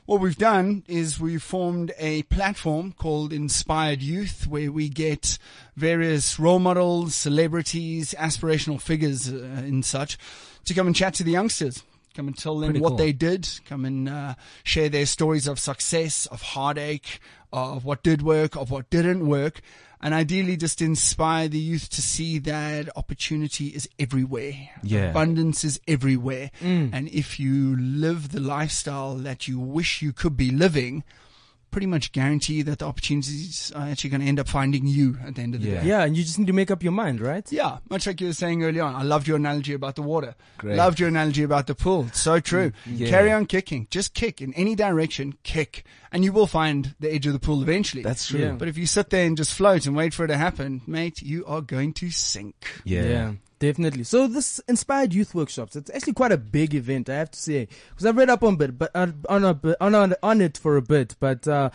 what 0.05 0.21
we've 0.21 0.37
done 0.37 0.83
is 0.87 1.19
we've 1.19 1.41
formed 1.41 1.91
a 1.97 2.23
platform 2.23 2.91
called 2.91 3.33
Inspired 3.33 4.01
Youth 4.01 4.45
where 4.47 4.71
we 4.71 4.87
get 4.87 5.37
various 5.75 6.39
role 6.39 6.59
models, 6.59 7.15
celebrities, 7.15 8.13
aspirational 8.17 8.79
figures 8.79 9.31
uh, 9.31 9.37
and 9.37 9.83
such 9.83 10.17
to 10.65 10.73
come 10.73 10.87
and 10.87 10.95
chat 10.95 11.15
to 11.15 11.23
the 11.23 11.31
youngsters. 11.31 11.83
Come 12.15 12.27
and 12.27 12.37
tell 12.37 12.57
them 12.59 12.69
Pretty 12.69 12.79
what 12.79 12.89
cool. 12.89 12.97
they 12.97 13.11
did. 13.11 13.49
Come 13.65 13.83
and 13.83 14.07
uh, 14.07 14.35
share 14.63 14.89
their 14.89 15.05
stories 15.05 15.47
of 15.47 15.59
success, 15.59 16.27
of 16.27 16.41
heartache, 16.41 17.19
of 17.51 17.83
what 17.83 18.03
did 18.03 18.21
work, 18.21 18.55
of 18.55 18.71
what 18.71 18.89
didn't 18.89 19.27
work, 19.27 19.59
and 20.05 20.13
ideally 20.13 20.55
just 20.55 20.83
inspire 20.83 21.47
the 21.47 21.57
youth 21.57 21.89
to 21.89 21.99
see 21.99 22.37
that 22.37 22.95
opportunity 22.95 23.69
is 23.69 23.89
everywhere. 23.97 24.53
Yeah. 24.83 25.09
Abundance 25.09 25.63
is 25.63 25.81
everywhere. 25.87 26.51
Mm. 26.61 26.91
And 26.93 27.09
if 27.09 27.39
you 27.39 27.75
live 27.75 28.31
the 28.31 28.39
lifestyle 28.39 29.15
that 29.15 29.47
you 29.47 29.59
wish 29.59 30.03
you 30.03 30.13
could 30.13 30.37
be 30.37 30.51
living, 30.51 31.03
pretty 31.75 31.87
much 31.87 32.13
guarantee 32.13 32.61
that 32.61 32.79
the 32.79 32.85
opportunities 32.85 33.69
are 33.75 33.81
actually 33.89 34.09
going 34.09 34.21
to 34.21 34.27
end 34.27 34.39
up 34.39 34.47
finding 34.47 34.87
you 34.87 35.17
at 35.27 35.35
the 35.35 35.41
end 35.41 35.55
of 35.55 35.61
the 35.61 35.67
Yeah. 35.69 35.81
day. 35.81 35.87
yeah, 35.89 36.03
and 36.05 36.15
you 36.15 36.23
just 36.23 36.39
need 36.39 36.47
to 36.47 36.53
make 36.53 36.71
up 36.71 36.81
your 36.81 36.93
mind, 36.93 37.19
right? 37.19 37.45
Yeah, 37.51 37.79
much 37.89 38.07
like 38.07 38.21
you 38.21 38.27
were 38.27 38.33
saying 38.33 38.63
earlier 38.63 38.83
on. 38.83 38.95
I 38.95 39.03
loved 39.03 39.27
your 39.27 39.35
analogy 39.35 39.73
about 39.73 39.95
the 39.97 40.01
water. 40.01 40.35
Great. 40.57 40.77
Loved 40.77 41.01
your 41.01 41.09
analogy 41.09 41.43
about 41.43 41.67
the 41.67 41.75
pool. 41.75 42.05
It's 42.07 42.21
so 42.21 42.39
true. 42.39 42.71
Mm, 42.87 42.99
yeah. 42.99 43.09
Carry 43.09 43.29
on 43.33 43.45
kicking. 43.45 43.87
Just 43.91 44.13
kick 44.13 44.41
in 44.41 44.53
any 44.53 44.73
direction. 44.73 45.33
Kick. 45.43 45.83
And 46.13 46.23
you 46.23 46.31
will 46.31 46.47
find 46.47 46.95
the 47.01 47.13
edge 47.13 47.27
of 47.27 47.33
the 47.33 47.39
pool 47.39 47.61
eventually. 47.61 48.03
That's 48.03 48.25
true. 48.25 48.39
Yeah. 48.39 48.51
But 48.53 48.69
if 48.69 48.77
you 48.77 48.85
sit 48.85 49.09
there 49.09 49.25
and 49.27 49.35
just 49.35 49.53
float 49.53 49.85
and 49.85 49.97
wait 49.97 50.13
for 50.13 50.23
it 50.23 50.29
to 50.29 50.37
happen, 50.37 50.81
mate, 50.87 51.21
you 51.21 51.43
are 51.45 51.59
going 51.59 51.91
to 51.95 52.09
sink. 52.09 52.55
Yeah. 52.85 53.33
Definitely. 53.65 54.03
So 54.03 54.27
this 54.27 54.59
inspired 54.67 55.13
youth 55.13 55.33
workshops, 55.33 55.75
it's 55.75 55.89
actually 55.89 56.13
quite 56.13 56.31
a 56.31 56.37
big 56.37 56.75
event, 56.75 57.09
I 57.09 57.15
have 57.15 57.31
to 57.31 57.39
say, 57.39 57.67
because 57.89 58.05
I've 58.05 58.17
read 58.17 58.29
up 58.29 58.43
on 58.43 58.55
bit, 58.55 58.77
but 58.77 58.91
uh, 58.93 59.07
on 59.27 59.43
a 59.43 59.59
on, 59.81 59.95
on 59.95 60.13
on 60.21 60.41
it 60.41 60.57
for 60.57 60.77
a 60.77 60.81
bit. 60.81 61.15
But 61.19 61.47
uh, 61.47 61.69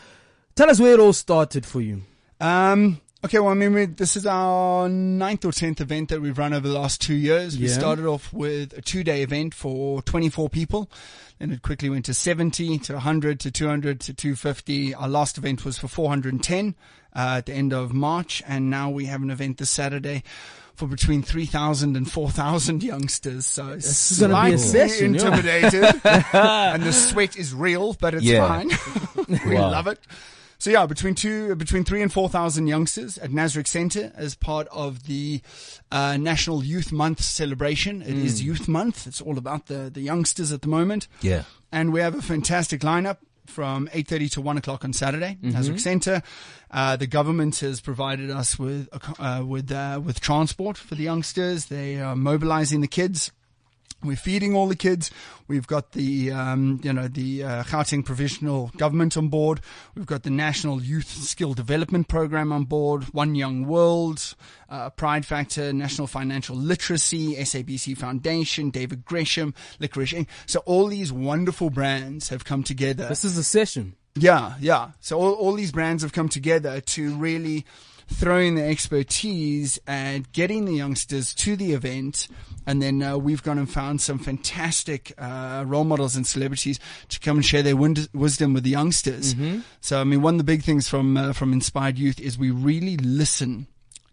tell 0.55 0.71
us 0.71 0.81
where 0.81 0.95
it 0.95 1.01
all 1.01 1.13
started 1.13 1.67
for 1.67 1.81
you. 1.81 2.03
Um, 2.41 3.01
okay, 3.25 3.39
well, 3.39 3.51
I 3.51 3.55
mean, 3.55 3.75
we, 3.75 3.87
this 3.87 4.17
is 4.17 4.27
our 4.27 4.89
ninth 4.89 5.45
or 5.45 5.53
tenth 5.53 5.81
event 5.81 6.11
that 6.11 6.21
we've 6.21 6.39
run 6.39 6.53
over 6.53 6.67
the 6.67 6.79
last 6.79 7.01
two 7.01 7.15
years. 7.15 7.59
We 7.59 7.69
started 7.69 8.07
off 8.07 8.33
with 8.33 8.73
a 8.77 8.83
two 8.83 9.05
day 9.05 9.23
event 9.23 9.55
for 9.55 10.03
24 10.03 10.49
people. 10.49 10.91
Then 11.39 11.53
it 11.53 11.63
quickly 11.63 11.89
went 11.89 12.05
to 12.05 12.15
70, 12.15 12.79
to 12.81 12.93
100, 12.95 13.41
to 13.41 13.51
200, 13.51 14.01
to 14.01 14.15
250. 14.15 14.95
Our 14.95 15.09
last 15.09 15.39
event 15.39 15.65
was 15.65 15.79
for 15.79 15.89
410 15.89 16.75
uh, 17.17 17.37
at 17.39 17.47
the 17.47 17.55
end 17.55 17.73
of 17.73 17.95
March. 17.95 18.43
And 18.47 18.69
now 18.69 18.91
we 18.91 19.07
have 19.07 19.23
an 19.23 19.31
event 19.31 19.57
this 19.57 19.71
Saturday 19.71 20.23
for 20.81 20.87
between 20.87 21.23
3,000 21.23 21.95
and 21.95 22.11
4,000 22.11 22.83
youngsters. 22.83 23.45
So 23.47 23.69
is 23.73 23.85
a 23.87 23.93
slightly 23.93 24.57
session, 24.57 25.15
yeah. 25.15 25.27
intimidated. 25.27 26.01
and 26.33 26.83
the 26.83 26.93
sweat 26.93 27.37
is 27.37 27.53
real, 27.55 27.93
but 28.01 28.15
it's 28.15 28.25
Yeah. 28.25 28.49
fine. 28.49 28.71
we 29.47 29.55
Wow. 29.55 29.71
love 29.71 29.87
it. 29.87 29.99
So 30.59 30.71
yeah, 30.71 30.85
between 30.87 31.15
two, 31.15 31.55
between 31.57 31.85
three 31.85 32.03
and 32.03 32.13
four 32.13 32.29
thousand 32.29 32.67
youngsters 32.67 33.17
at 33.19 33.31
Nasrec 33.31 33.67
Centre 33.67 34.13
as 34.15 34.35
part 34.35 34.69
of 34.69 35.07
the 35.07 35.41
uh, 35.91 36.17
National 36.19 36.63
Youth 36.65 36.93
Month 36.93 37.23
celebration. 37.23 38.03
It 38.03 38.15
is 38.17 38.43
Youth 38.43 38.69
Month. 38.69 39.07
It's 39.07 39.21
all 39.23 39.39
about 39.39 39.67
the 39.67 39.91
the 39.93 40.03
youngsters 40.03 40.53
at 40.53 40.61
the 40.63 40.69
moment, 40.69 41.09
Yeah. 41.23 41.45
and 41.73 41.93
we 41.95 42.01
have 42.01 42.15
a 42.15 42.21
fantastic 42.23 42.83
lineup 42.83 43.19
from 43.51 43.89
8.30 43.89 44.31
to 44.33 44.41
1 44.41 44.57
o'clock 44.59 44.85
on 44.85 44.93
Saturday, 44.93 45.37
Nasrec 45.43 45.81
Centre. 45.81 46.23
Uh, 46.71 46.97
the 46.97 47.07
government 47.07 47.59
has 47.59 47.81
provided 47.81 48.31
us 48.31 48.59
with, 48.59 48.89
uh, 49.19 49.43
with, 49.45 49.71
uh, 49.73 50.01
with 50.03 50.21
transport 50.21 50.79
for 50.79 50.95
the 50.95 51.03
youngsters. 51.03 51.67
They 51.67 52.01
are 52.01 52.17
mobilizing 52.17 52.81
the 52.81 52.89
kids. 52.89 53.33
We're 54.03 54.17
feeding 54.17 54.55
all 54.55 54.67
the 54.67 54.77
kids. 54.77 55.11
We've 55.47 55.67
got 55.67 55.93
the, 55.93 56.31
um, 56.33 56.81
you 56.83 56.93
know, 56.93 57.09
the 57.09 57.45
uh, 57.45 57.63
Gauteng 57.65 58.05
Provisional 58.05 58.71
Government 58.77 59.17
on 59.17 59.29
board. 59.29 59.61
We've 59.95 60.07
got 60.07 60.23
the 60.23 60.31
National 60.31 60.83
Youth 60.83 61.09
Skill 61.09 61.55
Development 61.55 62.09
Program 62.09 62.53
on 62.53 62.65
board. 62.65 63.05
One 63.13 63.35
Young 63.35 63.67
World, 63.67 64.35
uh, 64.69 64.91
Pride 64.91 65.27
Factor, 65.27 65.73
National 65.73 66.07
Financial 66.07 66.57
Literacy, 66.57 67.37
SABC 67.37 67.97
Foundation, 67.97 68.71
David 68.71 69.05
Gresham, 69.05 69.55
Licorice 69.79 70.15
Inc. 70.15 70.29
So 70.47 70.61
all 70.61 70.87
these 70.87 71.13
wonderful 71.13 71.71
brands 71.71 72.31
have 72.31 72.45
come 72.45 72.63
together. 72.63 73.09
This 73.09 73.25
is 73.25 73.37
a 73.37 73.45
session. 73.45 73.97
Yeah, 74.15 74.55
yeah. 74.61 74.91
So 75.01 75.19
all, 75.19 75.33
all 75.33 75.53
these 75.53 75.73
brands 75.73 76.03
have 76.03 76.13
come 76.13 76.29
together 76.29 76.81
to 76.81 77.15
really 77.15 77.65
throw 78.11 78.39
in 78.39 78.57
their 78.57 78.69
expertise 78.69 79.79
at 79.87 80.33
getting 80.33 80.65
the 80.65 80.75
youngsters 80.75 81.33
to 81.35 81.57
the 81.57 81.73
event. 81.73 82.29
And 82.67 82.81
then 82.83 83.03
uh, 83.03 83.17
we've 83.19 83.43
gone 83.43 83.59
and 83.59 83.69
found 83.71 84.01
some 84.01 84.19
fantastic 84.19 85.13
uh, 85.19 85.65
role 85.67 85.85
models 85.85 86.15
and 86.17 86.27
celebrities 86.27 86.79
to 87.09 87.19
come 87.21 87.39
and 87.39 87.45
share 87.45 87.63
their 87.63 87.77
win- 87.77 88.07
wisdom 88.13 88.53
with 88.55 88.65
the 88.65 88.71
youngsters. 88.71 89.35
So, 89.81 90.01
I 90.01 90.05
mean, 90.05 90.23
one 90.23 90.35
of 90.35 90.39
the 90.39 90.45
big 90.45 90.63
things 90.63 90.89
from 90.89 91.17
uh, 91.17 91.33
from 91.33 91.53
Inspired 91.53 91.99
Youth 91.99 92.21
is 92.21 92.39
we 92.39 92.51
really 92.51 92.97
listen 92.97 93.65
to 93.65 93.71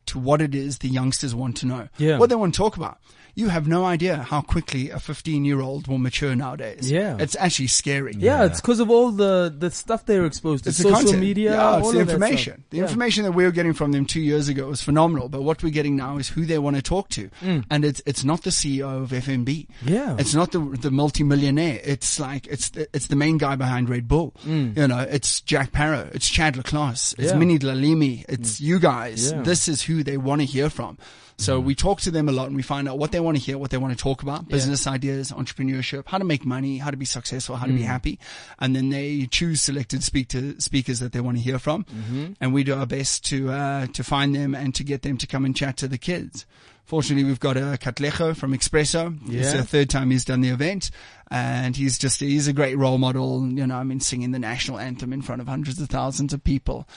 to 0.07 0.17
what 0.17 0.41
it 0.41 0.55
is 0.55 0.77
the 0.77 0.87
youngsters 0.87 1.35
want 1.35 1.57
to 1.57 1.65
know, 1.65 1.89
Yeah. 1.97 2.17
what 2.17 2.29
they 2.29 2.35
want 2.35 2.53
to 2.53 2.57
talk 2.57 2.77
about. 2.77 2.97
You 3.37 3.49
have 3.49 3.67
no 3.67 3.85
idea 3.85 4.17
how 4.17 4.41
quickly 4.41 4.89
a 4.89 4.99
15 4.99 5.45
year 5.45 5.61
old 5.61 5.87
will 5.87 5.99
mature 5.99 6.35
nowadays. 6.35 6.89
Yeah. 6.91 7.17
It's 7.19 7.35
actually 7.39 7.67
scary. 7.67 8.15
Yeah, 8.17 8.45
it's 8.45 8.59
because 8.59 8.79
of 8.79 8.89
all 8.89 9.11
the, 9.11 9.53
the 9.55 9.69
stuff 9.69 10.05
they're 10.07 10.25
exposed 10.25 10.63
to. 10.63 10.69
It's 10.71 10.79
the 10.79 10.83
social 10.89 10.99
content. 11.13 11.19
media, 11.21 11.51
Yeah, 11.51 11.77
it's 11.77 11.85
all 11.85 11.93
the 11.93 11.99
of 12.01 12.09
information. 12.09 12.63
The 12.71 12.77
Yeah. 12.77 12.83
information 12.83 13.23
that 13.25 13.33
we 13.33 13.43
were 13.43 13.51
getting 13.51 13.73
from 13.73 13.91
them 13.91 14.05
two 14.05 14.21
years 14.21 14.49
ago 14.49 14.67
was 14.67 14.81
phenomenal. 14.81 15.29
But 15.29 15.43
what 15.43 15.61
we're 15.63 15.69
getting 15.79 15.95
now 15.95 16.17
is 16.17 16.27
who 16.29 16.45
they 16.47 16.57
want 16.57 16.77
to 16.77 16.81
talk 16.81 17.09
to, 17.09 17.29
and 17.69 17.85
it's 17.85 18.01
it's 18.07 18.23
not 18.23 18.41
the 18.41 18.49
CEO 18.49 19.03
of 19.03 19.11
FNB. 19.11 19.67
Mm. 19.67 19.67
Yeah. 19.85 20.15
it's 20.17 20.33
not 20.33 20.51
the 20.51 20.59
the 20.59 20.89
multimillionaire. 20.91 21.79
It's 21.83 22.19
like 22.19 22.47
it's 22.47 22.69
the, 22.69 22.87
it's 22.93 23.07
the 23.07 23.15
main 23.15 23.37
guy 23.37 23.55
behind 23.55 23.87
Red 23.89 24.07
Bull. 24.07 24.33
You 24.45 24.87
know, 24.87 24.99
it's 24.99 25.41
Jack 25.41 25.71
Parrow, 25.71 26.09
it's 26.13 26.27
Chad 26.27 26.57
Le 26.57 26.63
Clos, 26.63 27.13
it's 27.19 27.27
Mm. 27.27 27.33
Yeah. 27.33 27.37
Minnie 27.37 27.59
Dlamini, 27.59 28.25
it's 28.27 28.59
you 28.59 28.79
guys. 28.79 29.31
Yeah. 29.31 29.41
This 29.43 29.67
is 29.67 29.83
who 29.83 30.01
they 30.03 30.17
want 30.17 30.41
to 30.41 30.45
hear 30.45 30.69
from. 30.71 30.97
So 31.39 31.59
we 31.59 31.75
talk 31.75 32.01
to 32.01 32.09
them 32.09 32.27
a 32.27 32.31
lot 32.31 32.47
and 32.47 32.55
we 32.55 32.63
find 32.63 32.89
out 32.89 32.97
what 32.97 33.11
they 33.11 33.19
want 33.19 33.26
to 33.35 33.43
hear, 33.43 33.57
what 33.57 33.71
they 33.71 33.77
want 33.77 33.97
to 33.97 34.01
talk 34.01 34.23
about, 34.23 34.47
business 34.47 34.87
ideas, 34.87 35.31
entrepreneurship, 35.31 36.03
how 36.07 36.17
to 36.17 36.23
make 36.23 36.45
money, 36.45 36.77
how 36.77 36.91
to 36.91 36.97
be 36.97 37.05
successful, 37.05 37.55
how 37.55 37.65
to 37.65 37.73
be 37.73 37.81
mm. 37.81 37.85
happy. 37.85 38.19
And 38.59 38.75
then 38.75 38.89
they 38.89 39.25
choose 39.25 39.61
selected 39.61 40.03
speak 40.03 40.29
to, 40.29 40.59
speakers 40.61 40.99
that 40.99 41.11
they 41.11 41.19
want 41.19 41.37
to 41.37 41.43
hear 41.43 41.59
from. 41.59 41.83
Mm-hmm. 41.85 42.33
And 42.39 42.53
we 42.53 42.63
do 42.63 42.75
our 42.75 42.85
best 42.85 43.25
to, 43.25 43.51
uh, 43.51 43.87
to 43.87 44.03
find 44.03 44.33
them 44.33 44.55
and 44.55 44.73
to 44.75 44.83
get 44.83 45.01
them 45.01 45.17
to 45.17 45.27
come 45.27 45.43
and 45.43 45.55
chat 45.55 45.77
to 45.77 45.87
the 45.87 45.97
kids. 45.97 46.45
Fortunately, 46.85 47.25
we've 47.25 47.39
got 47.39 47.57
uh, 47.57 47.73
a 47.73 47.77
Katlego 47.77 48.33
from 48.33 48.53
Expresso. 48.53 49.17
It's 49.25 49.53
Yeah. 49.53 49.57
the 49.57 49.63
third 49.63 49.89
time 49.89 50.09
he's 50.09 50.23
done 50.23 50.39
the 50.39 50.49
event 50.49 50.89
and 51.29 51.75
he's 51.75 51.97
just, 51.97 52.21
he's 52.21 52.47
a 52.47 52.53
great 52.53 52.77
role 52.77 52.97
model. 52.97 53.45
You 53.45 53.67
know, 53.67 53.75
I 53.75 53.83
mean, 53.83 53.99
singing 53.99 54.31
the 54.31 54.39
national 54.39 54.79
anthem 54.79 55.11
in 55.11 55.21
front 55.21 55.41
of 55.41 55.49
hundreds 55.49 55.81
of 55.81 55.89
thousands 55.89 56.31
of 56.31 56.45
people. 56.45 56.87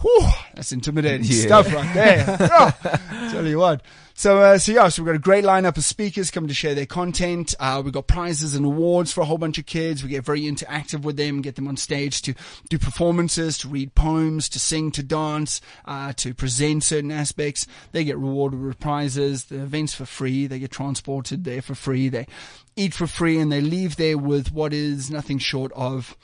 Whew, 0.00 0.28
that's 0.54 0.72
intimidating 0.72 1.24
stuff 1.24 1.72
right 1.72 1.94
there. 1.94 2.36
Oh, 2.40 2.72
tell 3.30 3.46
you 3.46 3.58
what. 3.58 3.82
So, 4.16 4.38
uh, 4.38 4.58
so 4.58 4.70
yeah, 4.70 4.88
so 4.88 5.02
we've 5.02 5.08
got 5.08 5.16
a 5.16 5.18
great 5.18 5.44
lineup 5.44 5.76
of 5.76 5.84
speakers 5.84 6.30
coming 6.30 6.46
to 6.46 6.54
share 6.54 6.76
their 6.76 6.86
content. 6.86 7.52
Uh, 7.58 7.82
we've 7.84 7.92
got 7.92 8.06
prizes 8.06 8.54
and 8.54 8.64
awards 8.64 9.12
for 9.12 9.22
a 9.22 9.24
whole 9.24 9.38
bunch 9.38 9.58
of 9.58 9.66
kids. 9.66 10.04
We 10.04 10.08
get 10.08 10.24
very 10.24 10.42
interactive 10.42 11.02
with 11.02 11.16
them, 11.16 11.42
get 11.42 11.56
them 11.56 11.66
on 11.66 11.76
stage 11.76 12.22
to 12.22 12.34
do 12.68 12.78
performances, 12.78 13.58
to 13.58 13.68
read 13.68 13.96
poems, 13.96 14.48
to 14.50 14.60
sing, 14.60 14.92
to 14.92 15.02
dance, 15.02 15.60
uh, 15.84 16.12
to 16.14 16.32
present 16.32 16.84
certain 16.84 17.10
aspects. 17.10 17.66
They 17.90 18.04
get 18.04 18.16
rewarded 18.16 18.62
with 18.62 18.78
prizes. 18.78 19.46
The 19.46 19.62
event's 19.62 19.94
for 19.94 20.06
free. 20.06 20.46
They 20.46 20.60
get 20.60 20.70
transported 20.70 21.42
there 21.42 21.60
for 21.60 21.74
free. 21.74 22.08
They 22.08 22.28
eat 22.76 22.94
for 22.94 23.08
free 23.08 23.40
and 23.40 23.50
they 23.50 23.60
leave 23.60 23.96
there 23.96 24.16
with 24.16 24.52
what 24.52 24.72
is 24.72 25.10
nothing 25.10 25.38
short 25.38 25.72
of 25.72 26.16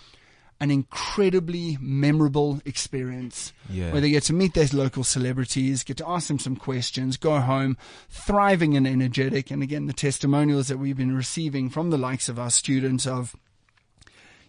an 0.61 0.71
incredibly 0.71 1.79
memorable 1.81 2.61
experience 2.67 3.53
Yeah. 3.71 3.93
where 3.93 4.01
they 4.01 4.11
get 4.11 4.25
to 4.25 4.35
meet 4.35 4.53
their 4.53 4.69
local 4.73 5.05
celebrities, 5.05 5.83
get 5.83 5.97
to 5.97 6.09
ask 6.09 6.29
them 6.29 6.39
some 6.39 6.55
questions, 6.55 7.17
go 7.17 7.41
home 7.41 7.79
thriving 8.11 8.77
and 8.77 8.87
energetic. 8.87 9.51
And 9.51 9.63
again, 9.63 9.87
the 9.87 9.95
testimonials 9.95 10.69
that 10.69 10.79
we've 10.79 10.97
been 10.97 11.17
receiving 11.17 11.71
from 11.71 11.89
the 11.89 11.97
likes 11.97 12.29
of 12.29 12.39
our 12.39 12.51
students 12.51 13.07
of 13.07 13.35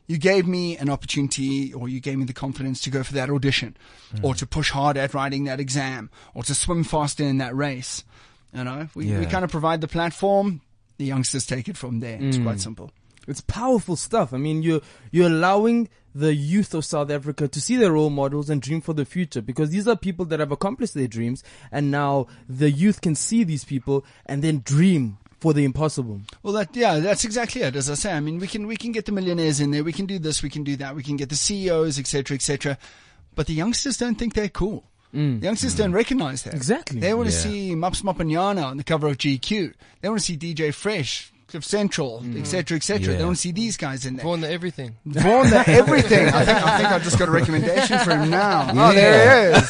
you 0.08 0.17
gave 0.17 0.45
me 0.45 0.76
an 0.76 0.89
opportunity 0.89 1.74
or 1.74 1.88
you 1.88 2.02
gave 2.02 2.17
me 2.17 2.26
the 2.26 2.34
confidence 2.34 2.82
to 2.82 2.89
go 2.89 3.02
for 3.02 3.13
that 3.13 3.30
audition 3.30 3.78
hmm. 4.12 4.26
or 4.26 4.36
to 4.36 4.45
push 4.45 4.71
hard 4.71 4.97
at 4.97 5.13
writing 5.13 5.45
that 5.45 5.62
exam 5.62 6.10
or 6.34 6.43
to 6.43 6.54
swim 6.54 6.84
faster 6.84 7.24
in 7.24 7.38
that 7.38 7.56
race. 7.56 8.04
You 8.54 8.65
know, 8.65 8.89
we, 8.93 9.10
we 9.15 9.26
kind 9.28 9.45
of 9.45 9.52
provide 9.52 9.80
the 9.80 9.88
platform. 9.88 10.60
The 10.97 11.06
youngsters 11.06 11.45
take 11.45 11.69
it 11.69 11.78
from 11.78 12.02
there. 12.02 12.17
It's 12.19 12.38
quite 12.38 12.56
hmm. 12.56 12.60
simple. 12.60 12.91
It's 13.28 13.41
powerful 13.41 13.95
stuff. 13.95 14.34
I 14.34 14.38
mean, 14.38 14.63
you're 14.63 14.82
you're 15.12 15.28
allowing 15.28 15.89
the 16.13 16.34
youth 16.36 16.74
of 16.74 16.84
South 16.86 17.10
Africa 17.10 17.47
to 17.47 17.62
see 17.62 17.76
their 17.78 17.91
role 17.93 18.10
models 18.10 18.50
and 18.50 18.62
dream 18.62 18.82
for 18.82 18.93
the 18.93 19.06
future 19.06 19.41
because 19.41 19.69
these 19.69 19.88
are 19.88 19.95
people 19.95 20.26
that 20.26 20.39
have 20.39 20.52
accomplished 20.52 20.93
their 20.93 21.08
dreams, 21.08 21.43
and 21.71 21.89
now 21.91 22.28
the 22.50 22.69
youth 22.71 23.02
can 23.02 23.15
see 23.15 23.43
these 23.43 23.63
people 23.63 24.06
and 24.26 24.43
then 24.43 24.62
dream 24.65 25.17
for 25.39 25.54
the 25.54 25.63
impossible. 25.63 26.21
Well, 26.43 26.54
that 26.54 26.76
yeah, 26.76 27.00
that's 27.00 27.26
exactly 27.26 27.62
it. 27.63 27.76
As 27.76 27.89
I 27.89 27.95
say, 27.95 28.12
I 28.13 28.19
mean, 28.19 28.38
we 28.39 28.47
can 28.47 28.67
we 28.67 28.78
can 28.78 28.91
get 28.91 29.06
the 29.06 29.12
millionaires 29.12 29.60
in 29.60 29.71
there, 29.71 29.84
we 29.84 29.93
can 29.93 30.06
do 30.06 30.19
this, 30.19 30.43
we 30.43 30.50
can 30.50 30.63
do 30.63 30.76
that, 30.78 30.95
we 30.95 31.02
can 31.04 31.15
get 31.17 31.30
the 31.30 31.36
CEOs, 31.36 31.97
etc., 31.97 32.36
etc. 32.36 32.78
But 33.34 33.47
the 33.47 33.54
youngsters 33.54 33.97
don't 33.97 34.15
think 34.15 34.34
they're 34.34 34.50
cool. 34.50 34.84
Mm. 35.15 35.39
The 35.39 35.45
youngsters 35.45 35.76
don't 35.76 35.91
recognize 35.93 36.43
that. 36.43 36.54
Exactly. 36.54 37.00
They 37.00 37.13
want 37.13 37.30
to 37.30 37.36
Yeah. 37.36 37.41
see 37.41 37.76
Mops 37.76 38.02
Mopanyana 38.02 38.63
on 38.63 38.78
the 38.78 38.84
cover 38.84 39.08
of 39.08 39.17
GQ. 39.17 39.74
They 40.02 40.08
want 40.10 40.21
to 40.21 40.26
see 40.26 40.38
DJ 40.38 40.71
Fresh, 40.74 41.31
Cliff 41.52 41.66
Central, 41.66 42.24
etc., 42.38 42.64
mm-hmm. 42.64 42.76
etc. 42.76 43.00
They 43.00 43.20
Yeah. 43.20 43.26
want 43.26 43.36
to 43.36 43.42
see 43.42 43.52
these 43.52 43.76
guys 43.78 44.06
in 44.06 44.16
there. 44.16 44.24
Vaughn 44.24 44.42
the 44.42 44.50
everything. 44.50 44.96
Vaughn 45.06 45.50
the 45.50 45.64
everything. 45.82 46.28
I 46.30 46.46
think 46.46 46.66
I 46.66 46.78
think 46.78 46.90
I 46.92 47.00
just 47.00 47.20
got 47.20 47.28
a 47.28 47.32
recommendation 47.32 48.00
for 48.00 48.12
him 48.16 48.30
now. 48.30 48.72
Oh, 48.82 48.94
there 48.94 49.52
he 49.52 49.58
is. 49.60 49.70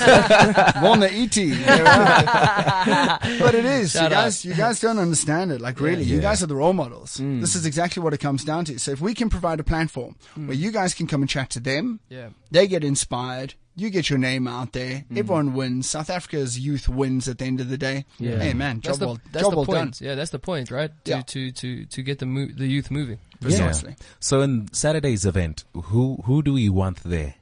Vaughn 0.79 0.99
the 0.99 1.11
ET. 1.11 1.35
but 3.39 3.55
it 3.55 3.65
is. 3.65 3.95
you 3.95 4.09
guys 4.09 4.45
you 4.45 4.53
guys 4.53 4.79
don't 4.79 4.99
understand 4.99 5.51
it. 5.51 5.59
Like 5.59 5.79
really, 5.79 6.03
you 6.03 6.21
guys 6.21 6.43
are 6.43 6.47
the 6.47 6.55
role 6.55 6.73
models. 6.73 7.17
Mm. 7.17 7.41
This 7.41 7.55
is 7.55 7.65
exactly 7.65 8.01
what 8.01 8.13
it 8.13 8.19
comes 8.19 8.43
down 8.43 8.65
to. 8.65 8.79
So 8.79 8.91
if 8.91 9.01
we 9.01 9.13
can 9.13 9.29
provide 9.29 9.59
a 9.59 9.63
platform 9.63 10.15
mm. 10.37 10.47
where 10.47 10.55
you 10.55 10.71
guys 10.71 10.93
can 10.93 11.07
come 11.07 11.21
and 11.21 11.29
chat 11.29 11.49
to 11.51 11.59
them, 11.59 11.99
Yeah. 12.09 12.29
they 12.51 12.67
get 12.67 12.83
inspired. 12.83 13.55
You 13.75 13.89
get 13.89 14.09
your 14.09 14.19
name 14.19 14.47
out 14.47 14.73
there. 14.73 15.05
Everyone 15.15 15.53
wins. 15.53 15.89
South 15.89 16.09
Africa's 16.09 16.59
youth 16.59 16.89
wins 16.89 17.27
at 17.29 17.37
the 17.37 17.45
end 17.45 17.61
of 17.61 17.69
the 17.69 17.77
day. 17.77 18.05
Yeah. 18.19 18.37
Hey 18.37 18.53
man, 18.53 18.81
That's 18.83 18.97
job 18.97 18.99
the 18.99 19.05
well, 19.07 19.19
that's 19.31 19.43
job 19.43 19.51
the 19.51 19.57
well 19.57 19.65
done. 19.65 19.75
point. 19.87 20.01
Yeah, 20.01 20.15
that's 20.15 20.31
the 20.31 20.39
point, 20.39 20.71
right? 20.71 20.91
To 21.05 21.11
Yeah. 21.11 21.21
to 21.21 21.51
to 21.51 21.85
to 21.85 22.03
get 22.03 22.19
the 22.19 22.25
mo- 22.25 22.49
the 22.53 22.67
youth 22.67 22.91
moving. 22.91 23.19
Precisely. 23.39 23.95
So 24.19 24.41
in 24.41 24.67
Saturday's 24.73 25.25
event, 25.25 25.63
who 25.73 26.17
who 26.25 26.43
do 26.43 26.53
we 26.53 26.67
want 26.69 27.01
there? 27.03 27.35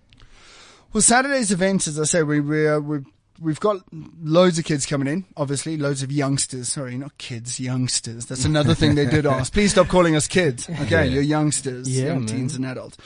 Well, 0.93 1.01
Saturday's 1.01 1.51
event, 1.51 1.87
as 1.87 1.99
I 1.99 2.03
say, 2.05 2.23
we 2.23 2.39
we 2.39 2.67
uh, 2.67 2.79
we 2.79 2.99
we've 3.39 3.59
got 3.59 3.77
loads 4.21 4.59
of 4.59 4.65
kids 4.65 4.85
coming 4.85 5.07
in. 5.07 5.25
Obviously, 5.35 5.77
loads 5.77 6.03
of 6.03 6.11
youngsters. 6.11 6.69
Sorry, 6.69 6.97
not 6.97 7.17
kids, 7.17 7.59
youngsters. 7.59 8.25
That's 8.27 8.45
another 8.45 8.75
thing 8.75 8.95
they 8.95 9.05
did 9.07 9.25
ask. 9.37 9.51
Please 9.53 9.71
stop 9.71 9.87
calling 9.87 10.15
us 10.15 10.27
kids. 10.27 10.69
Okay, 10.69 11.07
you're 11.07 11.21
youngsters, 11.23 11.89
Yeah, 11.89 12.07
young 12.07 12.19
man. 12.19 12.27
teens 12.27 12.55
and 12.55 12.65
adults. 12.65 12.97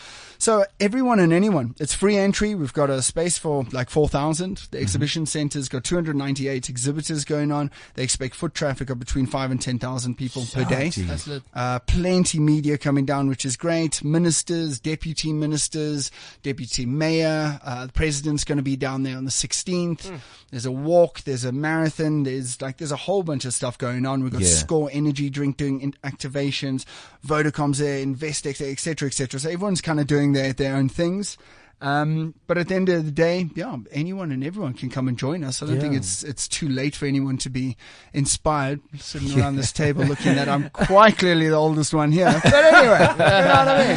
So 0.44 0.66
everyone 0.78 1.20
and 1.20 1.32
anyone, 1.32 1.74
it's 1.80 1.94
free 1.94 2.18
entry. 2.18 2.54
We've 2.54 2.74
got 2.74 2.90
a 2.90 3.02
space 3.02 3.38
for 3.38 3.64
like 3.72 3.90
4,000. 3.90 4.68
The 4.72 4.80
exhibition 4.82 5.26
center's 5.26 5.70
got 5.70 5.86
298 5.86 6.70
exhibitors 6.70 7.24
going 7.24 7.50
on. 7.54 7.72
They 7.94 8.04
expect 8.04 8.36
foot 8.36 8.54
traffic 8.54 8.90
of 8.90 9.00
between 9.00 9.26
five 9.26 9.52
and 9.52 9.62
10,000 9.62 10.16
people 10.16 10.46
per 10.54 10.66
day. 10.66 10.90
That's. 10.90 11.30
Uh, 11.54 11.80
plenty 11.88 12.40
media 12.40 12.78
coming 12.78 13.06
down, 13.06 13.30
which 13.30 13.46
is 13.46 13.56
great. 13.56 14.04
Ministers, 14.04 14.82
deputy 14.82 15.32
ministers, 15.32 16.12
deputy 16.42 16.86
mayor, 16.86 17.58
uh, 17.64 17.86
the 17.86 17.94
president's 17.94 18.44
going 18.44 18.58
to 18.58 18.64
be 18.64 18.76
down 18.76 19.04
there 19.04 19.16
on 19.16 19.24
the 19.24 19.32
16th. 19.32 20.20
There's 20.52 20.66
a 20.66 20.72
walk, 20.74 21.22
there's 21.22 21.46
a 21.46 21.54
marathon, 21.54 22.24
there's 22.24 22.62
like, 22.62 22.78
there's 22.78 22.92
a 22.92 22.98
whole 22.98 23.24
bunch 23.24 23.46
of 23.46 23.54
stuff 23.54 23.78
going 23.78 24.06
on. 24.06 24.22
We've 24.22 24.32
got 24.34 24.42
Yeah. 24.42 24.50
Score 24.50 24.90
Energy 24.92 25.30
Drink 25.30 25.56
doing 25.56 25.80
in- 25.80 25.94
activations, 26.04 26.84
Vodacom's 27.26 27.78
there, 27.80 28.06
Investex, 28.06 28.60
et 28.60 28.80
cetera, 28.80 29.08
et 29.08 29.14
cetera. 29.14 29.40
So 29.40 29.50
everyone's 29.50 29.80
kind 29.80 30.02
of 30.02 30.06
doing 30.06 30.33
their, 30.34 30.54
their 30.54 30.76
own 30.76 30.90
things. 30.90 31.38
Um, 31.84 32.34
but 32.48 32.58
at 32.58 32.70
the 32.70 32.76
end 32.76 32.88
of 32.88 33.04
the 33.04 33.12
day, 33.12 33.50
yeah, 33.56 33.76
anyone 33.92 34.32
and 34.32 34.42
everyone 34.44 34.74
can 34.74 34.90
come 34.90 35.10
and 35.10 35.18
join 35.20 35.44
us. 35.44 35.62
I 35.62 35.66
don't 35.66 35.82
think 35.82 35.96
it's 35.96 36.24
it's 36.24 36.48
too 36.48 36.70
late 36.70 36.96
for 36.96 37.06
anyone 37.06 37.38
to 37.40 37.50
be 37.50 37.76
inspired. 38.14 38.80
Sitting 38.98 39.38
around 39.38 39.58
this 39.58 39.74
table, 39.74 40.06
looking 40.06 40.38
at 40.38 40.48
I'm 40.48 40.70
quite 40.70 41.18
clearly 41.18 41.50
the 41.50 41.56
oldest 41.56 41.94
one 41.94 42.12
here. 42.14 42.34
But 42.42 42.54
anyway, 42.54 43.00
you 43.00 43.18
know 43.18 43.18
what 43.18 43.68
I 43.68 43.88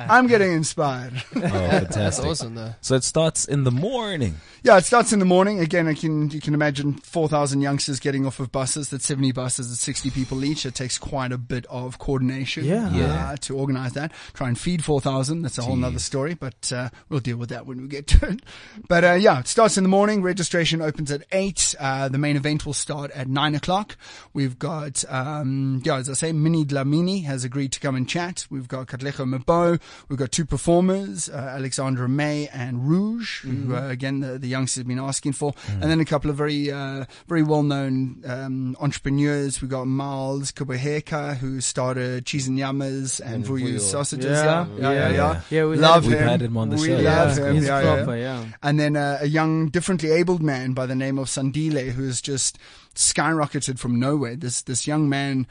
mean. 0.00 0.06
I'm 0.10 0.26
getting 0.26 0.52
inspired. 0.52 1.12
Oh, 1.36 1.40
That's 1.40 1.94
fantastic. 1.94 2.24
awesome, 2.26 2.54
though. 2.56 2.74
So 2.80 2.96
it 2.96 3.04
starts 3.04 3.44
in 3.44 3.62
the 3.64 3.70
morning. 3.70 4.36
Yeah, 4.64 4.78
it 4.78 4.84
starts 4.84 5.12
in 5.12 5.20
the 5.20 5.24
morning. 5.24 5.60
Again, 5.60 5.86
I 5.86 5.94
can 5.94 6.28
you 6.30 6.40
can 6.40 6.54
imagine 6.54 6.94
four 6.94 7.28
thousand 7.28 7.60
youngsters 7.60 8.00
getting 8.00 8.26
off 8.26 8.40
of 8.40 8.50
buses. 8.50 8.90
That's 8.90 9.06
seventy 9.06 9.30
buses. 9.30 9.68
That's 9.68 9.80
sixty 9.80 10.10
people 10.10 10.44
each. 10.44 10.66
It 10.66 10.74
takes 10.74 10.98
quite 10.98 11.30
a 11.30 11.38
bit 11.38 11.66
of 11.66 11.98
coordination. 12.00 12.64
Yeah. 12.64 12.90
Yeah. 12.92 13.28
Uh, 13.30 13.36
to 13.42 13.56
organize 13.56 13.92
that. 13.92 14.10
Try 14.34 14.48
and 14.48 14.58
feed 14.58 14.82
four 14.84 15.00
thousand. 15.00 15.42
That's 15.42 15.58
a 15.58 15.62
whole 15.62 15.82
other 15.84 16.00
story. 16.00 16.34
But 16.34 16.72
uh, 16.72 16.88
we'll 17.08 17.20
deal 17.20 17.35
with 17.38 17.50
that 17.50 17.66
when 17.66 17.80
we 17.82 17.88
get 17.88 18.06
to 18.08 18.28
it. 18.30 18.40
But 18.88 19.04
uh, 19.04 19.12
yeah, 19.14 19.40
it 19.40 19.46
starts 19.48 19.76
in 19.76 19.84
the 19.84 19.88
morning. 19.88 20.22
Registration 20.22 20.80
opens 20.82 21.10
at 21.10 21.22
eight. 21.32 21.74
Uh, 21.78 22.08
the 22.08 22.18
main 22.18 22.36
event 22.36 22.64
will 22.66 22.72
start 22.72 23.10
at 23.12 23.28
nine 23.28 23.54
o'clock. 23.54 23.96
We've 24.32 24.58
got 24.58 25.04
um, 25.08 25.82
yeah, 25.84 25.96
as 25.96 26.08
I 26.10 26.14
say, 26.14 26.32
Minnie 26.32 26.64
Dlamini 26.64 27.24
has 27.24 27.44
agreed 27.44 27.72
to 27.72 27.80
come 27.80 27.94
and 27.96 28.08
chat. 28.08 28.46
We've 28.50 28.68
got 28.68 28.86
Katlego 28.88 29.26
Maboe. 29.28 29.80
We've 30.08 30.18
got 30.18 30.32
two 30.32 30.44
performers, 30.44 31.28
uh, 31.28 31.36
Alexandra 31.36 32.08
May 32.08 32.48
and 32.48 32.88
Rouge, 32.88 33.42
who 33.42 33.74
uh, 33.74 33.88
again 33.88 34.20
the, 34.20 34.38
the 34.38 34.48
youngsters 34.48 34.80
have 34.82 34.86
been 34.88 34.98
asking 34.98 35.32
for, 35.32 35.54
and 35.68 35.82
then 35.82 36.00
a 36.00 36.04
couple 36.04 36.30
of 36.30 36.36
very 36.36 36.70
uh, 36.70 37.04
very 37.26 37.42
well 37.42 37.62
known 37.62 38.22
um, 38.26 38.76
entrepreneurs. 38.80 39.60
We've 39.60 39.70
got 39.70 39.86
Miles 39.86 40.52
Kubaheka, 40.52 41.36
who 41.36 41.60
started 41.60 42.26
Cheese 42.26 42.48
and 42.48 42.58
Yamas 42.58 43.20
and, 43.20 43.36
And 43.36 43.44
Vuyu 43.44 43.80
sausages. 43.80 44.26
Yeah, 44.26 44.66
Yeah, 44.78 44.92
yeah, 44.92 44.92
yeah. 44.92 45.10
yeah. 45.10 45.40
Yeah, 45.50 45.64
we 45.66 45.76
love 45.76 46.04
him. 46.04 46.18
had 46.18 46.42
him 46.42 46.56
on 46.56 46.70
the 46.70 46.76
we 46.76 46.86
show. 46.86 46.98
Him. 47.16 47.54
He's 47.54 47.66
yeah, 47.66 48.04
yeah. 48.04 48.14
yeah. 48.14 48.44
And 48.62 48.78
then 48.78 48.96
uh, 48.96 49.18
a 49.20 49.26
young, 49.26 49.68
differently 49.68 50.10
abled 50.10 50.42
man 50.42 50.72
by 50.72 50.86
the 50.86 50.94
name 50.94 51.18
of 51.18 51.28
Sandile, 51.28 51.90
who 51.90 52.06
has 52.06 52.20
just 52.20 52.58
skyrocketed 52.94 53.78
from 53.78 53.98
nowhere. 54.00 54.36
This 54.36 54.62
this 54.62 54.86
young 54.86 55.08
man 55.08 55.46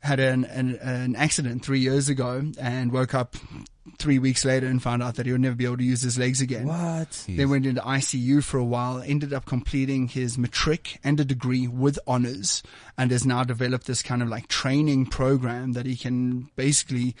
had 0.00 0.20
an, 0.20 0.44
an 0.44 0.76
an 0.76 1.16
accident 1.16 1.64
three 1.64 1.80
years 1.80 2.08
ago 2.08 2.50
and 2.58 2.92
woke 2.92 3.14
up 3.14 3.36
three 3.98 4.18
weeks 4.18 4.44
later 4.44 4.66
and 4.66 4.82
found 4.82 5.02
out 5.02 5.16
that 5.16 5.26
he 5.26 5.32
would 5.32 5.40
never 5.40 5.56
be 5.56 5.64
able 5.64 5.76
to 5.76 5.84
use 5.84 6.02
his 6.02 6.18
legs 6.18 6.40
again. 6.40 6.66
What? 6.66 7.24
Then 7.28 7.50
went 7.50 7.66
into 7.66 7.80
ICU 7.80 8.42
for 8.42 8.58
a 8.58 8.64
while, 8.64 9.02
ended 9.04 9.32
up 9.32 9.46
completing 9.46 10.08
his 10.08 10.38
matric 10.38 10.98
and 11.04 11.18
a 11.20 11.24
degree 11.24 11.66
with 11.66 11.98
honors, 12.06 12.62
and 12.96 13.10
has 13.10 13.26
now 13.26 13.44
developed 13.44 13.86
this 13.86 14.02
kind 14.02 14.22
of 14.22 14.28
like 14.28 14.48
training 14.48 15.06
program 15.06 15.72
that 15.72 15.86
he 15.86 15.96
can 15.96 16.50
basically 16.56 17.14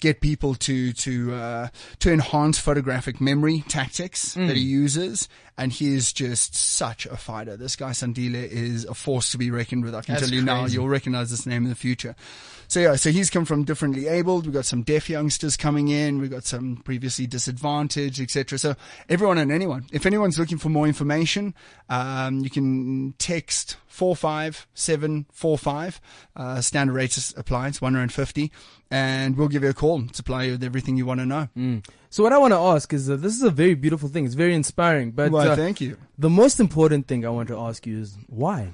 get 0.00 0.20
people 0.20 0.54
to 0.54 0.92
to 0.92 1.34
uh, 1.34 1.68
to 2.00 2.12
enhance 2.12 2.58
photographic 2.58 3.20
memory 3.20 3.64
tactics 3.68 4.34
that 4.34 4.56
he 4.56 4.62
uses. 4.62 5.28
And 5.56 5.72
he 5.72 5.94
is 5.94 6.12
just 6.12 6.56
such 6.56 7.06
a 7.06 7.16
fighter. 7.16 7.56
This 7.56 7.76
guy 7.76 7.90
Sandile 7.90 8.34
is 8.34 8.84
a 8.86 8.94
force 8.94 9.30
to 9.30 9.38
be 9.38 9.52
reckoned 9.52 9.84
with. 9.84 9.94
I 9.94 10.00
can 10.00 10.14
That's 10.14 10.26
tell 10.26 10.34
you 10.34 10.42
now, 10.42 10.66
you'll 10.66 10.88
recognize 10.88 11.30
this 11.30 11.46
name 11.46 11.62
in 11.62 11.68
the 11.68 11.76
future. 11.76 12.16
So 12.66 12.80
yeah, 12.80 12.96
so 12.96 13.10
he's 13.10 13.30
come 13.30 13.44
from 13.44 13.62
differently 13.62 14.08
abled. 14.08 14.46
We've 14.46 14.54
got 14.54 14.64
some 14.64 14.82
deaf 14.82 15.08
youngsters 15.08 15.56
coming 15.56 15.88
in. 15.88 16.13
We've 16.20 16.30
got 16.30 16.44
some 16.44 16.76
previously 16.84 17.26
disadvantaged, 17.26 18.20
etc. 18.20 18.58
So 18.58 18.74
everyone 19.08 19.38
and 19.38 19.50
anyone. 19.52 19.86
If 19.92 20.06
anyone's 20.06 20.38
looking 20.38 20.58
for 20.58 20.68
more 20.68 20.86
information, 20.86 21.54
um, 21.88 22.40
you 22.40 22.50
can 22.50 23.14
text 23.18 23.76
four 23.86 24.16
five 24.16 24.66
seven 24.74 25.26
four 25.32 25.56
five. 25.58 26.00
Uh, 26.36 26.60
standard 26.60 26.94
rate 26.94 27.16
is- 27.16 27.34
applies 27.36 27.80
one 27.80 27.94
rand 27.94 28.12
fifty, 28.12 28.50
and 28.90 29.36
we'll 29.36 29.48
give 29.48 29.62
you 29.62 29.70
a 29.70 29.74
call. 29.74 30.02
Supply 30.12 30.44
you 30.44 30.52
with 30.52 30.64
everything 30.64 30.96
you 30.96 31.06
want 31.06 31.20
to 31.20 31.26
know. 31.26 31.48
So 32.10 32.22
what 32.22 32.32
I 32.32 32.38
want 32.38 32.52
to 32.52 32.58
ask 32.58 32.92
is, 32.92 33.10
uh, 33.10 33.16
this 33.16 33.34
is 33.34 33.42
a 33.42 33.50
very 33.50 33.74
beautiful 33.74 34.08
thing. 34.08 34.24
It's 34.24 34.34
very 34.34 34.54
inspiring. 34.54 35.10
But 35.10 35.32
well, 35.32 35.50
uh, 35.50 35.56
thank 35.56 35.80
you. 35.80 35.96
the 36.16 36.30
most 36.30 36.60
important 36.60 37.08
thing 37.08 37.26
I 37.26 37.30
want 37.30 37.48
to 37.48 37.58
ask 37.58 37.86
you 37.86 37.98
is 38.00 38.16
why? 38.28 38.70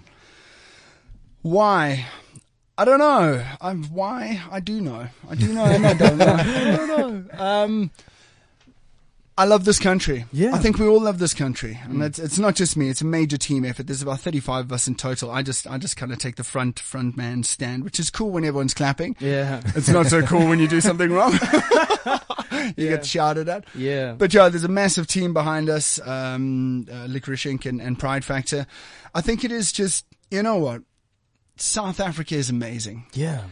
Why? 1.42 2.06
I 2.80 2.86
don't 2.86 2.98
know. 2.98 3.44
I'm 3.60 3.84
why 3.92 4.40
I 4.50 4.60
do 4.60 4.80
know. 4.80 5.06
I 5.28 5.34
do 5.34 5.52
know 5.52 5.66
and 5.66 5.86
I 5.86 5.92
don't 5.92 6.16
know. 6.16 6.24
I 6.38 6.76
don't 6.76 6.88
know. 6.88 7.38
Um, 7.38 7.90
I 9.36 9.44
love 9.44 9.66
this 9.66 9.78
country. 9.78 10.24
Yeah. 10.32 10.54
I 10.54 10.58
think 10.60 10.78
we 10.78 10.86
all 10.86 11.02
love 11.02 11.18
this 11.18 11.34
country, 11.34 11.78
and 11.84 12.02
it's 12.02 12.18
it's 12.18 12.38
not 12.38 12.54
just 12.54 12.78
me. 12.78 12.88
It's 12.88 13.02
a 13.02 13.04
major 13.04 13.36
team 13.36 13.66
effort. 13.66 13.86
There's 13.86 14.00
about 14.00 14.20
35 14.20 14.64
of 14.64 14.72
us 14.72 14.88
in 14.88 14.94
total. 14.94 15.30
I 15.30 15.42
just 15.42 15.66
I 15.66 15.76
just 15.76 15.98
kind 15.98 16.10
of 16.10 16.18
take 16.18 16.36
the 16.36 16.42
front 16.42 16.80
front 16.80 17.18
man 17.18 17.42
stand, 17.42 17.84
which 17.84 18.00
is 18.00 18.08
cool 18.08 18.30
when 18.30 18.46
everyone's 18.46 18.72
clapping. 18.72 19.14
Yeah. 19.20 19.60
It's 19.76 19.90
not 19.90 20.06
so 20.06 20.22
cool 20.22 20.48
when 20.48 20.58
you 20.58 20.66
do 20.66 20.80
something 20.80 21.10
wrong. 21.10 21.32
you 22.78 22.88
get 22.88 23.04
shouted 23.04 23.50
at. 23.50 23.66
Yeah. 23.74 24.12
But 24.12 24.32
yeah, 24.32 24.48
there's 24.48 24.64
a 24.64 24.68
massive 24.68 25.06
team 25.06 25.34
behind 25.34 25.68
us, 25.68 26.00
um, 26.06 26.86
uh, 26.90 27.04
Licorice 27.08 27.44
Inc. 27.44 27.66
And, 27.66 27.82
and 27.82 27.98
Pride 27.98 28.24
Factor. 28.24 28.66
I 29.14 29.20
think 29.20 29.44
it 29.44 29.52
is 29.52 29.70
just, 29.70 30.06
you 30.30 30.42
know 30.42 30.56
what? 30.56 30.80
South 31.60 32.00
Africa 32.00 32.34
is 32.34 32.50
amazing. 32.50 33.06
Yeah. 33.12 33.44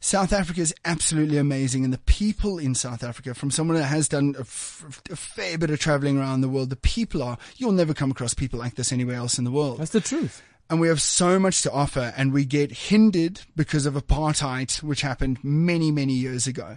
South 0.00 0.34
Africa 0.34 0.60
is 0.60 0.74
absolutely 0.84 1.38
amazing, 1.38 1.82
and 1.82 1.90
the 1.92 1.98
people 1.98 2.58
in 2.58 2.74
South 2.74 3.02
Africa, 3.02 3.32
from 3.34 3.50
someone 3.50 3.78
that 3.78 3.84
has 3.84 4.06
done 4.06 4.34
a, 4.36 4.40
f- 4.42 5.00
a 5.10 5.16
fair 5.16 5.56
bit 5.56 5.70
of 5.70 5.80
traveling 5.80 6.18
around 6.18 6.42
the 6.42 6.48
world, 6.48 6.68
the 6.68 6.76
people 6.76 7.22
are, 7.22 7.38
you'll 7.56 7.72
never 7.72 7.94
come 7.94 8.10
across 8.10 8.34
people 8.34 8.58
like 8.58 8.74
this 8.74 8.92
anywhere 8.92 9.16
else 9.16 9.38
in 9.38 9.44
the 9.44 9.50
world 9.50 9.78
That's 9.78 9.92
the 9.92 10.02
truth. 10.02 10.42
and 10.68 10.78
we 10.78 10.88
have 10.88 11.00
so 11.00 11.38
much 11.38 11.62
to 11.62 11.72
offer 11.72 12.12
and 12.18 12.34
we 12.34 12.44
get 12.44 12.70
hindered 12.70 13.40
because 13.56 13.86
of 13.86 13.94
apartheid 13.94 14.82
which 14.82 15.00
happened 15.00 15.38
many 15.42 15.90
many 15.90 16.12
years 16.12 16.46
ago 16.46 16.76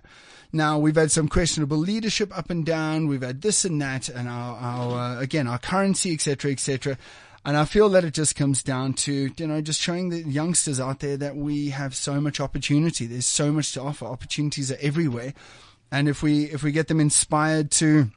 now 0.53 0.79
we've 0.79 0.95
had 0.95 1.11
some 1.11 1.27
questionable 1.27 1.77
leadership 1.77 2.35
up 2.37 2.49
and 2.49 2.65
down 2.65 3.07
we've 3.07 3.21
had 3.23 3.41
this 3.41 3.65
and 3.65 3.81
that 3.81 4.07
and 4.07 4.29
our, 4.29 4.55
our 4.57 5.17
uh, 5.17 5.19
again 5.19 5.47
our 5.47 5.59
currency 5.59 6.13
etc 6.13 6.51
etc 6.51 6.97
and 7.47 7.55
I 7.55 7.63
feel 7.63 7.87
that 7.89 8.03
it 8.03 8.13
just 8.13 8.35
comes 8.35 8.61
down 8.61 8.91
to, 8.95 9.31
you 9.37 9.47
know, 9.47 9.61
just 9.61 9.79
showing 9.79 10.09
the 10.09 10.21
youngsters 10.21 10.81
out 10.81 10.99
there 10.99 11.15
that 11.15 11.37
we 11.37 11.69
have 11.69 11.95
so 11.95 12.19
much 12.19 12.41
opportunity. 12.41 13.05
There's 13.05 13.25
so 13.25 13.53
much 13.53 13.71
to 13.71 13.81
offer. 13.81 14.03
Opportunities 14.03 14.69
are 14.69 14.77
everywhere. 14.81 15.33
And 15.89 16.09
if 16.09 16.21
we, 16.21 16.43
if 16.43 16.61
we 16.61 16.73
get 16.73 16.89
them 16.89 16.99
inspired 16.99 17.71
to, 17.71 18.11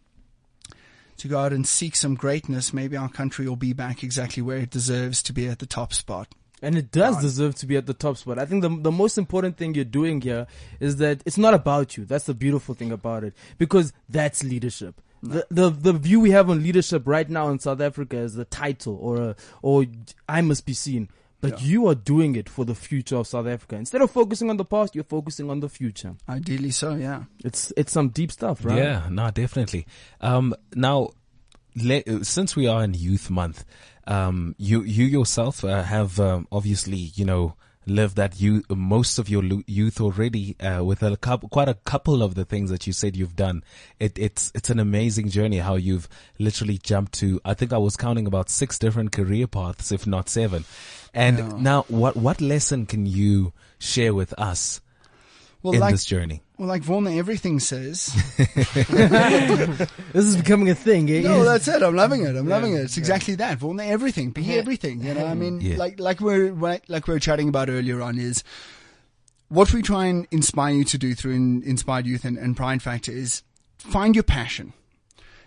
to 1.19 1.29
go 1.29 1.39
out 1.39 1.53
and 1.53 1.65
seek 1.65 1.95
some 1.95 2.17
greatness, 2.17 2.73
maybe 2.73 2.97
our 2.97 3.09
country 3.09 3.49
will 3.49 3.55
be 3.55 3.73
back 3.73 4.03
exactly 4.03 4.43
where 4.43 4.59
it 4.59 4.71
deserves 4.71 5.23
to 5.23 5.33
be 5.33 5.47
at 5.47 5.61
the 5.61 5.67
top 5.67 5.95
spot. 5.95 6.27
And 6.61 6.77
it 6.77 6.91
does 6.91 7.21
deserve 7.21 7.55
to 7.57 7.67
be 7.67 7.77
at 7.77 7.87
the 7.87 7.95
top 7.95 8.17
spot. 8.17 8.37
I 8.37 8.47
think 8.47 8.63
the 8.63 8.69
the 8.69 8.91
most 8.91 9.17
important 9.17 9.57
thing 9.57 9.75
you're 9.75 9.85
doing 9.85 10.21
here 10.21 10.49
is 10.81 10.97
that 10.97 11.23
it's 11.25 11.39
not 11.39 11.55
about 11.55 11.97
you. 11.97 12.05
That's 12.05 12.27
the 12.27 12.35
beautiful 12.35 12.75
thing 12.75 12.91
about 12.91 13.23
it. 13.23 13.33
Because 13.59 13.93
that's 14.09 14.43
leadership. 14.43 15.01
The, 15.23 15.47
the 15.51 15.71
the 15.71 15.93
view 15.93 16.21
we 16.21 16.31
have 16.31 16.49
on 16.49 16.63
leadership 16.63 17.03
right 17.07 17.29
now 17.29 17.49
in 17.51 17.59
South 17.59 17.81
Africa 17.81 18.17
is 18.17 18.35
the 18.35 18.45
title 18.47 18.97
or 19.01 19.17
a, 19.19 19.37
or 19.63 19.85
I 20.29 20.41
must 20.41 20.65
be 20.65 20.73
seen. 20.73 21.09
But 21.43 21.63
you 21.63 21.87
are 21.89 21.95
doing 21.95 22.37
it 22.37 22.51
for 22.51 22.67
the 22.67 22.75
future 22.75 23.17
of 23.17 23.27
South 23.27 23.47
Africa. 23.47 23.77
Instead 23.77 24.03
of 24.03 24.11
focusing 24.11 24.51
on 24.51 24.59
the 24.59 24.65
past, 24.65 24.95
you're 24.95 25.05
focusing 25.05 25.49
on 25.49 25.61
the 25.61 25.71
future. 25.71 26.15
Ideally 26.29 26.71
so, 26.71 26.95
yeah. 26.95 27.25
It's 27.43 27.73
it's 27.79 27.93
some 27.93 28.11
deep 28.11 28.31
stuff, 28.31 28.63
right? 28.63 28.77
Yeah, 28.77 29.09
no, 29.11 29.31
definitely. 29.31 29.87
Um, 30.21 30.55
now, 30.75 31.11
le- 31.75 32.25
since 32.25 32.57
we 32.57 32.67
are 32.67 32.85
in 32.85 32.93
Youth 32.93 33.31
Month, 33.31 33.65
um, 34.07 34.55
you 34.59 34.83
you 34.83 35.07
yourself 35.07 35.65
uh, 35.65 35.83
have 35.83 36.21
um, 36.21 36.47
obviously, 36.53 36.99
you 37.15 37.25
know, 37.25 37.55
lived 37.91 38.17
that 38.17 38.41
you 38.41 38.63
most 38.71 39.19
of 39.19 39.29
your 39.29 39.43
youth 39.67 40.01
already 40.01 40.57
uh, 40.61 40.83
with 40.85 41.03
a 41.03 41.17
couple, 41.17 41.49
quite 41.49 41.69
a 41.69 41.75
couple 41.75 42.23
of 42.23 42.35
the 42.35 42.45
things 42.45 42.71
that 42.71 42.87
you 42.87 42.93
said 42.93 43.17
you've 43.17 43.37
done. 43.37 43.63
It, 43.99 44.19
it's 44.19 44.53
it's 44.55 44.71
an 44.71 44.79
amazing 44.79 45.29
journey 45.29 45.59
how 45.59 45.77
you've 45.77 46.09
literally 46.39 46.79
jumped 46.79 47.13
to. 47.15 47.41
I 47.45 47.55
think 47.55 47.73
I 47.73 47.79
was 47.79 47.97
counting 47.97 48.27
about 48.27 48.49
six 48.49 48.79
different 48.79 49.13
career 49.13 49.47
paths, 49.47 49.93
if 49.93 50.07
not 50.07 50.29
seven. 50.29 50.65
And 51.13 51.63
now, 51.63 51.85
what 51.89 52.17
what 52.17 52.41
lesson 52.41 52.87
can 52.87 53.07
you 53.07 53.53
share 53.79 54.15
with 54.15 54.33
us 54.39 54.81
Well, 55.63 55.75
in 55.75 55.81
like, 55.81 55.93
this 55.93 56.05
journey? 56.05 56.43
Well, 56.61 56.69
like 56.69 56.83
Vorna 56.83 57.17
everything 57.17 57.59
says. 57.59 58.15
This 60.13 60.25
is 60.27 60.37
becoming 60.37 60.69
a 60.69 60.75
thing. 60.75 61.09
eh? 61.11 61.21
no, 61.23 61.43
that's 61.45 61.67
it. 61.69 61.83
I'm 61.83 61.95
loving 61.97 62.23
it. 62.25 62.37
I'm 62.37 62.49
loving 62.49 62.75
it. 62.75 62.81
It's 62.81 62.97
exactly 62.99 63.35
that. 63.37 63.59
Vorna 63.59 63.87
everything. 63.89 64.31
Be 64.31 64.59
everything. 64.59 65.03
You 65.03 65.15
know, 65.15 65.25
I 65.27 65.35
mean, 65.35 65.61
Yeah. 65.61 65.77
like, 65.77 65.99
like 65.99 66.21
we're, 66.21 66.53
like 66.89 67.07
we 67.07 67.15
were 67.15 67.19
chatting 67.21 67.49
about 67.49 67.69
earlier 67.71 68.03
on 68.03 68.19
is 68.19 68.45
what 69.49 69.73
we 69.73 69.83
try 69.83 70.07
and 70.07 70.27
inspire 70.31 70.75
you 70.75 70.85
to 70.85 70.99
do 70.99 71.15
through 71.15 71.33
in, 71.33 71.63
Inspired 71.63 72.07
Youth 72.07 72.25
and, 72.25 72.37
and 72.37 72.57
Pride 72.57 72.83
Factor 72.83 73.13
is 73.13 73.43
find 73.79 74.15
your 74.15 74.25
passion. 74.25 74.73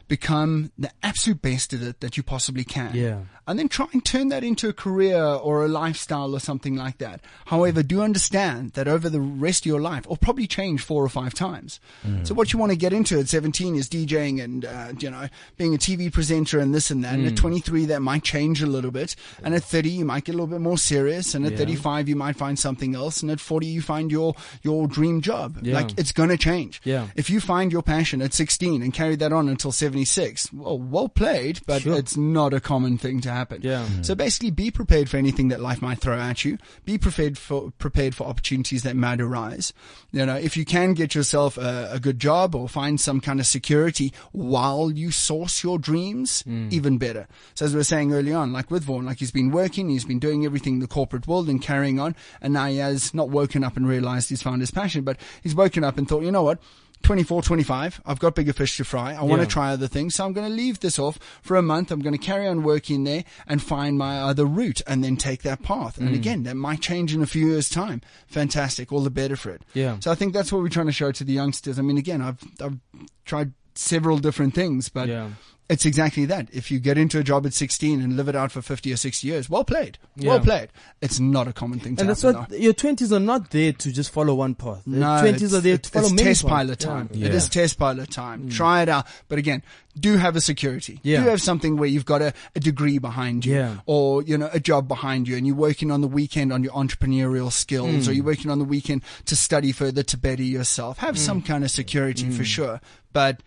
Become 0.07 0.71
the 0.77 0.89
absolute 1.01 1.41
best 1.41 1.73
at 1.73 1.81
it 1.81 1.99
that 2.01 2.17
you 2.17 2.23
possibly 2.23 2.63
can. 2.63 2.91
Yeah. 2.95 3.19
And 3.47 3.59
then 3.59 3.67
try 3.69 3.87
and 3.91 4.03
turn 4.05 4.29
that 4.29 4.43
into 4.43 4.69
a 4.69 4.73
career 4.73 5.21
or 5.21 5.63
a 5.65 5.67
lifestyle 5.67 6.33
or 6.35 6.39
something 6.39 6.75
like 6.75 6.97
that. 6.99 7.21
However, 7.45 7.83
do 7.83 8.01
understand 8.01 8.71
that 8.73 8.87
over 8.87 9.09
the 9.09 9.19
rest 9.21 9.63
of 9.63 9.65
your 9.67 9.81
life, 9.81 10.07
will 10.07 10.17
probably 10.17 10.47
change 10.47 10.81
four 10.81 11.03
or 11.03 11.09
five 11.09 11.33
times. 11.33 11.79
So 12.23 12.33
what 12.33 12.53
you 12.53 12.59
want 12.59 12.71
to 12.71 12.77
get 12.77 12.93
into 12.93 13.19
at 13.19 13.27
17 13.27 13.75
is 13.75 13.89
DJing 13.89 14.41
and, 14.43 14.65
uh, 14.65 14.93
you 14.99 15.09
know, 15.09 15.27
being 15.57 15.73
a 15.73 15.77
TV 15.77 16.11
presenter 16.11 16.59
and 16.59 16.73
this 16.73 16.89
and 16.91 17.03
that. 17.03 17.15
And 17.15 17.25
at 17.27 17.35
23, 17.35 17.85
that 17.85 18.01
might 18.01 18.23
change 18.23 18.61
a 18.61 18.65
little 18.65 18.91
bit. 18.91 19.15
And 19.43 19.53
at 19.53 19.63
30, 19.63 19.89
you 19.89 20.05
might 20.05 20.23
get 20.25 20.33
a 20.33 20.37
little 20.37 20.47
bit 20.47 20.61
more 20.61 20.77
serious. 20.77 21.33
And 21.35 21.45
at 21.45 21.57
35, 21.57 22.07
you 22.09 22.15
might 22.15 22.35
find 22.35 22.57
something 22.57 22.95
else. 22.95 23.21
And 23.21 23.31
at 23.31 23.39
40, 23.39 23.67
you 23.67 23.81
find 23.81 24.11
your, 24.11 24.35
your 24.61 24.87
dream 24.87 25.21
job. 25.21 25.59
Yeah. 25.61 25.73
Like 25.75 25.97
it's 25.97 26.11
going 26.11 26.29
to 26.29 26.37
change. 26.37 26.81
Yeah. 26.83 27.07
If 27.15 27.29
you 27.29 27.39
find 27.39 27.71
your 27.71 27.83
passion 27.83 28.21
at 28.21 28.33
16 28.33 28.81
and 28.81 28.93
carry 28.93 29.15
that 29.17 29.33
on 29.33 29.49
until 29.49 29.71
76, 29.71 30.51
well, 30.53 30.77
well 30.79 31.09
played, 31.09 31.61
but 31.65 31.81
Sure. 31.83 31.97
it's 31.97 32.15
not 32.17 32.53
a 32.53 32.59
common 32.59 32.97
thing 32.97 33.19
to 33.21 33.32
happen. 33.33 33.61
Yeah. 33.61 33.87
So 34.01 34.15
basically, 34.15 34.51
be 34.51 34.71
prepared 34.71 35.09
for 35.09 35.17
anything 35.17 35.49
that 35.49 35.59
life 35.59 35.81
might 35.81 35.99
throw 35.99 36.19
at 36.19 36.45
you. 36.45 36.57
Be 36.85 36.97
prepared 36.97 37.37
for 37.37 37.71
prepared 37.77 38.15
for 38.15 38.25
opportunities 38.25 38.83
that 38.83 38.95
might 38.95 39.21
arise. 39.21 39.73
You 40.11 40.25
know, 40.25 40.35
if 40.35 40.55
you 40.55 40.65
can 40.65 40.93
get 40.93 41.15
yourself 41.15 41.57
a, 41.57 41.89
a 41.91 41.99
good 41.99 42.19
job 42.19 42.55
or 42.55 42.67
find 42.69 42.99
some 42.99 43.19
kind 43.19 43.39
of 43.39 43.45
security 43.45 44.13
while 44.31 44.91
you 44.91 45.11
source 45.11 45.63
your 45.63 45.79
dreams, 45.79 46.43
mm. 46.43 46.71
even 46.71 46.97
better. 46.97 47.27
So 47.55 47.65
as 47.65 47.73
we 47.73 47.79
were 47.79 47.83
saying 47.83 48.13
early 48.13 48.33
on, 48.33 48.53
like 48.53 48.71
with 48.71 48.83
Vaughn, 48.83 49.05
like 49.05 49.19
he's 49.19 49.31
been 49.31 49.51
working, 49.51 49.89
he's 49.89 50.05
been 50.05 50.19
doing 50.19 50.45
everything 50.45 50.75
in 50.75 50.79
the 50.79 50.87
corporate 50.87 51.27
world 51.27 51.49
and 51.49 51.61
carrying 51.61 51.99
on, 51.99 52.15
and 52.41 52.53
now 52.53 52.67
he 52.67 52.77
has 52.77 53.13
not 53.13 53.29
woken 53.29 53.63
up 53.63 53.77
and 53.77 53.87
realized 53.87 54.29
he's 54.29 54.41
found 54.43 54.61
his 54.61 54.71
passion, 54.71 55.03
but 55.03 55.17
he's 55.41 55.55
woken 55.55 55.83
up 55.83 55.97
and 55.97 56.07
thought, 56.07 56.23
you 56.23 56.31
know 56.31 56.43
what? 56.43 56.59
24, 57.03 57.41
25, 57.43 58.01
I've 58.05 58.19
got 58.19 58.33
bigger 58.33 58.53
fish 58.53 58.77
to 58.77 58.83
fry. 58.83 59.13
I 59.13 59.21
want 59.23 59.41
Yeah. 59.41 59.45
to 59.45 59.51
try 59.51 59.71
other 59.71 59.87
things. 59.87 60.15
So 60.15 60.25
I'm 60.25 60.33
going 60.33 60.47
to 60.47 60.53
leave 60.53 60.79
this 60.79 60.97
off 60.97 61.19
for 61.41 61.55
a 61.57 61.61
month. 61.61 61.91
I'm 61.91 61.99
going 61.99 62.17
to 62.17 62.25
carry 62.25 62.47
on 62.47 62.63
working 62.63 63.03
there 63.03 63.23
and 63.45 63.61
find 63.61 63.97
my 63.97 64.19
other 64.19 64.45
route 64.45 64.81
and 64.87 65.03
then 65.03 65.17
take 65.17 65.43
that 65.43 65.61
path. 65.63 65.99
Mm. 65.99 66.07
And 66.07 66.15
again, 66.15 66.43
that 66.43 66.55
might 66.55 66.81
change 66.81 67.13
in 67.13 67.21
a 67.21 67.25
few 67.27 67.47
years 67.47 67.69
time. 67.69 68.01
Fantastic. 68.27 68.91
All 68.91 69.01
the 69.01 69.09
better 69.11 69.35
for 69.35 69.51
it. 69.51 69.61
Yeah. 69.73 69.97
So 69.99 70.11
I 70.11 70.15
think 70.15 70.33
that's 70.33 70.51
what 70.51 70.61
we're 70.61 70.69
trying 70.69 70.87
to 70.87 70.91
show 70.93 71.11
to 71.11 71.23
the 71.23 71.33
youngsters. 71.33 71.77
I 71.77 71.81
mean, 71.81 71.97
again, 71.97 72.21
I've, 72.21 72.39
I've 72.61 72.77
tried 73.25 73.51
several 73.75 74.17
different 74.17 74.53
things, 74.55 74.87
but 74.89 75.07
Yeah. 75.09 75.29
It's 75.69 75.85
exactly 75.85 76.25
that. 76.25 76.49
If 76.51 76.69
you 76.71 76.79
get 76.79 76.97
into 76.97 77.17
a 77.19 77.23
job 77.23 77.45
at 77.45 77.53
16 77.53 78.01
and 78.01 78.17
live 78.17 78.27
it 78.27 78.35
out 78.35 78.51
for 78.51 78.61
50 78.61 78.91
or 78.91 78.97
60 78.97 79.27
years, 79.27 79.49
well 79.49 79.63
played. 79.63 79.97
Yeah. 80.15 80.29
Well 80.31 80.39
played. 80.41 80.69
It's 81.01 81.19
not 81.19 81.47
a 81.47 81.53
common 81.53 81.79
thing 81.79 81.95
to 81.95 82.01
And 82.01 82.09
that's 82.09 82.23
what 82.23 82.51
your 82.51 82.73
twenties 82.73 83.11
are 83.13 83.19
not 83.19 83.49
there 83.51 83.71
to 83.73 83.91
just 83.91 84.11
follow 84.11 84.35
one 84.35 84.55
path. 84.55 84.83
Your 84.85 84.99
No, 84.99 85.19
twenties 85.21 85.41
it's- 85.43 85.53
are 85.53 85.61
there 85.61 85.77
to 85.77 85.89
follow 85.89 86.05
it's 86.05 86.13
many 86.13 86.23
test 86.29 86.41
paths. 86.43 86.51
pilot 86.51 86.81
Yeah. 86.81 86.87
time. 86.87 87.09
Yeah. 87.13 87.27
It 87.27 87.35
is 87.35 87.49
test 87.49 87.79
pilot 87.79 88.11
time. 88.11 88.49
Try 88.49 88.81
it 88.83 88.89
out. 88.89 89.07
But 89.29 89.39
again, 89.39 89.63
do 89.99 90.17
have 90.17 90.35
a 90.35 90.41
security. 90.41 90.99
Yeah. 91.01 91.23
Do 91.23 91.29
have 91.29 91.41
something 91.41 91.77
where 91.77 91.87
you've 91.89 92.05
got 92.05 92.21
a, 92.21 92.33
a 92.55 92.59
degree 92.59 92.97
behind 92.97 93.45
you 93.45 93.55
Yeah. 93.55 93.77
or, 93.85 94.21
you 94.23 94.37
know, 94.37 94.49
a 94.51 94.59
job 94.59 94.87
behind 94.87 95.27
you 95.27 95.37
and 95.37 95.47
you're 95.47 95.55
working 95.55 95.91
on 95.91 96.01
the 96.01 96.07
weekend 96.07 96.51
on 96.51 96.63
your 96.63 96.73
entrepreneurial 96.73 97.51
skills 97.51 98.05
Mm. 98.05 98.07
or 98.09 98.11
you're 98.11 98.25
working 98.25 98.51
on 98.51 98.59
the 98.59 98.65
weekend 98.65 99.01
to 99.25 99.35
study 99.35 99.71
further 99.71 100.03
to 100.03 100.17
better 100.17 100.43
yourself. 100.43 100.97
Have 100.99 101.17
some 101.17 101.41
Mm. 101.41 101.45
kind 101.45 101.63
of 101.63 101.71
security 101.71 102.29
for 102.29 102.43
sure. 102.43 102.81
But, 103.13 103.41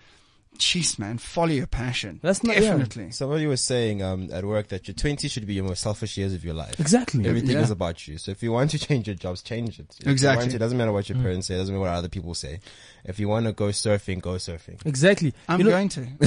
jeez, 0.59 0.99
man, 0.99 1.19
follow 1.19 1.53
your 1.53 1.67
passion. 1.67 2.21
That's 2.23 2.43
not- 2.45 2.55
yeah. 2.57 2.71
Definitely. 2.71 3.11
Somebody 3.13 3.47
was 3.47 3.61
saying 3.61 4.03
um, 4.03 4.29
at 4.33 4.45
work 4.45 4.69
that 4.69 4.89
your 4.89 4.95
20s 4.95 5.31
should 5.31 5.47
be 5.47 5.55
your 5.55 5.65
most 5.65 5.83
selfish 5.83 6.17
years 6.17 6.35
of 6.35 6.45
your 6.45 6.55
life. 6.55 6.79
Exactly. 6.81 7.27
Everything 7.27 7.51
Yeah. 7.57 7.63
is 7.63 7.71
about 7.71 8.07
you. 8.09 8.19
So 8.19 8.31
if 8.33 8.43
you 8.43 8.53
want 8.53 8.71
to 8.73 8.79
change 8.79 9.07
your 9.07 9.17
jobs, 9.17 9.43
change 9.43 9.79
it. 9.79 9.95
If 10.01 10.07
you 10.07 10.13
Exactly. 10.13 10.43
want 10.45 10.51
to, 10.51 10.57
it 10.57 10.59
doesn't 10.61 10.77
matter 10.79 10.93
what 10.93 11.09
your 11.09 11.19
parents 11.19 11.47
say. 11.47 11.55
It 11.55 11.59
doesn't 11.59 11.75
matter 11.75 11.81
what 11.81 11.91
other 11.91 12.09
people 12.09 12.35
say. 12.35 12.61
If 13.05 13.21
you 13.21 13.29
want 13.29 13.47
to 13.47 13.53
go 13.53 13.67
surfing, 13.69 14.21
go 14.21 14.33
surfing. 14.35 14.85
Exactly. 14.85 15.33
I'm 15.49 15.61
You 15.61 15.65
know, 15.67 15.71
going 15.71 15.89
to. 15.91 16.01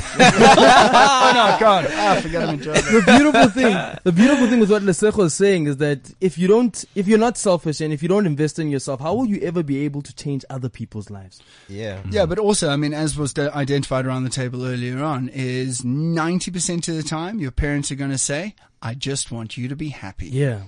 oh 0.53 1.31
no, 1.33 1.57
God. 1.59 1.87
Ah, 2.01 2.19
forget 2.21 2.43
I'm 2.47 2.55
in 2.55 2.61
trouble. 2.61 2.81
the 2.81 3.03
beautiful 3.05 3.49
thing, 3.49 3.75
the 4.03 4.11
beautiful 4.11 4.47
thing 4.47 4.59
with 4.59 4.71
what 4.71 4.81
Lesego 4.83 5.25
is 5.25 5.33
saying 5.33 5.67
is 5.67 5.77
that 5.77 5.99
if 6.21 6.37
you 6.37 6.47
don't, 6.47 6.85
if 6.95 7.07
you're 7.07 7.17
not 7.19 7.37
selfish 7.37 7.81
and 7.81 7.91
if 7.93 8.01
you 8.01 8.07
don't 8.09 8.25
invest 8.25 8.57
in 8.59 8.69
yourself, 8.69 9.01
how 9.01 9.13
will 9.15 9.25
you 9.25 9.39
ever 9.41 9.61
be 9.63 9.83
able 9.83 10.01
to 10.01 10.15
change 10.15 10.45
other 10.49 10.69
people's 10.69 11.09
lives? 11.09 11.41
Yeah. 11.67 12.01
Yeah, 12.09 12.25
but 12.25 12.39
also, 12.39 12.69
I 12.69 12.77
mean, 12.77 12.93
as 12.93 13.17
was 13.17 13.33
de- 13.33 13.53
identified 13.53 14.05
around 14.05 14.18
the 14.23 14.29
table 14.29 14.65
earlier 14.65 15.01
on, 15.03 15.29
is 15.29 15.81
90% 15.81 16.87
of 16.87 16.95
the 16.95 17.03
time 17.03 17.39
your 17.39 17.51
parents 17.51 17.91
are 17.91 17.95
going 17.95 18.11
to 18.11 18.17
say, 18.17 18.55
I 18.81 18.93
just 18.93 19.31
want 19.31 19.57
you 19.57 19.67
to 19.69 19.75
be 19.75 19.89
happy. 19.89 20.27
Yeah. 20.27 20.61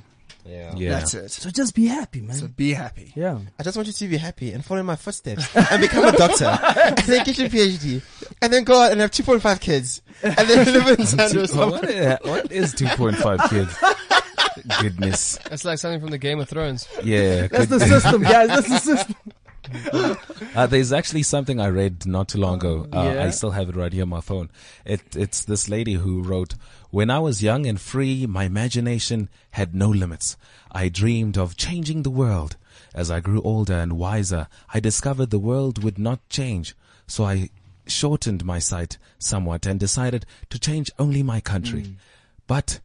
Yeah. 0.45 0.73
Yeah. 0.75 0.89
That's 0.91 1.13
it. 1.13 1.29
So 1.31 1.49
just 1.51 1.75
be 1.75 1.85
happy, 1.85 2.19
man. 2.21 2.35
So 2.35 2.47
be 2.47 2.73
happy. 2.73 3.13
yeah. 3.15 3.37
I 3.59 3.63
just 3.63 3.77
want 3.77 3.87
you 3.87 3.93
to 3.93 4.07
be 4.07 4.17
happy 4.17 4.51
and 4.51 4.65
follow 4.65 4.81
my 4.81 4.95
footsteps 4.95 5.55
and 5.55 5.81
become 5.81 6.03
a 6.05 6.11
doctor 6.11 6.45
and 6.79 6.97
then 6.97 7.23
get 7.25 7.37
your 7.37 7.47
PhD 7.49 8.01
and 8.41 8.51
then 8.51 8.63
go 8.63 8.81
out 8.81 8.91
and 8.91 8.99
have 9.01 9.11
2.5 9.11 9.61
kids 9.61 10.01
and 10.23 10.35
then 10.35 10.65
live 10.73 10.99
in 10.99 11.05
San 11.05 11.29
What 11.55 11.87
i- 11.87 12.17
what 12.23 12.51
is 12.51 12.73
2.5 12.73 13.49
kids? 13.51 13.77
Goodness. 14.81 15.37
That's 15.49 15.63
like 15.63 15.77
something 15.77 15.99
from 16.01 16.09
the 16.09 16.17
Game 16.17 16.39
of 16.39 16.49
Thrones. 16.49 16.87
Yeah. 17.03 17.47
That's 17.47 17.67
good- 17.67 17.79
the 17.79 17.87
system, 17.87 18.21
guys. 18.23 18.47
That's 18.49 18.67
the 18.69 18.79
system. 18.79 19.15
Uh, 20.55 20.67
there's 20.67 20.91
actually 20.91 21.23
something 21.23 21.59
I 21.61 21.67
read 21.67 22.05
not 22.05 22.27
too 22.29 22.39
long 22.39 22.55
ago. 22.55 22.87
Uh, 22.91 23.11
Yeah? 23.15 23.25
I 23.25 23.29
still 23.29 23.51
have 23.51 23.69
it 23.69 23.75
right 23.75 23.93
here 23.93 24.03
on 24.03 24.09
my 24.09 24.21
phone. 24.21 24.49
It, 24.85 25.15
it's 25.15 25.43
this 25.45 25.69
lady 25.69 25.93
who 25.93 26.21
wrote, 26.21 26.55
When 26.89 27.09
I 27.09 27.19
was 27.19 27.41
young 27.43 27.65
and 27.65 27.79
free, 27.79 28.25
my 28.25 28.43
imagination 28.45 29.29
had 29.51 29.73
no 29.73 29.89
limits. 29.89 30.35
I 30.71 30.89
dreamed 30.89 31.37
of 31.37 31.55
changing 31.57 32.03
the 32.03 32.09
world. 32.09 32.57
As 32.93 33.09
I 33.09 33.19
grew 33.21 33.41
older 33.43 33.75
and 33.75 33.93
wiser, 33.97 34.47
I 34.73 34.79
discovered 34.79 35.29
the 35.29 35.39
world 35.39 35.83
would 35.83 35.97
not 35.97 36.27
change. 36.29 36.75
So 37.07 37.23
I 37.23 37.49
shortened 37.87 38.43
my 38.45 38.59
sight 38.59 38.97
somewhat 39.19 39.65
and 39.65 39.79
decided 39.79 40.25
to 40.49 40.59
change 40.59 40.91
only 40.99 41.23
my 41.23 41.39
country. 41.39 41.95
But 42.47 42.79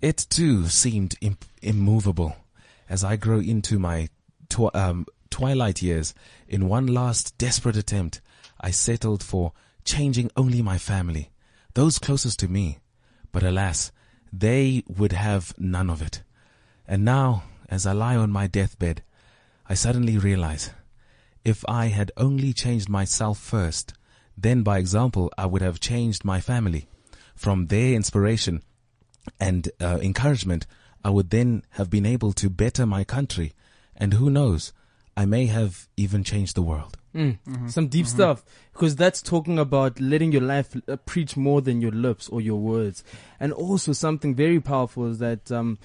it 0.00 0.26
too 0.30 0.68
seemed 0.68 1.16
Im- 1.20 1.38
immovable. 1.62 2.36
As 2.88 3.02
I 3.02 3.16
grow 3.16 3.40
into 3.40 3.78
my 3.78 4.08
tw- 4.48 4.74
um, 4.74 5.06
twilight 5.32 5.82
years, 5.82 6.14
in 6.46 6.68
one 6.68 6.86
last 6.86 7.36
desperate 7.38 7.76
attempt, 7.76 8.20
I 8.60 8.70
settled 8.70 9.22
for 9.22 9.52
changing 9.84 10.30
only 10.36 10.62
my 10.62 10.78
family, 10.78 11.30
those 11.74 11.98
closest 11.98 12.38
to 12.40 12.48
me. 12.48 12.78
But 13.32 13.42
alas, 13.42 13.90
they 14.32 14.84
would 14.86 15.12
have 15.12 15.54
none 15.58 15.90
of 15.90 16.02
it. 16.02 16.22
And 16.86 17.04
now, 17.04 17.42
as 17.68 17.86
I 17.86 17.92
lie 17.92 18.16
on 18.16 18.30
my 18.30 18.46
deathbed, 18.46 19.02
I 19.66 19.74
suddenly 19.74 20.18
realize 20.18 20.70
if 21.44 21.64
I 21.66 21.86
had 21.86 22.12
only 22.16 22.52
changed 22.52 22.88
myself 22.88 23.38
first, 23.38 23.94
then 24.36 24.62
by 24.62 24.78
example, 24.78 25.32
I 25.36 25.46
would 25.46 25.62
have 25.62 25.80
changed 25.80 26.24
my 26.24 26.40
family. 26.40 26.86
From 27.34 27.66
their 27.66 27.94
inspiration, 27.94 28.62
and 29.40 29.70
uh, 29.80 29.98
encouragement, 30.02 30.66
I 31.04 31.10
would 31.10 31.30
then 31.30 31.64
have 31.70 31.90
been 31.90 32.06
able 32.06 32.32
to 32.34 32.50
better 32.50 32.86
my 32.86 33.04
country. 33.04 33.52
And 33.96 34.14
who 34.14 34.30
knows, 34.30 34.72
I 35.16 35.24
may 35.26 35.46
have 35.46 35.88
even 35.96 36.24
changed 36.24 36.56
the 36.56 36.62
world. 36.62 36.96
Some 37.66 37.88
deep 37.88 38.06
stuff. 38.06 38.44
Because 38.72 38.96
that's 38.96 39.20
talking 39.20 39.58
about 39.58 40.00
letting 40.00 40.32
your 40.32 40.40
life 40.42 40.74
uh, 40.88 40.96
preach 40.96 41.36
more 41.36 41.60
than 41.60 41.82
your 41.82 41.90
lips 41.90 42.28
or 42.30 42.40
your 42.40 42.58
words. 42.58 43.04
And 43.38 43.52
also 43.52 43.92
something 43.92 44.34
very 44.34 44.60
powerful 44.60 45.10
is 45.10 45.18
that, 45.18 45.52
um, 45.52 45.78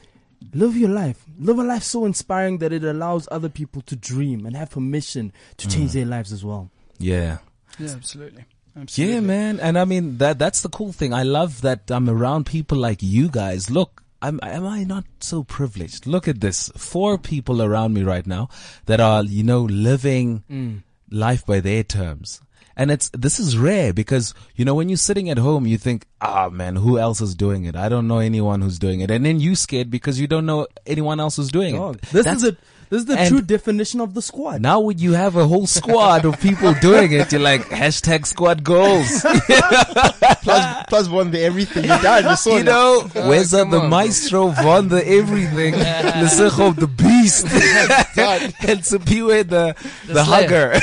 live 0.54 0.78
your 0.78 0.90
life. 0.90 1.26
Live 1.38 1.60
a 1.60 1.64
life 1.64 1.84
so 1.84 2.06
inspiring 2.06 2.60
that 2.60 2.72
it 2.72 2.86
allows 2.86 3.28
other 3.30 3.50
people 3.50 3.82
to 3.84 3.96
dream 3.98 4.46
and 4.46 4.56
have 4.56 4.70
permission 4.70 5.34
to 5.58 5.68
change 5.68 5.92
their 5.92 6.06
lives 6.06 6.32
as 6.32 6.46
well. 6.46 6.70
Yeah. 6.98 7.40
Yeah, 7.78 7.92
absolutely. 7.92 8.46
Absolutely. 8.76 9.16
Yeah, 9.16 9.20
man. 9.20 9.60
And 9.60 9.78
I 9.78 9.84
mean, 9.84 10.20
that, 10.20 10.40
that's 10.40 10.62
the 10.62 10.70
cool 10.70 10.94
thing. 10.94 11.14
I 11.14 11.24
love 11.24 11.62
that 11.62 11.92
I'm 11.92 12.10
around 12.10 12.46
people 12.46 12.78
like 12.78 13.04
you 13.04 13.28
guys. 13.28 13.70
Look, 13.70 14.04
I'm, 14.22 14.40
am 14.44 14.66
I 14.66 14.84
not 14.84 15.06
so 15.20 15.44
privileged? 15.44 16.08
Look 16.08 16.28
at 16.28 16.42
this. 16.42 16.72
Four 16.76 17.18
people 17.18 17.62
around 17.62 17.94
me 17.94 18.04
right 18.04 18.26
now 18.26 18.50
that 18.86 19.00
are, 19.00 19.24
you 19.24 19.44
know, 19.44 19.62
living 19.62 20.84
life 21.12 21.46
by 21.46 21.60
their 21.60 21.84
terms. 21.84 22.42
And 22.76 22.92
it's, 22.92 23.10
this 23.10 23.40
is 23.40 23.58
rare 23.58 23.92
because, 23.92 24.36
you 24.56 24.64
know, 24.64 24.76
when 24.76 24.88
you're 24.88 24.98
sitting 24.98 25.32
at 25.32 25.40
home, 25.40 25.66
you 25.66 25.80
think, 25.80 26.06
ah, 26.22 26.50
man, 26.50 26.76
who 26.76 27.00
else 27.00 27.22
is 27.22 27.34
doing 27.34 27.66
it? 27.66 27.76
I 27.76 27.90
don't 27.90 28.08
know 28.08 28.20
anyone 28.20 28.62
who's 28.62 28.78
doing 28.78 29.00
it. 29.00 29.10
And 29.10 29.26
then 29.26 29.40
you 29.40 29.56
scared 29.56 29.90
because 29.90 30.20
you 30.20 30.28
don't 30.28 30.46
know 30.46 30.68
anyone 30.86 31.20
else 31.20 31.38
who's 31.38 31.50
doing 31.52 31.76
Dog, 31.76 31.96
it. 31.96 32.02
this 32.04 32.26
That's- 32.26 32.44
is 32.44 32.52
the 32.52 32.58
this 32.90 33.00
is 33.02 33.06
the 33.06 33.18
and- 33.20 33.30
true 33.30 33.42
definition 33.42 34.00
of 34.02 34.14
the 34.14 34.22
squad. 34.22 34.62
now 34.62 34.80
when 34.80 34.98
you 34.98 35.14
have 35.14 35.36
a 35.36 35.46
whole 35.48 35.68
squad 35.68 36.26
of 36.26 36.40
people 36.40 36.74
doing 36.76 37.12
it, 37.12 37.32
you're 37.32 37.42
like, 37.42 37.62
hashtag 37.70 38.26
squad 38.26 38.64
goals. 38.64 39.22
plus, 40.42 40.86
plus 40.88 41.10
won 41.10 41.32
the 41.32 41.42
everything 41.42 41.84
you 41.84 41.90
done. 42.02 42.24
You 42.26 42.36
saw 42.36 42.54
you 42.54 42.60
it. 42.60 42.66
know, 42.66 43.02
where's 43.14 43.52
come 43.52 43.70
the 43.72 43.78
on, 43.78 43.90
bro. 43.90 43.90
maestro 43.90 44.48
Vaughn 44.50 44.88
the 44.90 45.06
everything? 45.08 45.74
Lesego 46.22 46.76
the 46.76 46.88
beast. 46.88 47.46
and 48.68 48.82
Sapiwe 48.82 49.48
the, 49.48 49.76
the, 50.08 50.24
Slayer. 50.24 50.72
hugger. 50.74 50.80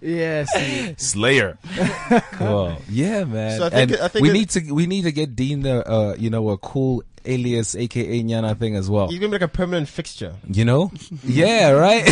yes. 0.00 0.48
Slayer. 1.00 1.58
cool. 2.32 2.76
Yeah, 2.88 3.24
man. 3.24 3.58
So 3.58 3.66
I 3.66 3.70
think- 3.70 3.92
and 3.92 4.00
I 4.00 4.08
think 4.08 4.22
we 4.22 4.30
it- 4.30 4.32
need 4.32 4.50
to, 4.50 4.72
we 4.72 4.86
need 4.86 5.02
to 5.02 5.12
get 5.12 5.36
Dean 5.36 5.62
the, 5.62 5.88
uh, 5.88 6.14
you 6.18 6.30
know, 6.30 6.48
a 6.50 6.58
cool 6.58 7.02
alias, 7.24 7.74
aka 7.76 8.22
Nyana 8.22 8.58
thing 8.58 8.76
as 8.76 8.88
well. 8.90 9.08
He's 9.08 9.18
gonna 9.18 9.28
be 9.30 9.34
like 9.34 9.42
a 9.42 9.48
permanent 9.48 9.88
fixture. 9.88 10.34
You 10.50 10.64
know? 10.64 10.90
yeah, 11.24 11.70
right? 11.70 12.04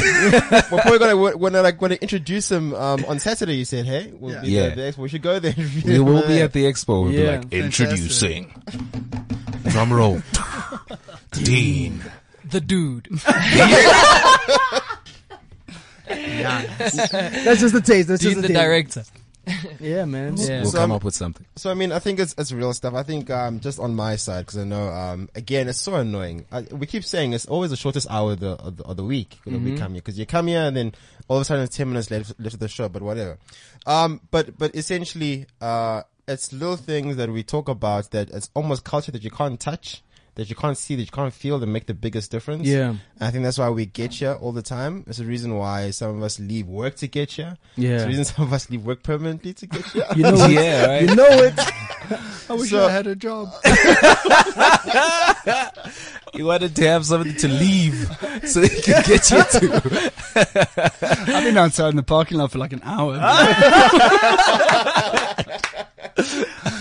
We're 0.71 0.81
probably 0.81 0.99
gonna 0.99 1.17
we're 1.37 1.51
like 1.63 1.79
gonna 1.79 1.95
introduce 2.01 2.51
him 2.51 2.75
um, 2.75 3.05
on 3.07 3.19
Saturday. 3.19 3.57
You 3.57 3.65
said, 3.65 3.87
hey, 3.87 4.13
we'll 4.19 4.35
Yeah. 4.35 4.41
be 4.43 4.49
Yeah. 4.49 4.61
there. 4.69 4.93
There. 4.93 4.93
We 4.99 5.09
should 5.09 5.23
go 5.23 5.39
there. 5.39 5.55
we 5.85 5.99
will 6.01 6.27
be 6.27 6.41
at 6.43 6.53
the 6.53 6.65
expo. 6.65 7.05
We'll 7.05 7.13
Yeah. 7.13 7.39
be 7.39 7.45
like, 7.45 7.53
introducing. 7.53 8.53
Drum 9.69 9.93
roll. 9.93 10.21
Dean. 11.33 12.03
The 12.51 12.61
dude. 12.61 13.09
That's 16.07 17.61
just 17.61 17.75
the 17.75 17.83
taste. 17.85 18.09
That's 18.09 18.23
Dean 18.23 18.31
just 18.33 18.43
the 18.43 18.49
taste. 18.49 18.61
director. 18.61 19.03
Yeah, 19.81 20.05
man. 20.05 20.37
Yeah. 20.37 20.63
We'll 20.63 20.71
So 20.71 20.79
come 20.79 20.91
I'm- 20.91 20.97
up 20.97 21.05
with 21.05 21.15
something. 21.15 21.47
So 21.57 21.71
I 21.71 21.75
mean, 21.75 21.93
I 21.93 21.99
think 21.99 22.19
it's 22.21 22.35
it's 22.39 22.53
real 22.53 22.73
stuff. 22.75 22.95
I 22.95 23.03
think 23.03 23.31
um, 23.31 23.61
just 23.61 23.79
on 23.79 23.95
my 23.95 24.17
side 24.17 24.47
because 24.47 24.59
I 24.59 24.65
know 24.65 24.89
um, 24.89 25.29
again 25.35 25.69
it's 25.69 25.81
so 25.81 25.95
annoying. 25.95 26.47
I, 26.53 26.63
we 26.63 26.87
keep 26.87 27.05
saying 27.05 27.33
it's 27.33 27.47
always 27.47 27.71
the 27.71 27.77
shortest 27.77 28.07
hour 28.11 28.33
of 28.33 28.41
the 28.41 28.51
of 28.53 28.77
the, 28.77 28.85
of 28.85 28.97
the 28.97 29.05
week 29.05 29.39
when 29.45 29.65
we 29.65 29.77
come 29.77 29.93
here 29.93 30.01
because 30.03 30.19
you 30.19 30.27
come 30.27 30.47
here 30.49 30.63
and 30.63 30.77
then 30.77 30.95
all 31.29 31.37
of 31.37 31.43
a 31.43 31.45
sudden 31.45 31.65
it's 31.65 31.77
ten 31.77 31.89
minutes 31.89 32.11
left 32.11 32.35
left 32.39 32.55
of 32.55 32.61
the 32.61 32.69
show, 32.69 32.89
but 32.89 33.03
whatever. 33.03 33.39
Um, 33.87 34.21
but 34.31 34.59
but 34.59 34.75
essentially, 34.75 35.47
uh, 35.61 36.03
it's 36.27 36.53
little 36.53 36.77
things 36.77 37.17
that 37.17 37.31
we 37.31 37.43
talk 37.43 37.69
about 37.69 38.11
that 38.11 38.31
it's 38.31 38.51
almost 38.55 38.85
culture 38.85 39.13
that 39.13 39.23
you 39.25 39.31
can't 39.31 39.59
touch. 39.59 40.03
That 40.39 40.49
you 40.49 40.55
can't 40.55 40.79
see, 40.79 40.95
that 40.95 41.03
you 41.03 41.11
can't 41.11 41.35
feel, 41.35 41.59
that 41.59 41.67
make 41.67 41.87
the 41.87 41.95
biggest 41.95 42.31
difference. 42.31 42.65
Yeah. 42.65 42.91
And 42.91 43.01
I 43.21 43.33
think 43.33 43.43
that's 43.43 43.59
why 43.59 43.71
we 43.71 43.87
get 43.87 44.13
here 44.15 44.35
all 44.41 44.53
the 44.53 44.63
time. 44.63 45.03
It's 45.09 45.19
the 45.19 45.25
reason 45.25 45.57
why 45.57 45.91
some 45.91 46.17
of 46.17 46.23
us 46.23 46.39
leave 46.39 46.69
work 46.69 46.95
to 46.99 47.09
get 47.09 47.33
here. 47.33 47.57
Yeah. 47.77 47.95
It's 47.95 48.03
the 48.05 48.09
reason 48.09 48.25
some 48.25 48.45
of 48.45 48.53
us 48.53 48.71
leave 48.71 48.85
work 48.87 49.03
permanently 49.03 49.53
to 49.55 49.67
get 49.67 49.85
here. 49.87 50.05
You 50.15 50.23
know 50.23 50.35
it. 50.37 50.51
Yeah, 50.53 50.87
right? 50.87 51.03
You 51.09 51.17
know 51.17 51.27
it. 51.29 51.55
I 52.49 52.53
wish 52.55 52.71
So- 52.71 52.87
I 52.87 52.91
had 52.93 53.09
a 53.09 53.17
job. 53.17 53.53
You 56.35 56.45
wanted 56.45 56.77
to 56.77 56.87
have 56.87 57.07
something 57.07 57.35
to 57.37 57.49
leave 57.49 58.07
so 58.45 58.61
he 58.61 58.69
could 58.69 59.05
get 59.07 59.31
you 59.31 59.43
to. 59.43 60.13
I've 61.03 61.45
been 61.45 61.57
outside 61.57 61.89
in 61.89 61.97
the 61.97 62.03
parking 62.03 62.37
lot 62.39 62.53
for 62.53 62.59
like 62.59 62.75
an 62.75 62.83
hour. 62.85 63.15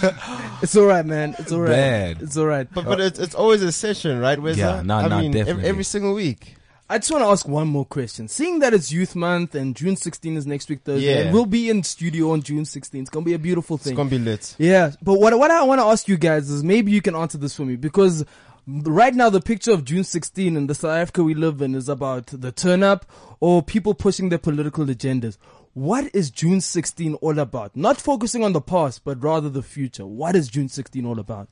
It's 0.61 0.75
all 0.75 0.85
right, 0.85 1.05
man. 1.05 1.35
It's 1.37 1.51
all 1.51 1.61
right. 1.61 1.69
Bad. 1.69 2.21
It's 2.21 2.35
all 2.37 2.45
right. 2.47 2.67
But 2.73 2.85
but 2.85 2.99
it's 2.99 3.19
it's 3.19 3.35
always 3.35 3.61
a 3.61 3.71
session, 3.71 4.19
right? 4.19 4.39
Where's 4.41 4.57
Yeah, 4.57 4.77
that? 4.77 4.85
no, 4.85 4.95
I 4.97 5.07
no, 5.07 5.19
mean, 5.19 5.29
every, 5.31 5.39
definitely. 5.45 5.69
every 5.69 5.83
single 5.83 6.13
week. 6.13 6.55
I 6.89 6.97
just 6.99 7.11
want 7.11 7.21
to 7.23 7.27
ask 7.27 7.45
one 7.47 7.67
more 7.67 7.83
question. 7.85 8.27
Seeing 8.29 8.59
that 8.59 8.73
it's 8.73 8.91
Youth 8.93 9.13
Month 9.13 9.55
and 9.55 9.75
June 9.75 9.97
16 9.97 10.37
is 10.37 10.47
next 10.47 10.69
week 10.69 10.79
Thursday, 10.85 11.05
Yeah. 11.13 11.21
and 11.25 11.33
we'll 11.33 11.45
be 11.45 11.69
in 11.69 11.83
studio 11.83 12.31
on 12.31 12.41
June 12.41 12.63
16. 12.63 13.01
It's 13.01 13.09
gonna 13.09 13.25
be 13.25 13.33
a 13.33 13.39
beautiful 13.39 13.77
thing. 13.77 13.91
It's 13.93 13.97
gonna 13.97 14.09
be 14.09 14.17
lit. 14.19 14.55
Yeah, 14.57 14.91
but 15.01 15.19
what 15.19 15.37
what 15.37 15.51
I 15.51 15.63
want 15.63 15.79
to 15.81 15.85
ask 15.85 16.07
you 16.07 16.17
guys 16.17 16.49
is 16.49 16.63
maybe 16.63 16.91
you 16.91 17.01
can 17.01 17.15
answer 17.15 17.37
this 17.37 17.55
for 17.55 17.65
me 17.65 17.75
because 17.75 18.23
right 18.65 19.13
now 19.13 19.29
the 19.29 19.41
picture 19.41 19.71
of 19.71 19.83
June 19.85 20.03
16 20.03 20.55
and 20.57 20.69
the 20.69 20.75
South 20.75 20.91
Africa 20.91 21.23
we 21.23 21.33
live 21.33 21.61
in 21.61 21.75
is 21.75 21.87
about 21.89 22.27
the 22.27 22.51
turn 22.51 22.83
up 22.83 23.05
or 23.41 23.61
people 23.61 23.93
pushing 23.93 24.29
their 24.29 24.39
political 24.39 24.85
agendas. 24.85 25.37
What 25.77 26.09
is 26.15 26.31
June 26.31 26.59
16 26.59 27.13
all 27.15 27.37
about? 27.37 27.75
Not 27.75 28.01
focusing 28.01 28.43
on 28.43 28.51
the 28.53 28.61
past, 28.61 29.03
but 29.03 29.21
rather 29.23 29.47
the 29.47 29.61
future. 29.61 30.07
What 30.07 30.35
is 30.35 30.47
June 30.47 30.69
16 30.69 31.05
all 31.05 31.19
about? 31.19 31.49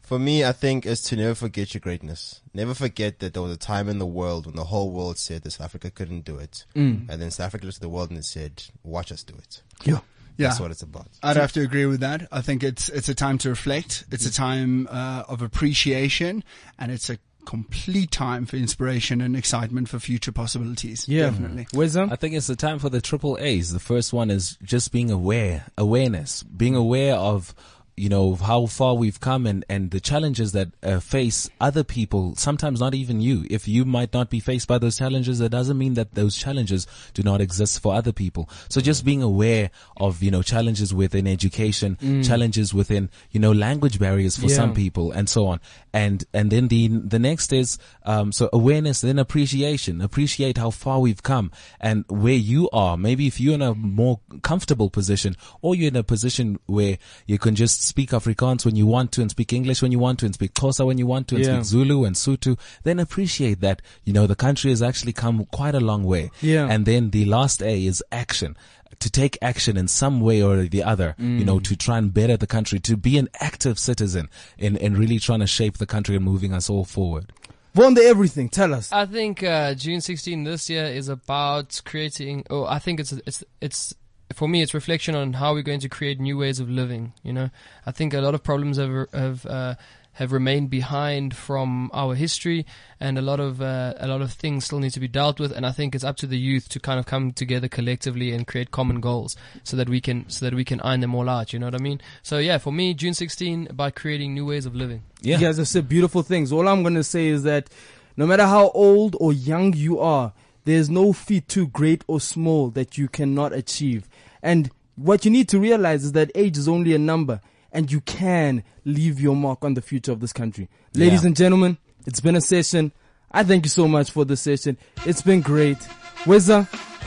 For 0.00 0.16
me, 0.16 0.44
I 0.44 0.52
think 0.52 0.86
is 0.86 1.00
to 1.02 1.16
never 1.16 1.34
forget 1.34 1.74
your 1.74 1.80
greatness. 1.80 2.40
Never 2.54 2.72
forget 2.72 3.18
that 3.18 3.34
there 3.34 3.42
was 3.42 3.50
a 3.50 3.56
time 3.56 3.88
in 3.88 3.98
the 3.98 4.06
world 4.06 4.46
when 4.46 4.54
the 4.54 4.66
whole 4.66 4.92
world 4.92 5.18
said 5.18 5.42
that 5.42 5.50
South 5.50 5.64
Africa 5.64 5.90
couldn't 5.90 6.24
do 6.24 6.38
it, 6.38 6.64
Mm. 6.76 7.10
and 7.10 7.20
then 7.20 7.32
South 7.32 7.46
Africa 7.46 7.66
looked 7.66 7.78
at 7.78 7.82
the 7.82 7.88
world 7.88 8.10
and 8.10 8.18
it 8.20 8.24
said, 8.26 8.62
"Watch 8.84 9.10
us 9.10 9.24
do 9.24 9.34
it." 9.34 9.60
Yeah. 9.84 9.98
Yeah. 10.36 10.48
That's 10.48 10.60
what 10.60 10.70
it's 10.70 10.82
about. 10.82 11.08
I'd 11.24 11.36
have 11.36 11.52
to 11.54 11.62
agree 11.62 11.86
with 11.86 11.98
that. 12.00 12.28
I 12.30 12.42
think 12.42 12.62
it's 12.62 12.88
it's 12.90 13.08
a 13.08 13.14
time 13.14 13.38
to 13.38 13.48
reflect. 13.48 14.04
It's 14.12 14.24
a 14.26 14.32
time 14.32 14.86
uh, 14.88 15.24
of 15.26 15.42
appreciation, 15.42 16.44
and 16.78 16.92
it's 16.92 17.10
a 17.10 17.18
complete 17.46 18.10
time 18.10 18.44
for 18.44 18.56
inspiration 18.56 19.20
and 19.20 19.34
excitement 19.36 19.88
for 19.88 19.98
future 19.98 20.32
possibilities. 20.32 21.08
Yeah. 21.08 21.30
definitely. 21.30 21.64
Mm-hmm. 21.64 21.78
Wisdom? 21.78 22.02
Um? 22.04 22.12
I 22.12 22.16
think 22.16 22.34
it's 22.34 22.48
the 22.48 22.56
time 22.56 22.78
for 22.78 22.90
the 22.90 23.00
triple 23.00 23.38
A's. 23.40 23.72
The 23.72 23.80
first 23.80 24.12
one 24.12 24.30
is 24.30 24.58
just 24.62 24.92
being 24.92 25.10
aware, 25.10 25.66
awareness, 25.78 26.42
being 26.42 26.74
aware 26.74 27.14
of, 27.14 27.54
you 27.96 28.10
know, 28.10 28.34
how 28.34 28.66
far 28.66 28.94
we've 28.94 29.20
come 29.20 29.46
and, 29.46 29.64
and 29.70 29.90
the 29.90 30.00
challenges 30.00 30.52
that 30.52 30.68
uh, 30.82 31.00
face 31.00 31.48
other 31.62 31.82
people, 31.82 32.34
sometimes 32.36 32.78
not 32.78 32.94
even 32.94 33.22
you. 33.22 33.46
If 33.48 33.66
you 33.66 33.86
might 33.86 34.12
not 34.12 34.28
be 34.28 34.38
faced 34.38 34.68
by 34.68 34.76
those 34.76 34.98
challenges, 34.98 35.38
that 35.38 35.48
doesn't 35.48 35.78
mean 35.78 35.94
that 35.94 36.14
those 36.14 36.36
challenges 36.36 36.86
do 37.14 37.22
not 37.22 37.40
exist 37.40 37.80
for 37.80 37.94
other 37.94 38.12
people. 38.12 38.50
So 38.68 38.82
just 38.82 39.02
being 39.04 39.22
aware 39.22 39.70
of, 39.96 40.22
you 40.22 40.30
know, 40.30 40.42
challenges 40.42 40.92
within 40.92 41.26
education, 41.26 41.96
challenges 42.22 42.74
within, 42.74 43.08
you 43.30 43.40
know, 43.40 43.52
language 43.52 43.98
barriers 43.98 44.36
for 44.36 44.48
Yeah. 44.48 44.56
some 44.56 44.74
people 44.74 45.10
and 45.12 45.26
so 45.28 45.46
on. 45.46 45.60
And, 45.94 46.22
and 46.34 46.50
then 46.50 46.68
the, 46.68 46.88
the 46.88 47.18
next 47.18 47.50
is, 47.52 47.78
um, 48.04 48.30
so 48.30 48.50
awareness, 48.52 49.00
then 49.00 49.18
appreciation, 49.18 50.02
appreciate 50.02 50.58
how 50.58 50.70
far 50.70 51.00
we've 51.00 51.22
come 51.22 51.50
and 51.80 52.04
where 52.08 52.34
you 52.34 52.68
are. 52.74 52.98
Maybe 52.98 53.26
if 53.26 53.40
you're 53.40 53.54
in 53.54 53.62
a 53.62 53.74
more 53.74 54.20
comfortable 54.42 54.90
position 54.90 55.34
or 55.62 55.74
you're 55.74 55.88
in 55.88 55.96
a 55.96 56.02
position 56.02 56.58
where 56.66 56.98
you 57.26 57.38
can 57.38 57.54
just 57.54 57.85
speak 57.86 58.10
Afrikaans 58.10 58.64
when 58.64 58.76
you 58.76 58.86
want 58.86 59.12
to 59.12 59.22
and 59.22 59.30
speak 59.30 59.52
English 59.52 59.80
when 59.82 59.92
you 59.92 59.98
want 59.98 60.18
to 60.20 60.26
and 60.26 60.34
speak 60.34 60.52
Xhosa 60.54 60.84
when 60.86 60.98
you 60.98 61.06
want 61.06 61.28
to 61.28 61.36
and 61.36 61.44
Yeah. 61.44 61.54
speak 61.54 61.64
Zulu 61.64 62.04
and 62.04 62.16
Sotho, 62.16 62.58
then 62.82 62.98
appreciate 62.98 63.60
that, 63.60 63.80
you 64.04 64.12
know, 64.12 64.26
the 64.26 64.34
country 64.36 64.70
has 64.70 64.82
actually 64.82 65.12
come 65.12 65.44
quite 65.46 65.74
a 65.74 65.80
long 65.80 66.04
way. 66.04 66.30
Yeah. 66.42 66.66
And 66.68 66.84
then 66.86 67.10
the 67.10 67.24
last 67.24 67.62
A 67.62 67.84
is 67.86 68.02
action. 68.10 68.56
To 69.00 69.10
take 69.10 69.36
action 69.42 69.76
in 69.76 69.88
some 69.88 70.20
way 70.22 70.42
or 70.42 70.62
the 70.62 70.82
other, 70.82 71.14
you 71.18 71.44
know, 71.44 71.58
to 71.60 71.76
try 71.76 71.98
and 71.98 72.14
better 72.14 72.36
the 72.38 72.46
country, 72.46 72.80
to 72.80 72.96
be 72.96 73.18
an 73.18 73.28
active 73.40 73.78
citizen 73.78 74.30
in, 74.56 74.76
in 74.78 74.96
really 74.96 75.18
trying 75.18 75.40
to 75.40 75.46
shape 75.46 75.76
the 75.76 75.84
country 75.86 76.16
and 76.16 76.24
moving 76.24 76.54
us 76.54 76.70
all 76.70 76.84
forward. 76.86 77.30
Vonda 77.76 77.98
everything. 77.98 78.48
Tell 78.48 78.72
us. 78.72 78.90
I 78.90 79.04
think 79.04 79.42
uh, 79.42 79.74
June 79.74 80.00
16 80.00 80.44
this 80.44 80.70
year 80.70 80.86
is 80.86 81.10
about 81.10 81.82
creating. 81.84 82.44
Oh, 82.48 82.64
I 82.64 82.78
think 82.78 82.98
it's 83.00 83.12
it's 83.12 83.44
it's 83.60 83.94
for 84.34 84.48
me. 84.48 84.62
It's 84.62 84.74
reflection 84.74 85.14
on 85.14 85.34
how 85.34 85.54
we're 85.54 85.62
going 85.62 85.80
to 85.80 85.88
create 85.88 86.20
new 86.20 86.38
ways 86.38 86.60
of 86.60 86.68
living. 86.68 87.12
You 87.22 87.32
know, 87.32 87.50
I 87.84 87.92
think 87.92 88.14
a 88.14 88.20
lot 88.20 88.34
of 88.34 88.42
problems 88.42 88.76
have 88.76 89.06
have 89.12 89.46
uh, 89.46 89.74
have 90.16 90.32
remained 90.32 90.70
behind 90.70 91.36
from 91.36 91.90
our 91.92 92.14
history, 92.14 92.64
and 92.98 93.18
a 93.18 93.22
lot 93.22 93.38
of 93.38 93.60
uh, 93.60 93.94
a 93.98 94.08
lot 94.08 94.22
of 94.22 94.32
things 94.32 94.64
still 94.64 94.78
need 94.78 94.92
to 94.92 95.00
be 95.00 95.08
dealt 95.08 95.38
with. 95.38 95.52
And 95.52 95.66
I 95.66 95.72
think 95.72 95.94
it's 95.94 96.04
up 96.04 96.16
to 96.18 96.26
the 96.26 96.38
youth 96.38 96.68
to 96.70 96.80
kind 96.80 96.98
of 96.98 97.06
come 97.06 97.32
together 97.32 97.68
collectively 97.68 98.32
and 98.32 98.46
create 98.46 98.70
common 98.70 99.00
goals, 99.00 99.36
so 99.62 99.76
that 99.76 99.88
we 99.88 100.00
can 100.00 100.28
so 100.28 100.44
that 100.46 100.54
we 100.54 100.64
can 100.64 100.80
iron 100.80 101.00
them 101.00 101.14
all 101.14 101.28
out. 101.28 101.52
You 101.52 101.58
know 101.58 101.66
what 101.66 101.74
I 101.74 101.82
mean? 101.82 102.00
So 102.22 102.38
yeah, 102.38 102.58
for 102.58 102.72
me, 102.72 102.94
June 102.94 103.14
16 103.14 103.68
about 103.70 103.94
creating 103.94 104.34
new 104.34 104.46
ways 104.46 104.66
of 104.66 104.74
living. 104.74 105.02
Yeah. 105.20 105.38
You 105.38 105.46
guys 105.46 105.58
have 105.58 105.68
said 105.68 105.88
beautiful 105.88 106.22
things. 106.22 106.52
All 106.52 106.66
I'm 106.66 106.82
going 106.82 106.94
to 106.94 107.04
say 107.04 107.26
is 107.26 107.42
that 107.42 107.68
no 108.16 108.26
matter 108.26 108.46
how 108.46 108.70
old 108.70 109.16
or 109.20 109.32
young 109.32 109.74
you 109.74 110.00
are, 110.00 110.32
there's 110.64 110.90
no 110.90 111.12
feat 111.12 111.46
too 111.48 111.68
great 111.68 112.04
or 112.06 112.20
small 112.20 112.70
that 112.70 112.98
you 112.98 113.06
cannot 113.08 113.52
achieve. 113.52 114.08
And 114.42 114.70
what 114.96 115.24
you 115.24 115.30
need 115.30 115.48
to 115.50 115.58
realize 115.58 116.04
is 116.04 116.12
that 116.12 116.30
age 116.34 116.56
is 116.58 116.68
only 116.68 116.94
a 116.94 116.98
number 116.98 117.40
and 117.72 117.90
you 117.92 118.00
can 118.00 118.62
leave 118.84 119.20
your 119.20 119.36
mark 119.36 119.64
on 119.64 119.74
the 119.74 119.82
future 119.82 120.12
of 120.12 120.20
this 120.20 120.32
country. 120.32 120.68
Ladies 120.94 121.22
Yeah. 121.22 121.26
and 121.28 121.36
gentlemen, 121.36 121.78
it's 122.06 122.20
been 122.20 122.36
a 122.36 122.40
session. 122.40 122.92
I 123.30 123.42
thank 123.42 123.64
you 123.66 123.70
so 123.70 123.86
much 123.88 124.10
for 124.10 124.24
the 124.24 124.36
session. 124.36 124.78
It's 125.04 125.20
been 125.20 125.42
great. 125.42 125.76
Weza, 126.24 126.64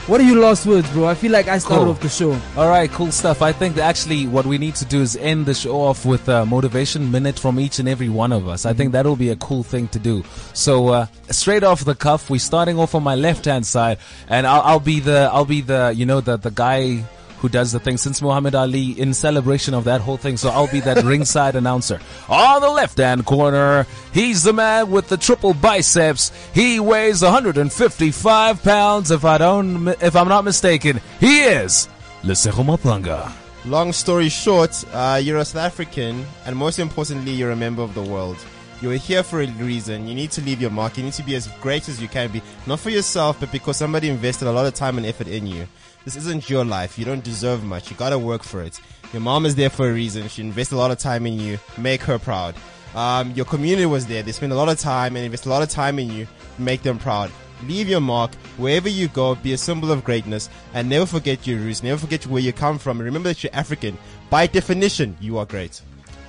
what 0.08 0.22
are 0.22 0.24
your 0.24 0.38
last 0.38 0.66
words, 0.66 0.88
bro? 0.92 1.06
I 1.08 1.16
feel 1.16 1.32
like 1.32 1.48
I 1.48 1.58
started 1.58 1.84
Cool. 1.86 1.92
off 1.92 2.00
the 2.02 2.10
show. 2.10 2.40
All 2.56 2.70
right, 2.70 2.92
cool 2.92 3.12
stuff. 3.12 3.42
I 3.42 3.52
think 3.52 3.76
that 3.76 3.84
actually 3.84 4.28
what 4.28 4.46
we 4.46 4.58
need 4.58 4.76
to 4.76 4.86
do 4.86 5.02
is 5.02 5.16
end 5.16 5.46
the 5.46 5.54
show 5.56 5.82
off 5.82 6.06
with 6.06 6.28
a 6.30 6.46
motivation 6.46 7.10
minute 7.10 7.40
from 7.40 7.60
each 7.60 7.80
and 7.80 7.90
every 7.90 8.10
one 8.10 8.32
of 8.32 8.48
us. 8.48 8.66
I 8.66 8.74
think 8.74 8.92
that'll 8.92 9.16
be 9.16 9.30
a 9.30 9.36
cool 9.38 9.64
thing 9.64 9.88
to 9.90 10.00
do. 10.00 10.24
So 10.54 10.90
uh, 10.90 11.06
straight 11.32 11.64
off 11.64 11.84
the 11.84 11.96
cuff, 11.96 12.30
we're 12.30 12.40
starting 12.40 12.78
off 12.78 12.94
on 12.94 13.02
my 13.04 13.16
left 13.16 13.46
hand 13.46 13.66
side, 13.66 13.98
and 14.28 14.46
I'll, 14.46 14.62
I'll 14.62 14.80
be 14.80 15.00
the 15.00 15.30
I'll 15.34 15.46
be 15.46 15.62
the 15.62 15.94
you 15.96 16.06
know 16.06 16.22
the 16.22 16.38
the 16.38 16.52
guy 16.52 17.04
who 17.40 17.50
does 17.50 17.72
the 17.72 17.80
thing 17.80 17.98
since 17.98 18.22
Muhammad 18.22 18.56
Ali 18.56 18.92
in 19.00 19.14
celebration 19.14 19.74
of 19.74 19.86
that 19.86 20.02
whole 20.02 20.18
thing. 20.18 20.38
So 20.38 20.50
I'll 20.50 20.72
be 20.72 20.82
that 20.82 21.04
ringside 21.04 21.56
announcer. 21.56 22.00
On 22.28 22.62
the 22.62 22.70
left 22.70 22.98
hand 22.98 23.26
corner, 23.26 23.86
he's 24.14 24.44
the 24.44 24.54
man 24.54 24.92
with 24.92 25.08
the 25.10 25.18
triple 25.18 25.54
biceps. 25.54 26.32
He 26.54 26.80
weighs 26.80 27.22
155 27.22 28.64
pounds 28.64 29.12
if 29.12 29.26
I 29.26 29.38
don't, 29.38 29.88
if 30.02 30.16
I'm 30.16 30.28
not 30.28 30.44
mistaken. 30.44 31.00
He 31.20 31.42
is 31.42 31.88
Lesego 32.24 32.64
Mapanga. 32.66 33.32
Long 33.66 33.92
story 33.92 34.30
short, 34.30 34.84
uh, 34.94 35.20
you're 35.22 35.38
a 35.38 35.46
South 35.46 35.64
African, 35.64 36.26
and 36.46 36.56
most 36.56 36.80
importantly, 36.80 37.34
you're 37.34 37.52
a 37.52 37.56
member 37.56 37.82
of 37.82 37.94
the 37.94 38.02
world. 38.02 38.38
You're 38.82 38.94
here 38.94 39.24
for 39.24 39.42
a 39.42 39.48
reason. 39.48 40.08
You 40.08 40.16
need 40.16 40.32
to 40.32 40.42
leave 40.42 40.62
your 40.62 40.70
mark. 40.70 40.98
You 40.98 41.04
need 41.04 41.14
to 41.14 41.24
be 41.24 41.36
as 41.36 41.50
great 41.60 41.90
as 41.90 42.02
you 42.02 42.08
can 42.08 42.32
be. 42.32 42.42
Not 42.66 42.80
for 42.80 42.90
yourself, 42.90 43.38
but 43.38 43.52
because 43.52 43.76
somebody 43.76 44.08
invested 44.08 44.48
a 44.48 44.52
lot 44.52 44.66
of 44.66 44.74
time 44.74 44.98
and 44.98 45.06
effort 45.06 45.28
in 45.28 45.46
you. 45.46 45.68
This 46.06 46.16
isn't 46.16 46.50
your 46.50 46.66
life. 46.66 46.98
You 46.98 47.06
don't 47.06 47.24
deserve 47.24 47.64
much. 47.64 47.90
You 47.92 47.98
gotta 47.98 48.18
work 48.18 48.44
for 48.44 48.62
it. 48.62 48.80
Your 49.14 49.22
mom 49.22 49.46
is 49.46 49.56
there 49.56 49.70
for 49.70 49.90
a 49.90 49.94
reason. 49.94 50.28
She 50.28 50.42
invested 50.42 50.76
a 50.76 50.78
lot 50.78 50.92
of 50.92 51.00
time 51.00 51.26
in 51.26 51.40
you. 51.40 51.60
Make 51.78 52.02
her 52.04 52.20
proud. 52.20 52.56
Um, 52.96 53.32
your 53.32 53.46
community 53.46 53.86
was 53.86 54.06
there. 54.06 54.24
They 54.24 54.32
spent 54.32 54.52
a 54.52 54.56
lot 54.56 54.70
of 54.70 54.80
time 54.80 55.16
and 55.16 55.26
invest 55.26 55.46
a 55.46 55.50
lot 55.50 55.62
of 55.62 55.70
time 55.70 56.00
in 56.00 56.12
you. 56.12 56.28
Make 56.58 56.84
them 56.84 57.00
proud. 57.00 57.32
Leave 57.68 57.90
your 57.90 58.00
mark 58.00 58.34
wherever 58.58 58.88
you 58.88 59.08
go. 59.10 59.36
Be 59.36 59.54
a 59.54 59.58
symbol 59.58 59.92
of 59.92 60.04
greatness 60.04 60.50
and 60.74 60.90
never 60.90 61.06
forget 61.06 61.46
your 61.46 61.60
roots. 61.60 61.84
Never 61.84 62.00
forget 62.00 62.26
where 62.28 62.42
you 62.42 62.54
come 62.54 62.80
from. 62.80 63.02
Remember 63.02 63.30
that 63.30 63.44
you're 63.44 63.54
African. 63.54 63.98
By 64.30 64.48
definition, 64.48 65.18
you 65.20 65.38
are 65.38 65.46
great. 65.46 65.82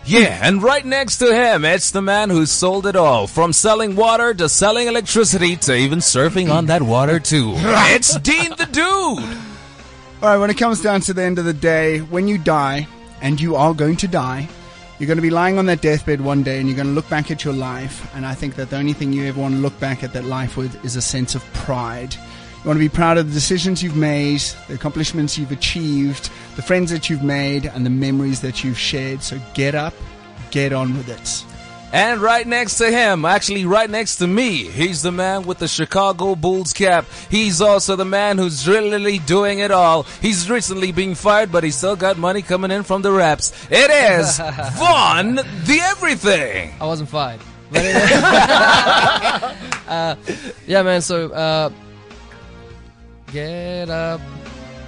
Yeah, 0.07 0.41
and 0.43 0.63
right 0.63 0.85
next 0.85 1.19
to 1.19 1.33
him, 1.35 1.65
it's 1.65 1.91
the 1.91 2.01
man 2.01 2.31
who 2.31 2.47
sold 2.47 2.87
it 2.87 2.97
all. 2.97 3.27
From 3.27 3.53
selling 3.53 3.97
water 3.97 4.33
to 4.33 4.49
selling 4.49 4.89
electricity 4.89 5.57
to 5.57 5.75
even 5.75 5.99
surfing 5.99 6.51
on 6.51 6.67
that 6.67 6.83
water 6.83 7.21
too. 7.21 7.53
It's 7.57 8.19
Dean 8.19 8.51
the 8.57 8.67
Dude! 8.67 9.50
All 10.23 10.29
right, 10.29 10.37
when 10.37 10.51
it 10.51 10.59
comes 10.59 10.83
down 10.83 11.01
to 11.03 11.15
the 11.15 11.23
end 11.23 11.39
of 11.39 11.47
the 11.47 11.55
day, 11.55 12.01
when 12.01 12.29
you 12.29 12.37
die, 12.37 12.87
and 13.23 13.41
you 13.41 13.57
are 13.57 13.73
going 13.73 13.97
to 13.97 14.07
die, 14.07 14.51
you're 14.99 15.07
going 15.07 15.17
to 15.17 15.23
be 15.23 15.31
lying 15.31 15.57
on 15.57 15.65
that 15.65 15.81
deathbed 15.81 16.21
one 16.21 16.43
day 16.43 16.59
and 16.59 16.69
you're 16.69 16.77
going 16.77 16.89
to 16.89 16.93
look 16.93 17.09
back 17.09 17.31
at 17.31 17.43
your 17.43 17.55
life. 17.55 18.15
And 18.15 18.27
I 18.27 18.35
think 18.35 18.57
that 18.57 18.69
the 18.69 18.77
only 18.77 18.93
thing 18.93 19.15
you 19.15 19.25
ever 19.25 19.41
want 19.41 19.55
to 19.55 19.61
look 19.61 19.81
back 19.81 20.05
at 20.05 20.13
that 20.13 20.25
life 20.25 20.59
with 20.59 20.85
is 20.85 20.95
a 20.95 21.01
sense 21.01 21.35
of 21.35 21.43
pride. 21.55 22.15
You 22.15 22.67
want 22.67 22.77
to 22.77 22.85
be 22.85 22.91
proud 22.91 23.17
of 23.17 23.29
the 23.29 23.33
decisions 23.33 23.83
you've 23.83 23.97
made, 23.97 24.43
the 24.69 24.75
accomplishments 24.75 25.39
you've 25.39 25.53
achieved, 25.53 26.31
the 26.57 26.63
friends 26.63 26.91
that 26.91 27.09
you've 27.09 27.23
made, 27.23 27.65
and 27.65 27.87
the 27.87 27.91
memories 27.91 28.43
that 28.43 28.63
you've 28.63 28.79
shared. 28.79 29.23
So 29.23 29.41
get 29.55 29.75
up, 29.75 29.95
get 30.51 30.75
on 30.75 30.95
with 30.99 31.09
it. 31.09 31.50
And 31.93 32.21
right 32.21 32.47
next 32.47 32.79
to 32.79 32.91
him, 32.91 33.25
actually 33.25 33.65
right 33.65 33.91
next 33.91 34.17
to 34.17 34.27
me, 34.27 34.65
he's 34.65 35.03
the 35.03 35.11
man 35.11 35.43
with 35.43 35.59
the 35.59 35.67
Chicago 35.67 36.37
Bulls 36.37 36.73
cap. 36.73 37.05
He's 37.29 37.61
also 37.61 37.97
the 37.97 38.05
man 38.05 38.39
who's 38.39 38.69
really 38.69 39.19
doing 39.19 39.59
it 39.59 39.73
all. 39.73 40.05
He's 40.23 40.49
recently 40.49 40.93
being 40.93 41.17
fired, 41.17 41.51
but 41.51 41.65
he's 41.65 41.75
still 41.75 41.97
got 41.97 42.17
money 42.17 42.43
coming 42.43 42.71
in 42.71 42.85
from 42.85 43.03
the 43.03 43.11
raps. 43.11 43.53
It 43.71 43.91
is 43.91 44.39
Vaughn 44.79 45.35
the 45.35 45.79
Everything. 45.83 46.75
I 46.81 46.87
wasn't 46.87 47.09
fired. 47.09 47.41
But 47.73 47.85
uh, 49.89 50.15
yeah, 50.67 50.83
man. 50.83 51.03
So 51.03 51.33
uh, 51.33 51.71
get 53.33 53.91
up, 53.91 54.21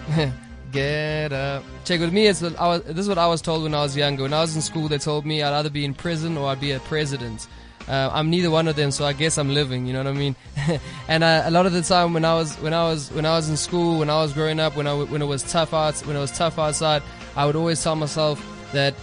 get 0.73 1.33
up. 1.33 1.63
Check 1.85 2.01
with 2.01 2.13
me. 2.13 2.27
It's 2.27 2.43
what 2.43 2.59
I 2.59 2.69
was, 2.69 2.83
this 2.85 2.99
is 2.99 3.09
what 3.09 3.19
I 3.19 3.27
was 3.27 3.41
told 3.43 3.63
when 3.63 3.75
I 3.75 3.83
was 3.83 3.97
younger. 3.97 4.25
When 4.25 4.33
I 4.33 4.41
was 4.41 4.57
in 4.57 4.63
school, 4.63 4.89
they 4.89 4.99
told 4.99 5.25
me 5.25 5.43
I'd 5.43 5.53
either 5.53 5.71
be 5.71 5.85
in 5.85 5.95
prison 5.95 6.37
or 6.37 6.49
I'd 6.49 6.61
be 6.61 6.73
a 6.73 6.81
president. 6.81 7.47
Uh, 7.89 8.11
I'm 8.13 8.31
neither 8.31 8.51
one 8.51 8.69
of 8.69 8.77
them, 8.77 8.91
so 8.91 9.05
I 9.05 9.13
guess 9.13 9.39
I'm 9.39 9.53
living. 9.53 9.87
You 9.87 9.93
know 9.93 10.01
what 10.01 10.09
I 10.09 10.13
mean? 10.13 10.37
and 11.09 11.25
uh, 11.25 11.43
a 11.45 11.51
lot 11.51 11.67
of 11.67 11.73
the 11.73 11.83
time, 11.83 12.15
when 12.15 12.25
I 12.25 12.35
was 12.35 12.57
when 12.57 12.73
I 12.73 12.85
was 12.85 13.11
when 13.13 13.27
I 13.27 13.33
was 13.33 13.49
in 13.49 13.57
school, 13.57 13.99
when 13.99 14.09
I 14.09 14.23
was 14.23 14.33
growing 14.33 14.61
up, 14.61 14.77
when 14.77 14.87
I 14.87 14.95
when 14.95 15.21
it 15.21 15.27
was 15.27 15.43
tough 15.43 15.75
out, 15.75 15.95
when 16.07 16.17
it 16.17 16.21
was 16.21 16.31
tough 16.31 16.59
outside, 16.59 17.03
I 17.37 17.45
would 17.45 17.57
always 17.57 17.83
tell 17.83 17.97
myself 17.97 18.41
that 18.73 18.95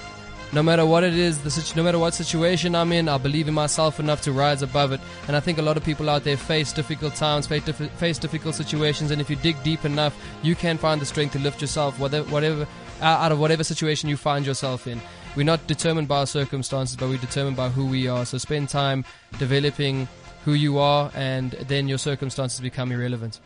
no 0.52 0.64
matter 0.64 0.86
what 0.86 1.04
it 1.04 1.14
is, 1.14 1.40
the 1.44 1.74
no 1.76 1.84
matter 1.84 2.00
what 2.00 2.14
situation 2.14 2.76
I'm 2.76 2.92
in, 2.92 3.08
I 3.08 3.18
believe 3.18 3.48
in 3.48 3.54
myself 3.54 4.00
enough 4.00 4.22
to 4.22 4.32
rise 4.32 4.62
above 4.62 4.92
it. 4.92 5.00
And 5.28 5.36
I 5.36 5.40
think 5.40 5.60
a 5.60 5.62
lot 5.62 5.78
of 5.78 5.84
people 5.84 6.10
out 6.10 6.24
there 6.24 6.38
face 6.38 6.74
difficult 6.74 7.16
times, 7.16 7.46
face, 7.46 7.64
face 7.64 8.18
difficult 8.18 8.56
situations, 8.56 9.12
and 9.12 9.22
if 9.22 9.30
you 9.30 9.36
dig 9.36 9.62
deep 9.64 9.86
enough, 9.86 10.18
you 10.42 10.56
can 10.56 10.78
find 10.78 11.00
the 11.00 11.06
strength 11.06 11.34
to 11.34 11.40
lift 11.40 11.62
yourself, 11.62 12.00
whatever, 12.00 12.28
whatever 12.30 12.68
out 13.02 13.32
of 13.32 13.40
whatever 13.40 13.64
situation 13.64 14.10
you 14.10 14.18
find 14.18 14.46
yourself 14.46 14.88
in. 14.88 15.00
We're 15.36 15.44
not 15.44 15.68
determined 15.68 16.08
by 16.08 16.20
our 16.20 16.28
circumstances, 16.28 16.96
but 16.96 17.10
we're 17.10 17.18
determined 17.18 17.56
by 17.56 17.70
who 17.70 17.86
we 17.86 18.08
are. 18.08 18.26
So 18.26 18.38
spend 18.38 18.70
time 18.70 19.06
developing 19.38 20.08
who 20.46 20.54
you 20.54 20.80
are, 20.80 21.12
and 21.14 21.52
then 21.52 21.88
your 21.88 22.00
circumstances 22.00 22.60
become 22.60 22.92
irrelevant. 22.92 23.40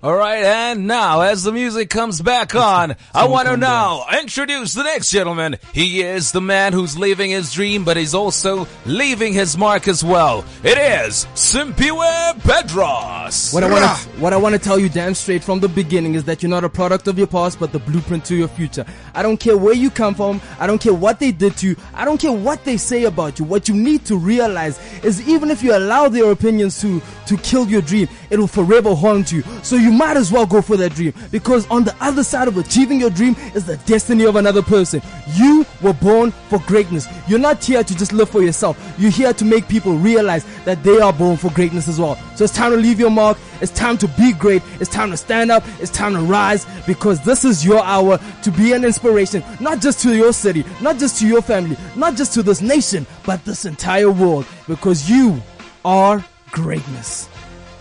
All 0.00 0.14
right, 0.14 0.44
and 0.44 0.86
now 0.86 1.22
as 1.22 1.42
the 1.42 1.50
music 1.50 1.90
comes 1.90 2.22
back 2.22 2.54
on, 2.54 2.94
I 3.12 3.26
want 3.26 3.48
to 3.48 3.56
now 3.56 4.06
introduce 4.20 4.72
the 4.72 4.84
next 4.84 5.10
gentleman. 5.10 5.56
He 5.74 6.02
is 6.02 6.30
the 6.30 6.40
man 6.40 6.72
who's 6.72 6.96
living 6.96 7.32
his 7.32 7.52
dream, 7.52 7.82
but 7.82 7.96
he's 7.96 8.14
also 8.14 8.68
leaving 8.86 9.32
his 9.32 9.58
mark 9.58 9.88
as 9.88 10.04
well. 10.04 10.44
It 10.62 10.78
is 10.78 11.26
Simpiwe 11.34 12.34
Pedros. 12.42 13.52
What 13.52 13.64
I 13.64 13.72
want 13.72 13.98
to 13.98 14.08
what 14.20 14.32
I 14.32 14.36
want 14.36 14.52
to 14.54 14.60
tell 14.60 14.78
you 14.78 14.88
damn 14.88 15.14
straight 15.14 15.42
from 15.42 15.58
the 15.58 15.68
beginning 15.68 16.14
is 16.14 16.22
that 16.24 16.44
you're 16.44 16.50
not 16.50 16.62
a 16.62 16.68
product 16.68 17.08
of 17.08 17.18
your 17.18 17.26
past 17.26 17.58
but 17.58 17.72
the 17.72 17.80
blueprint 17.80 18.24
to 18.26 18.36
your 18.36 18.46
future. 18.46 18.86
I 19.16 19.24
don't 19.24 19.38
care 19.38 19.56
where 19.56 19.74
you 19.74 19.90
come 19.90 20.14
from, 20.14 20.40
I 20.60 20.68
don't 20.68 20.80
care 20.80 20.94
what 20.94 21.18
they 21.18 21.32
did 21.32 21.56
to 21.56 21.70
you, 21.70 21.76
I 21.92 22.04
don't 22.04 22.20
care 22.20 22.30
what 22.30 22.64
they 22.64 22.76
say 22.76 23.02
about 23.02 23.40
you. 23.40 23.44
What 23.44 23.68
you 23.68 23.74
need 23.74 24.04
to 24.04 24.16
realize 24.16 24.78
is 25.02 25.28
even 25.28 25.50
if 25.50 25.60
you 25.64 25.76
allow 25.76 26.08
their 26.08 26.30
opinions 26.30 26.80
to 26.82 27.02
to 27.26 27.36
kill 27.38 27.66
your 27.66 27.82
dream, 27.82 28.06
it 28.30 28.38
will 28.38 28.46
forever 28.46 28.94
haunt 28.94 29.32
you. 29.32 29.42
So 29.64 29.74
you 29.74 29.87
might 29.90 30.16
as 30.16 30.32
well 30.32 30.46
go 30.46 30.62
for 30.62 30.76
that 30.76 30.94
dream 30.94 31.12
because 31.30 31.66
on 31.68 31.84
the 31.84 31.94
other 32.00 32.24
side 32.24 32.48
of 32.48 32.56
achieving 32.56 33.00
your 33.00 33.10
dream 33.10 33.36
is 33.54 33.64
the 33.64 33.76
destiny 33.78 34.24
of 34.24 34.36
another 34.36 34.62
person. 34.62 35.02
You 35.34 35.66
were 35.82 35.92
born 35.92 36.30
for 36.48 36.58
greatness. 36.60 37.06
You're 37.28 37.38
not 37.38 37.62
here 37.62 37.82
to 37.82 37.96
just 37.96 38.12
live 38.12 38.28
for 38.28 38.42
yourself. 38.42 38.78
You're 38.98 39.10
here 39.10 39.32
to 39.32 39.44
make 39.44 39.68
people 39.68 39.94
realize 39.94 40.44
that 40.64 40.82
they 40.82 40.98
are 41.00 41.12
born 41.12 41.36
for 41.36 41.50
greatness 41.50 41.88
as 41.88 41.98
well. 41.98 42.16
So 42.36 42.44
it's 42.44 42.54
time 42.54 42.72
to 42.72 42.76
leave 42.76 42.98
your 43.00 43.10
mark. 43.10 43.38
It's 43.60 43.72
time 43.72 43.98
to 43.98 44.08
be 44.08 44.32
great. 44.32 44.62
It's 44.80 44.90
time 44.90 45.10
to 45.10 45.16
stand 45.16 45.50
up. 45.50 45.64
It's 45.80 45.90
time 45.90 46.14
to 46.14 46.20
rise 46.20 46.66
because 46.86 47.24
this 47.24 47.44
is 47.44 47.64
your 47.64 47.84
hour 47.84 48.18
to 48.42 48.50
be 48.50 48.72
an 48.72 48.84
inspiration, 48.84 49.42
not 49.60 49.80
just 49.80 50.00
to 50.02 50.14
your 50.14 50.32
city, 50.32 50.64
not 50.80 50.98
just 50.98 51.18
to 51.20 51.26
your 51.26 51.42
family, 51.42 51.76
not 51.96 52.14
just 52.14 52.34
to 52.34 52.42
this 52.42 52.60
nation, 52.60 53.06
but 53.24 53.44
this 53.44 53.64
entire 53.64 54.10
world 54.10 54.46
because 54.66 55.08
you 55.10 55.40
are 55.84 56.24
greatness. 56.52 57.28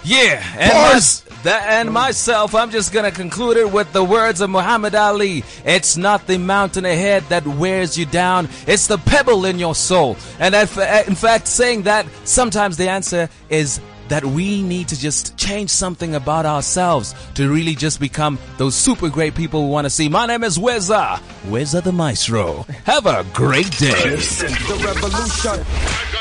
Yeah, 0.07 0.41
and, 0.57 0.71
my, 0.71 0.99
that, 1.43 1.65
and 1.67 1.91
myself, 1.91 2.55
I'm 2.55 2.71
just 2.71 2.93
gonna 2.93 3.11
conclude 3.11 3.57
it 3.57 3.69
with 3.69 3.91
the 3.91 4.05
words 4.05 4.39
of 4.39 4.49
Muhammad 4.49 4.95
Ali. 4.95 5.43
It's 5.65 5.97
not 5.97 6.25
the 6.27 6.37
mountain 6.37 6.85
ahead 6.85 7.23
that 7.23 7.45
wears 7.45 7.97
you 7.97 8.05
down, 8.05 8.47
it's 8.65 8.87
the 8.87 8.97
pebble 8.99 9.43
in 9.43 9.59
your 9.59 9.75
soul. 9.75 10.15
And 10.39 10.55
if, 10.55 10.77
in 10.77 11.15
fact, 11.15 11.49
saying 11.49 11.81
that, 11.83 12.05
sometimes 12.23 12.77
the 12.77 12.89
answer 12.89 13.27
is 13.49 13.81
that 14.07 14.23
we 14.23 14.61
need 14.61 14.87
to 14.87 14.97
just 14.97 15.35
change 15.35 15.69
something 15.71 16.15
about 16.15 16.45
ourselves 16.45 17.13
to 17.33 17.51
really 17.51 17.75
just 17.75 17.99
become 17.99 18.39
those 18.57 18.75
super 18.75 19.09
great 19.09 19.35
people 19.35 19.65
we 19.65 19.71
want 19.71 19.83
to 19.83 19.89
see. 19.89 20.07
My 20.07 20.25
name 20.25 20.45
is 20.45 20.57
Weza, 20.57 21.17
Weza 21.47 21.83
the 21.83 21.91
Maestro. 21.91 22.65
Have 22.85 23.07
a 23.07 23.25
great 23.33 23.71
day. 23.77 23.89
I've 23.89 24.13
got 24.13 24.21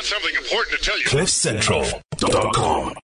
something 0.02 0.34
important 0.34 0.76
to 0.76 0.84
tell 0.84 0.98
you. 0.98 1.04
CliffCentral.com. 1.04 2.94